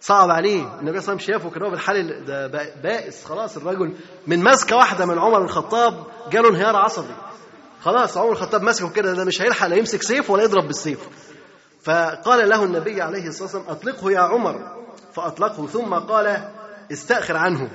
[0.00, 0.60] صعب عليه.
[0.60, 2.46] النبي صلى الله عليه وسلم شافه كده بالحال ده
[2.82, 3.94] بائس خلاص الرجل
[4.26, 7.14] من مسكة واحدة من عمر الخطاب جاله انهيار عصبي.
[7.82, 11.08] خلاص عمر الخطاب مسكه كده ده مش هيلحق لا يمسك سيف ولا يضرب بالسيف.
[11.82, 14.84] فقال له النبي عليه الصلاة والسلام أطلقه يا عمر.
[15.14, 16.48] فأطلقه ثم قال
[16.92, 17.68] استأخر عنه.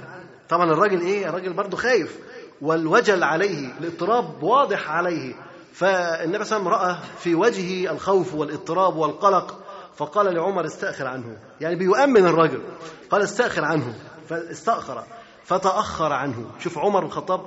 [0.49, 2.17] طبعا الراجل إيه؟ الراجل برضه خايف.
[2.61, 5.33] والوجل عليه الاضطراب واضح عليه.
[5.73, 9.59] فالنبي صلى الله عليه وسلم رأى في وجهه الخوف والإضطراب والقلق.
[9.99, 11.38] فقال لعمر استأخر عنه.
[11.61, 12.61] يعني بيؤمن الرجل.
[13.09, 13.93] قال استأخر عنه.
[14.30, 15.03] فاستأخر.
[15.43, 16.51] فتأخر عنه.
[16.59, 17.41] شوف عمر الخطاب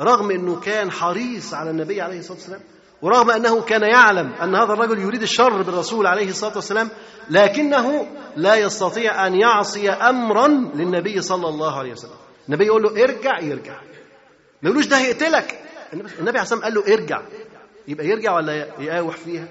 [0.00, 2.60] رغم أنه كان حريص على النبي عليه الصلاة والسلام
[3.02, 6.88] ورغم أنه كان يعلم أن هذا الرجل يريد الشر بالرسول عليه الصلاة والسلام
[7.30, 8.06] لكنه
[8.36, 12.16] لا يستطيع أن يعصي أمرا للنبي صلى الله عليه وسلم.
[12.48, 13.80] النبي يقول له ارجع يرجع.
[14.62, 15.58] ما يقولوش ده هيقتلك.
[15.92, 17.22] النبي عليه الصلاة قال له ارجع.
[17.88, 19.48] يبقى يرجع ولا يقاوح فيها؟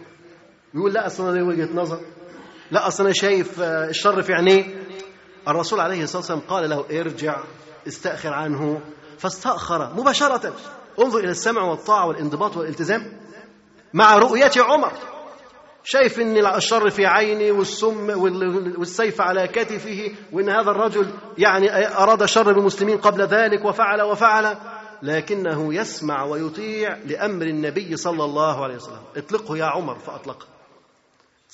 [0.73, 1.99] يقول لا أصلا دي وجهة نظر.
[2.71, 4.83] لا أصل أنا شايف الشر في عينيه.
[5.47, 7.43] الرسول عليه الصلاة والسلام قال له ارجع
[7.87, 8.81] استأخر عنه.
[9.17, 10.53] فاستأخر مباشرة.
[10.99, 13.19] انظر إلى السمع والطاعة والانضباط والالتزام
[13.93, 14.91] مع رؤية عمر.
[15.83, 18.09] شايف إن الشر في عيني والسم
[18.77, 24.57] والسيف على كتفه وإن هذا الرجل يعني أراد شر بالمسلمين قبل ذلك وفعل وفعل.
[25.03, 29.01] لكنه يسمع ويطيع لأمر النبي صلى الله عليه وسلم.
[29.17, 30.58] اطلقه يا عمر فأطلقه.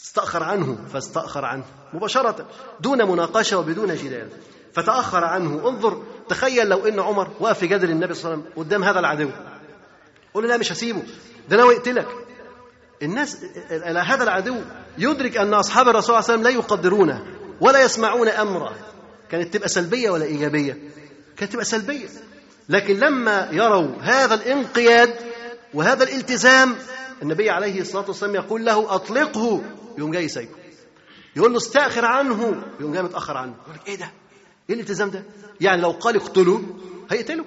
[0.06, 1.64] استأخر عنه فاستأخر عنه
[1.94, 2.45] مباشرة
[2.80, 4.30] دون مناقشة وبدون جدال.
[4.73, 8.64] فتأخر عنه انظر تخيل لو إن عمر واقف في جدل النبي صلى الله عليه وسلم
[8.64, 9.30] قدام هذا العدو.
[10.34, 11.03] قول له لا مش هسيبه
[11.49, 12.07] ده ناوي يقتلك.
[13.02, 13.38] الناس
[14.06, 14.57] هذا العدو
[14.98, 17.26] يدرك أن أصحاب الرسول صلى الله عليه وسلم لا يقدرونه
[17.61, 18.76] ولا يسمعون أمره.
[19.32, 20.77] كانت تبقى سلبية ولا إيجابية؟
[21.38, 22.07] كانت تبقى سلبية.
[22.69, 25.14] لكن لما يروا هذا الانقياد
[25.73, 26.76] وهذا الالتزام
[27.21, 29.61] النبي عليه الصلاة والسلام يقول له أطلقه
[29.97, 30.51] يقوم جاي سايبه
[31.35, 33.53] يقول له استأخر عنه يقوم جاي متأخر عنه.
[33.63, 34.11] يقول لك إيه ده؟
[34.69, 35.23] إيه الالتزام ده؟
[35.61, 36.59] يعني لو قال اقتلوا
[37.11, 37.45] هيقتلوا.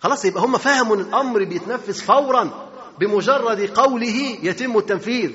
[0.00, 2.70] خلاص يبقى هم فهموا إن الأمر بيتنفذ فورا
[3.00, 5.30] بمجرد قوله يتم التنفيذ.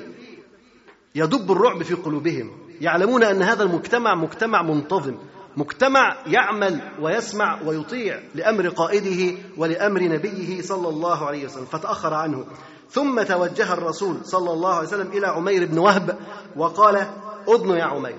[1.14, 2.50] يدب الرعب في قلوبهم.
[2.80, 5.16] يعلمون أن هذا المجتمع مجتمع منتظم.
[5.56, 12.44] مجتمع يعمل ويسمع ويطيع لأمر قائده ولأمر نبيه صلى الله عليه وسلم فتأخر عنه.
[12.90, 16.18] ثم توجه الرسول صلى الله عليه وسلم إلى عمير بن وهب
[16.56, 17.06] وقال
[17.48, 18.16] أذن يا عمير.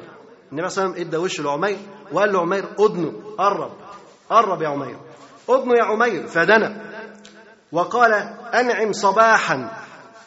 [0.52, 1.78] النبي صلى الله عليه وسلم إدى وشه لعمير
[2.12, 3.72] وقال له عمير أذن قرب
[4.30, 4.98] قرب يا عمير.
[5.50, 6.28] أذن يا عمير.
[6.28, 6.82] فدنا.
[7.72, 8.14] وقال
[8.54, 9.72] أنعم صباحا.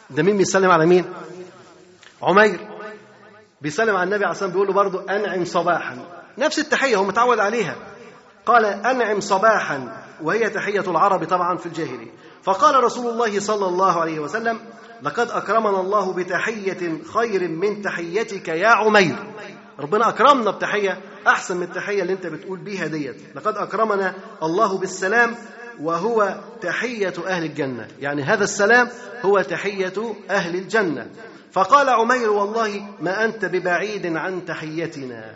[0.09, 1.05] ده مين بيسلم على مين؟
[2.21, 2.59] عمير.
[3.61, 6.18] بيسلم على النبي عليه الصلاة والسلام بيقول له برضه أنعم صباحا.
[6.37, 7.75] نفس التحية هو متعود عليها.
[8.45, 12.11] قال أنعم صباحا وهي تحية العرب طبعا في الجاهلية.
[12.43, 14.59] فقال رسول الله صلى الله عليه وسلم
[15.03, 19.15] لقد أكرمنا الله بتحية خير من تحيتك يا عمير.
[19.79, 23.15] ربنا أكرمنا بتحية أحسن من التحية اللي أنت بتقول بيها ديت.
[23.35, 25.35] لقد أكرمنا الله بالسلام
[25.81, 27.87] وهو تحية أهل الجنة.
[27.99, 28.89] يعني هذا السلام
[29.25, 31.07] هو تحية أهل الجنة.
[31.51, 35.35] فقال عمير والله ما أنت ببعيد عن تحيتنا.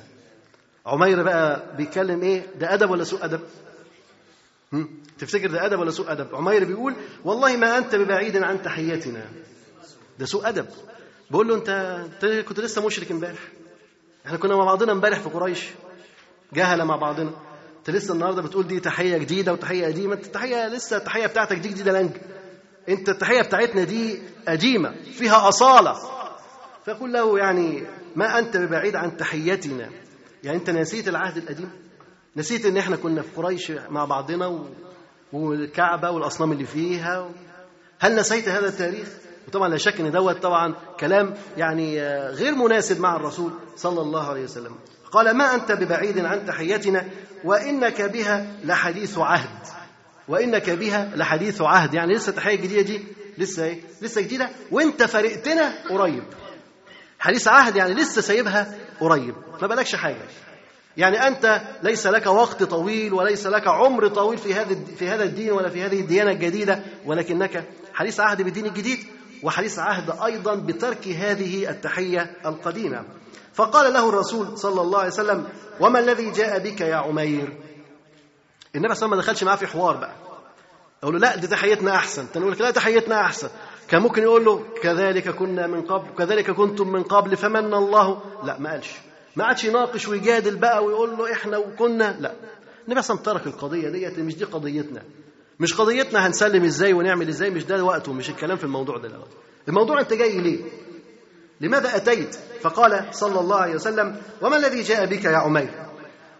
[0.85, 3.39] عمير بقى بيتكلم إيه؟ ده أدب ولا سوء أدب؟
[5.19, 6.95] تفتكر ده أدب ولا سوء أدب؟ عمير بيقول
[7.26, 9.26] والله ما أنت ببعيد عن تحيتنا
[10.19, 10.65] ده سوء أدب.
[11.31, 12.01] بقول له أنت
[12.47, 13.39] كنت لسه مشرك امبارح.
[14.26, 15.65] إحنا كنا مع بعضنا امبارح في قريش.
[16.53, 17.31] جهله مع بعضنا.
[17.80, 20.14] أنت لسه النهارده بتقول دي تحية جديدة وتحية قديمة.
[20.14, 22.11] التحيه لسه التحيه بتاعتك دي جديدة لنج
[22.89, 25.95] أنت التحية بتاعتنا دي قديمة فيها أصالة.
[26.85, 27.84] فيقول له يعني
[28.15, 29.89] ما أنت ببعيد عن تحيتنا.
[30.43, 31.69] يعني انت نسيت العهد القديم؟
[32.37, 34.65] نسيت ان إحنا كنا في قريش مع بعضنا و...
[35.33, 37.29] والكعبة والأصنام اللي فيها و...
[37.99, 39.07] هل نسيت هذا التاريخ؟
[39.47, 44.43] وطبعا لا شك إن دوت طبعا كلام يعني غير مناسب مع الرسول صلى الله عليه
[44.43, 44.75] وسلم.
[45.11, 47.09] قال ما أنت ببعيد عن تحيتنا
[47.43, 49.67] وإنك بها لحديث عهد.
[50.27, 51.93] وإنك بها لحديث عهد.
[51.93, 53.03] يعني لسه التحيه الجديده دي؟
[53.37, 56.23] لسه إيه؟ لسه جديدة؟ وإنت فارقتنا قريب.
[57.19, 59.35] حديث عهد يعني لسه سايبها قريب.
[59.61, 60.21] ما بالكش حاجة.
[60.97, 65.51] يعني أنت ليس لك وقت طويل وليس لك عمر طويل في هذا في هذا الدين
[65.51, 67.63] ولا في هذه الديانة الجديدة ولكنك
[67.93, 68.99] حديث عهد بالدين الجديد
[69.43, 73.03] وحديث عهد أيضا بترك هذه التحية القديمة.
[73.53, 75.47] فقال له الرسول صلى الله عليه وسلم
[75.79, 77.57] وما الذي جاء بك يا عمير؟
[78.75, 80.13] النبي صلى الله عليه وسلم ما دخلش معاه في حوار بقى.
[81.03, 82.31] يقول له لا دي تحيتنا أحسن.
[82.31, 83.49] تاني يقول لك لا تحيتنا أحسن.
[83.88, 88.60] كان ممكن يقول له كذلك كنا من قبل كذلك كنتم من قبل فمن الله؟ لا
[88.60, 88.91] ما قالش.
[89.35, 92.34] ما عادش يناقش ويجادل بقى ويقول له إحنا وكنا لا.
[92.88, 95.03] النبي وسلم ترك القضية ديت مش دي قضيتنا.
[95.60, 99.35] مش قضيتنا هنسلم إزاي ونعمل إزاي مش ده وقته مش الكلام في الموضوع ده دلوقتي.
[99.68, 100.60] الموضوع أنت جاي ليه؟
[101.61, 105.69] لماذا أتيت؟ فقال صلى الله عليه وسلم وما الذي جاء بك يا عمير؟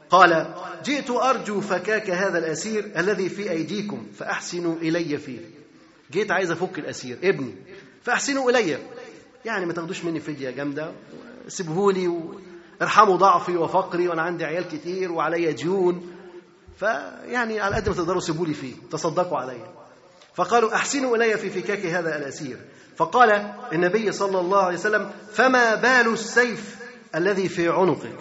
[0.10, 0.53] قال
[0.86, 5.40] جئت أرجو فكاك هذا الأسير الذي في أيديكم فأحسنوا إلي فيه.
[6.14, 7.18] جيت عايز افك الاسير.
[7.23, 7.56] ابني
[8.03, 8.77] فاحسنوا إلي.
[9.45, 10.91] يعني ما تاخدوش مني فديه جامدة.
[11.48, 16.15] سيبهولي وارحموا ضعفي وفقري وأنا عندي عيال كتير وعليا ديون.
[16.80, 18.73] فيعني على قد ما تقدروا سيبوا لي فيه.
[18.91, 19.73] تصدقوا علي
[20.35, 22.57] فقالوا أحسنوا إلي في فكاك هذا الأسير.
[22.95, 26.76] فقال النبي صلى الله عليه وسلم فما بال السيف
[27.15, 28.19] الذي في عنقك؟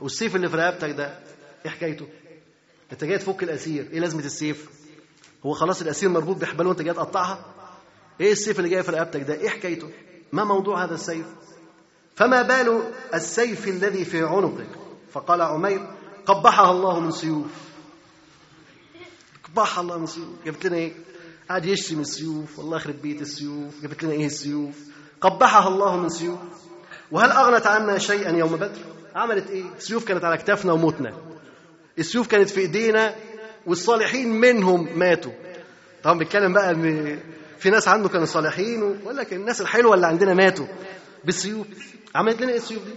[0.00, 1.18] والسيف اللي في رقبتك ده
[1.64, 2.06] إيه حكايته؟
[2.92, 3.88] أنت جاي تفك الأسير.
[3.92, 4.68] إيه لازمة السيف؟
[5.48, 7.44] هو خلاص الأسير مربوط بحبال وانت جاي تقطعها؟
[8.20, 9.90] إيه السيف اللي جاي في رقبتك ده؟ إيه حكايته؟
[10.32, 11.26] ما موضوع هذا السيف؟
[12.16, 12.82] فما بال
[13.14, 14.68] السيف الذي في عنقك؟
[15.12, 15.90] فقال عمير
[16.26, 17.46] قبحها الله من سيوف.
[19.44, 20.28] قبحها الله من سيوف.
[20.44, 20.92] جابت لنا إيه؟
[21.48, 22.58] قاعد يشتم السيوف.
[22.58, 23.82] والله يخرب بيت السيوف.
[23.82, 24.74] جابت لنا إيه السيوف؟
[25.20, 26.38] قبحها الله من سيوف.
[27.10, 28.78] وهل أغنت عنا شيئا يوم بدر؟
[29.14, 31.18] عملت إيه؟ السيوف كانت على كتافنا وموتنا.
[31.98, 33.14] السيوف كانت في إيدينا
[33.66, 35.32] والصالحين منهم ماتوا.
[36.02, 37.18] طبعا بيتكلم بقى إن
[37.58, 40.66] في ناس عنده كانوا صالحين ويقول لك الناس الحلوة اللي عندنا ماتوا.
[41.24, 41.66] بالسيوف.
[42.14, 42.92] عملت لنا إيه السيوف دي؟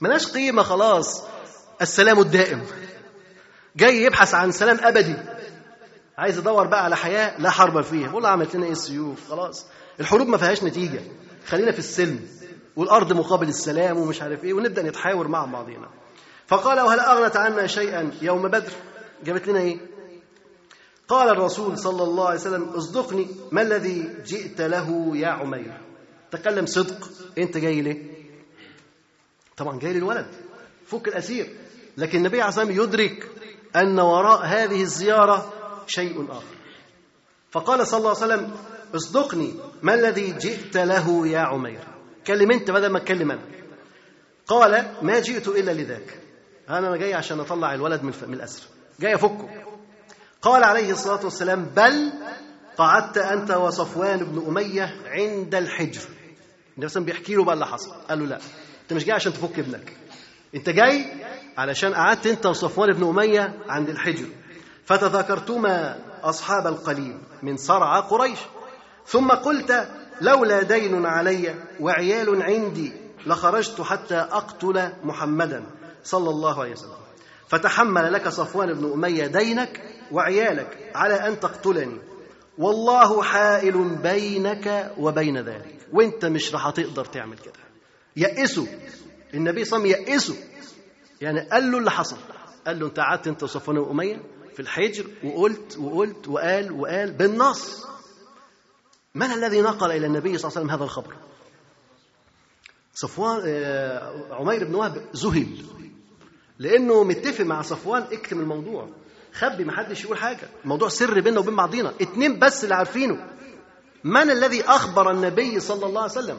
[0.00, 1.24] ملهاش قيمة خلاص.
[1.82, 2.62] السلام الدائم.
[3.76, 5.16] جاي يبحث عن سلام أبدي.
[6.18, 8.08] عايز يدور بقى على حياة لا حرب فيها.
[8.08, 9.66] بقول عملت لنا إيه السيوف؟ خلاص.
[10.00, 11.00] الحروب ما فيهاش نتيجة.
[11.46, 12.20] خلينا في السلم.
[12.76, 15.88] والأرض مقابل السلام ومش عارف إيه ونبدأ نتحاور مع بعضينا.
[16.46, 18.72] فقال وهل أغنت عنا شيئا يوم بدر؟
[19.24, 19.78] جابت لنا إيه؟
[21.08, 25.80] قال الرسول صلى الله عليه وسلم اصدقني ما الذي جئت له يا عمير؟
[26.30, 27.10] تكلم صدق.
[27.38, 28.02] أنت جاي ليه؟
[29.56, 30.26] طبعا جاي للولد.
[30.86, 31.56] فك الأسير.
[31.96, 33.28] لكن النبي عليه الصلاة والسلام يدرك
[33.76, 35.52] أن وراء هذه الزيارة
[35.86, 36.56] شيء آخر.
[37.50, 38.56] فقال صلى الله عليه وسلم
[38.94, 41.84] اصدقني ما الذي جئت له يا عمير؟
[42.26, 43.42] كلم أنت بدل ما اتكلم أنا.
[44.46, 46.20] قال ما جئت إلا لذاك.
[46.70, 48.71] أنا جاي عشان أطلع الولد من من الأسر.
[49.00, 49.48] جاي افكه
[50.42, 52.12] قال عليه الصلاة والسلام بل
[52.78, 56.00] قعدت أنت وصفوان بن أمية عند الحجر.
[56.76, 57.90] النبي صلى بيحكي له بقى اللي حصل.
[57.90, 58.38] قال له لا
[58.82, 59.96] أنت مش جاي عشان تفك ابنك.
[60.54, 61.12] أنت جاي
[61.56, 64.26] علشان قعدت أنت وصفوان بن أمية عند الحجر.
[64.84, 68.38] فتذكرتما أصحاب القليل من صرع قريش.
[69.06, 69.88] ثم قلت
[70.20, 72.92] لولا دين علي وعيال عندي
[73.26, 75.66] لخرجت حتى أقتل محمدا
[76.04, 77.01] صلى الله عليه وسلم.
[77.48, 79.82] فتحمل لك صفوان بن أمية دينك
[80.12, 81.98] وعيالك على أن تقتلني.
[82.58, 85.88] والله حائل بينك وبين ذلك.
[85.92, 87.52] وانت مش راح تقدر تعمل كده.
[88.16, 88.66] يأسوا
[89.34, 90.36] النبي صلى الله عليه وسلم يأسوا
[91.20, 92.16] يعني قال له اللي حصل.
[92.66, 94.22] قال له انت قعدت انت وصفوان واميه
[94.54, 97.86] في الحجر وقلت وقلت وقال وقال بالنص.
[99.14, 101.16] من الذي نقل إلى النبي صلى الله عليه وسلم هذا الخبر؟
[102.94, 105.56] صفوان آه، عمير بن وهب ذهل
[106.62, 108.88] لأنه متفق مع صفوان اكتم الموضوع.
[109.32, 110.48] خبي ما حدش يقول حاجة.
[110.64, 111.92] الموضوع سر بيننا وبين بعضينا.
[112.00, 113.26] اتنين بس اللي عارفينه.
[114.04, 116.38] من الذي أخبر النبي صلى الله عليه وسلم؟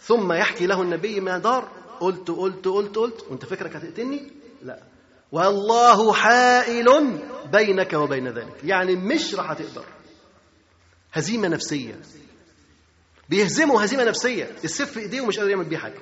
[0.00, 1.68] ثم يحكي له النبي ما دار
[2.00, 3.26] قلت قلت قلت قلت.
[3.30, 4.30] وانت فكرك هتقتلني؟
[4.62, 4.82] لا.
[5.32, 7.20] والله حائل
[7.52, 8.64] بينك وبين ذلك.
[8.64, 9.84] يعني مش راح تقدر.
[11.12, 12.00] هزيمة نفسية.
[13.28, 14.50] بيهزموا هزيمة نفسية.
[14.64, 15.98] السيف في إيديه ومش قادر يعمل بيه حاجة.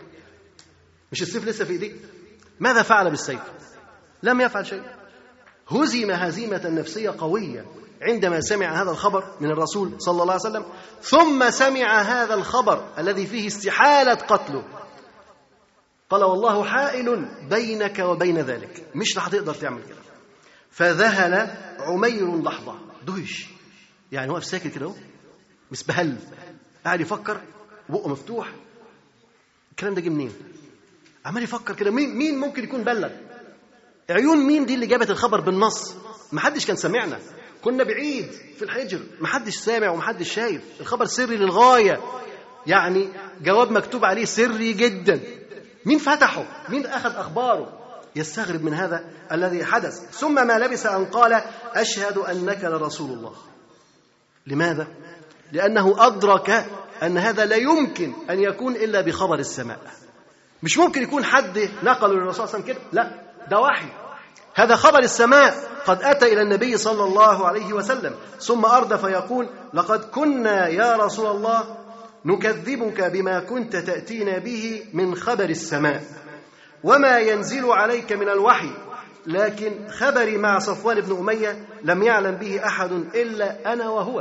[1.12, 1.92] مش السيف لسه في إيديه؟
[2.60, 3.40] ماذا فعل بالسيف؟
[4.22, 4.82] لم يفعل شيء.
[5.68, 7.66] هزم هزيمة نفسية قوية
[8.02, 10.64] عندما سمع هذا الخبر من الرسول صلى الله عليه وسلم
[11.02, 14.64] ثم سمع هذا الخبر الذي فيه استحالة قتله.
[16.10, 18.86] قال والله حائل بينك وبين ذلك.
[18.94, 19.98] مش رح تقدر تعمل كده.
[20.70, 21.50] فذهل
[21.80, 22.78] عمير لحظة.
[23.06, 23.48] دهش.
[24.12, 24.94] يعني واقف ساكت كده اهو.
[25.70, 26.16] مسبهل
[26.84, 27.40] قاعد يفكر.
[27.88, 28.52] بقه مفتوح.
[29.70, 30.32] الكلام ده جه منين؟
[31.24, 33.10] عمال يفكر كده مين مين ممكن يكون بلغ؟
[34.10, 35.94] عيون مين دي اللي جابت الخبر بالنص؟
[36.32, 37.18] ما حدش كان سامعنا
[37.62, 42.00] كنا بعيد في الحجر ما حدش سامع وما حدش شايف الخبر سري للغاية
[42.66, 43.08] يعني
[43.42, 45.20] جواب مكتوب عليه سري جدا
[45.86, 47.80] مين فتحه؟ مين أخذ أخباره؟
[48.16, 51.42] يستغرب من هذا الذي حدث ثم ما لبث أن قال
[51.74, 53.32] أشهد أنك لرسول الله
[54.46, 54.88] لماذا؟
[55.52, 56.66] لأنه أدرك
[57.02, 59.80] أن هذا لا يمكن أن يكون إلا بخبر السماء
[60.64, 62.78] مش ممكن يكون حد نقله للرسول صلى الله عليه وسلم كده.
[62.92, 63.10] لا
[63.50, 63.88] ده وحي.
[64.54, 65.54] هذا خبر السماء
[65.86, 68.14] قد أتى إلى النبي صلى الله عليه وسلم.
[68.40, 71.76] ثم أردف فيقول لقد كنا يا رسول الله
[72.24, 76.02] نكذبك بما كنت تأتينا به من خبر السماء.
[76.84, 78.70] وما ينزل عليك من الوحي
[79.26, 84.20] لكن خبري مع صفوان بن أمية لم يعلم به أحد إلا أنا وهو.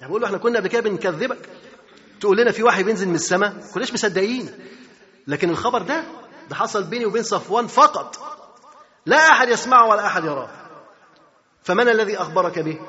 [0.00, 1.48] يعني بقول له إحنا كنا قبل كده بنكذبك.
[2.20, 4.50] تقول لنا في وحي بينزل من السماء؟ كناش مصدقين.
[5.26, 6.04] لكن الخبر ده
[6.50, 8.16] ده حصل بيني وبين صفوان فقط.
[9.06, 10.48] لا أحد يسمعه ولا أحد يراه.
[11.62, 12.80] فمن الذي أخبرك به؟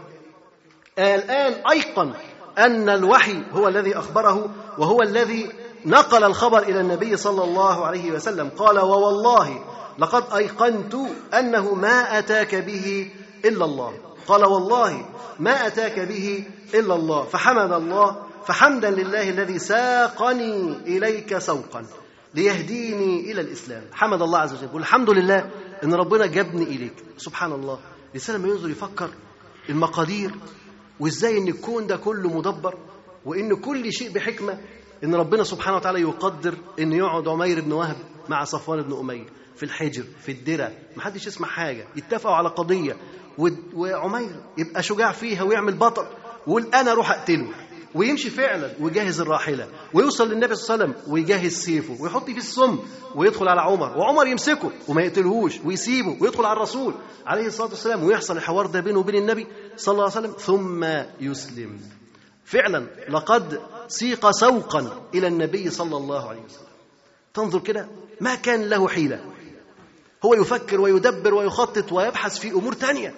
[0.99, 2.13] الآن أيقن
[2.57, 5.51] أن الوحي هو الذي أخبره وهو الذي
[5.85, 8.49] نقل الخبر إلى النبي صلى الله عليه وسلم.
[8.57, 9.63] قال ووالله
[9.99, 10.95] لقد أيقنت
[11.33, 13.11] أنه ما أتاك به
[13.45, 13.93] إلا الله.
[14.27, 15.05] قال والله
[15.39, 17.23] ما أتاك به إلا الله.
[17.23, 21.85] فحمد الله فحمدا لله الذي ساقني إليك سوقا.
[22.35, 23.83] ليهديني إلى الإسلام.
[23.93, 24.69] حمد الله عز وجل.
[24.73, 25.49] والحمد لله
[25.83, 26.93] إن ربنا جابني إليك.
[27.17, 27.79] سبحان الله.
[28.09, 29.09] الانسان لما ينظر يفكر
[29.69, 30.31] المقادير
[30.99, 32.77] وإزاي إن الكون ده كله مدبر
[33.25, 34.57] وإن كل شيء بحكمة
[35.03, 37.95] إن ربنا سبحانه وتعالى يقدر ان يقعد عمير بن وهب
[38.29, 39.25] مع صفوان بن أمية
[39.55, 41.87] في الحجر في الدرة محدش يسمع حاجة.
[41.95, 42.97] يتفقوا على قضية.
[43.73, 46.05] وعمير يبقى شجاع فيها ويعمل بطل.
[46.47, 47.47] ويقول أنا أروح أقتله.
[47.95, 52.79] ويمشي فعلا ويجهز الراحلة ويوصل للنبي صلى الله عليه وسلم ويجهز سيفه ويحط فيه السم
[53.15, 56.93] ويدخل على عمر وعمر يمسكه وما يقتلهوش ويسيبه ويدخل على الرسول
[57.25, 59.47] عليه الصلاة والسلام ويحصل الحوار ده بينه وبين النبي
[59.77, 60.85] صلى الله عليه وسلم ثم
[61.19, 61.79] يسلم.
[62.45, 66.67] فعلا لقد سيق سوقا إلى النبي صلى الله عليه وسلم.
[67.33, 67.87] تنظر كده
[68.21, 69.25] ما كان له حيلة.
[70.25, 73.13] هو يفكر ويدبر ويخطط ويبحث في أمور تانية.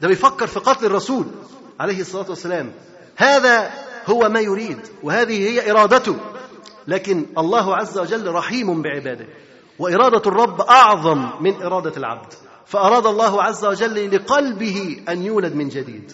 [0.00, 1.26] ده بيفكر في قتل الرسول
[1.80, 2.72] عليه الصلاة والسلام.
[3.16, 3.70] هذا
[4.10, 6.16] هو ما يريد وهذه هي إرادته.
[6.88, 9.26] لكن الله عز وجل رحيم بعباده.
[9.78, 12.32] وإرادة الرب أعظم من إرادة العبد.
[12.66, 16.12] فأراد الله عز وجل لقلبه أن يولد من جديد.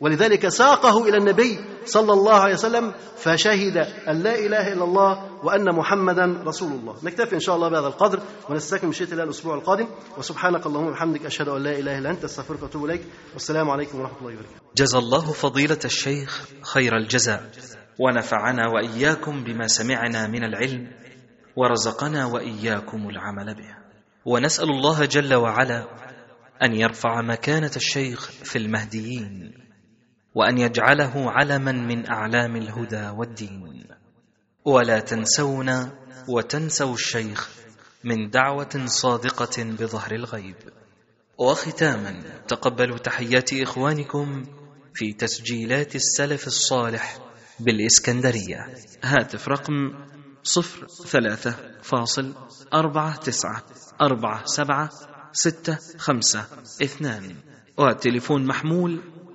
[0.00, 3.76] ولذلك ساقه إلى النبي صلى الله عليه وسلم فشهد
[4.08, 6.96] أن لا إله إلا الله وأن محمدا رسول الله.
[7.02, 8.20] نكتفي إن شاء الله بهذا القدر
[8.50, 9.86] ونستكمل مشيئه الله الأسبوع القادم.
[10.18, 13.02] وسبحانك اللهم وبحمدك أشهد أن لا إله إلا أنت أستغفرك وأتوب إليك.
[13.32, 14.60] والسلام عليكم ورحمة الله وبركاته.
[14.76, 17.50] جزى الله فضيلة الشيخ خير الجزاء.
[17.98, 20.90] ونفعنا وإياكم بما سمعنا من العلم
[21.56, 23.76] ورزقنا وإياكم العمل به.
[24.24, 25.86] ونسأل الله جل وعلا
[26.62, 29.65] أن يرفع مكانة الشيخ في المهديين.
[30.36, 33.88] وأن يجعله علما من أعلام الهدى والدين.
[34.64, 35.92] ولا تنسونا
[36.28, 37.50] وتنسوا الشيخ
[38.04, 40.56] من دعوة صادقة بظهر الغيب.
[41.38, 44.44] وختاما تقبلوا تحيات إخوانكم
[44.94, 47.18] في تسجيلات السلف الصالح
[47.60, 48.74] بالإسكندرية.
[49.04, 49.74] هاتف رقم
[50.42, 52.34] صفر ثلاثة فاصل
[52.74, 53.62] أربعة تسعة
[54.00, 54.90] أربعة سبعة
[55.32, 56.44] ستة خمسة
[56.82, 57.36] اثنان.
[57.78, 59.15] وتليفون محمول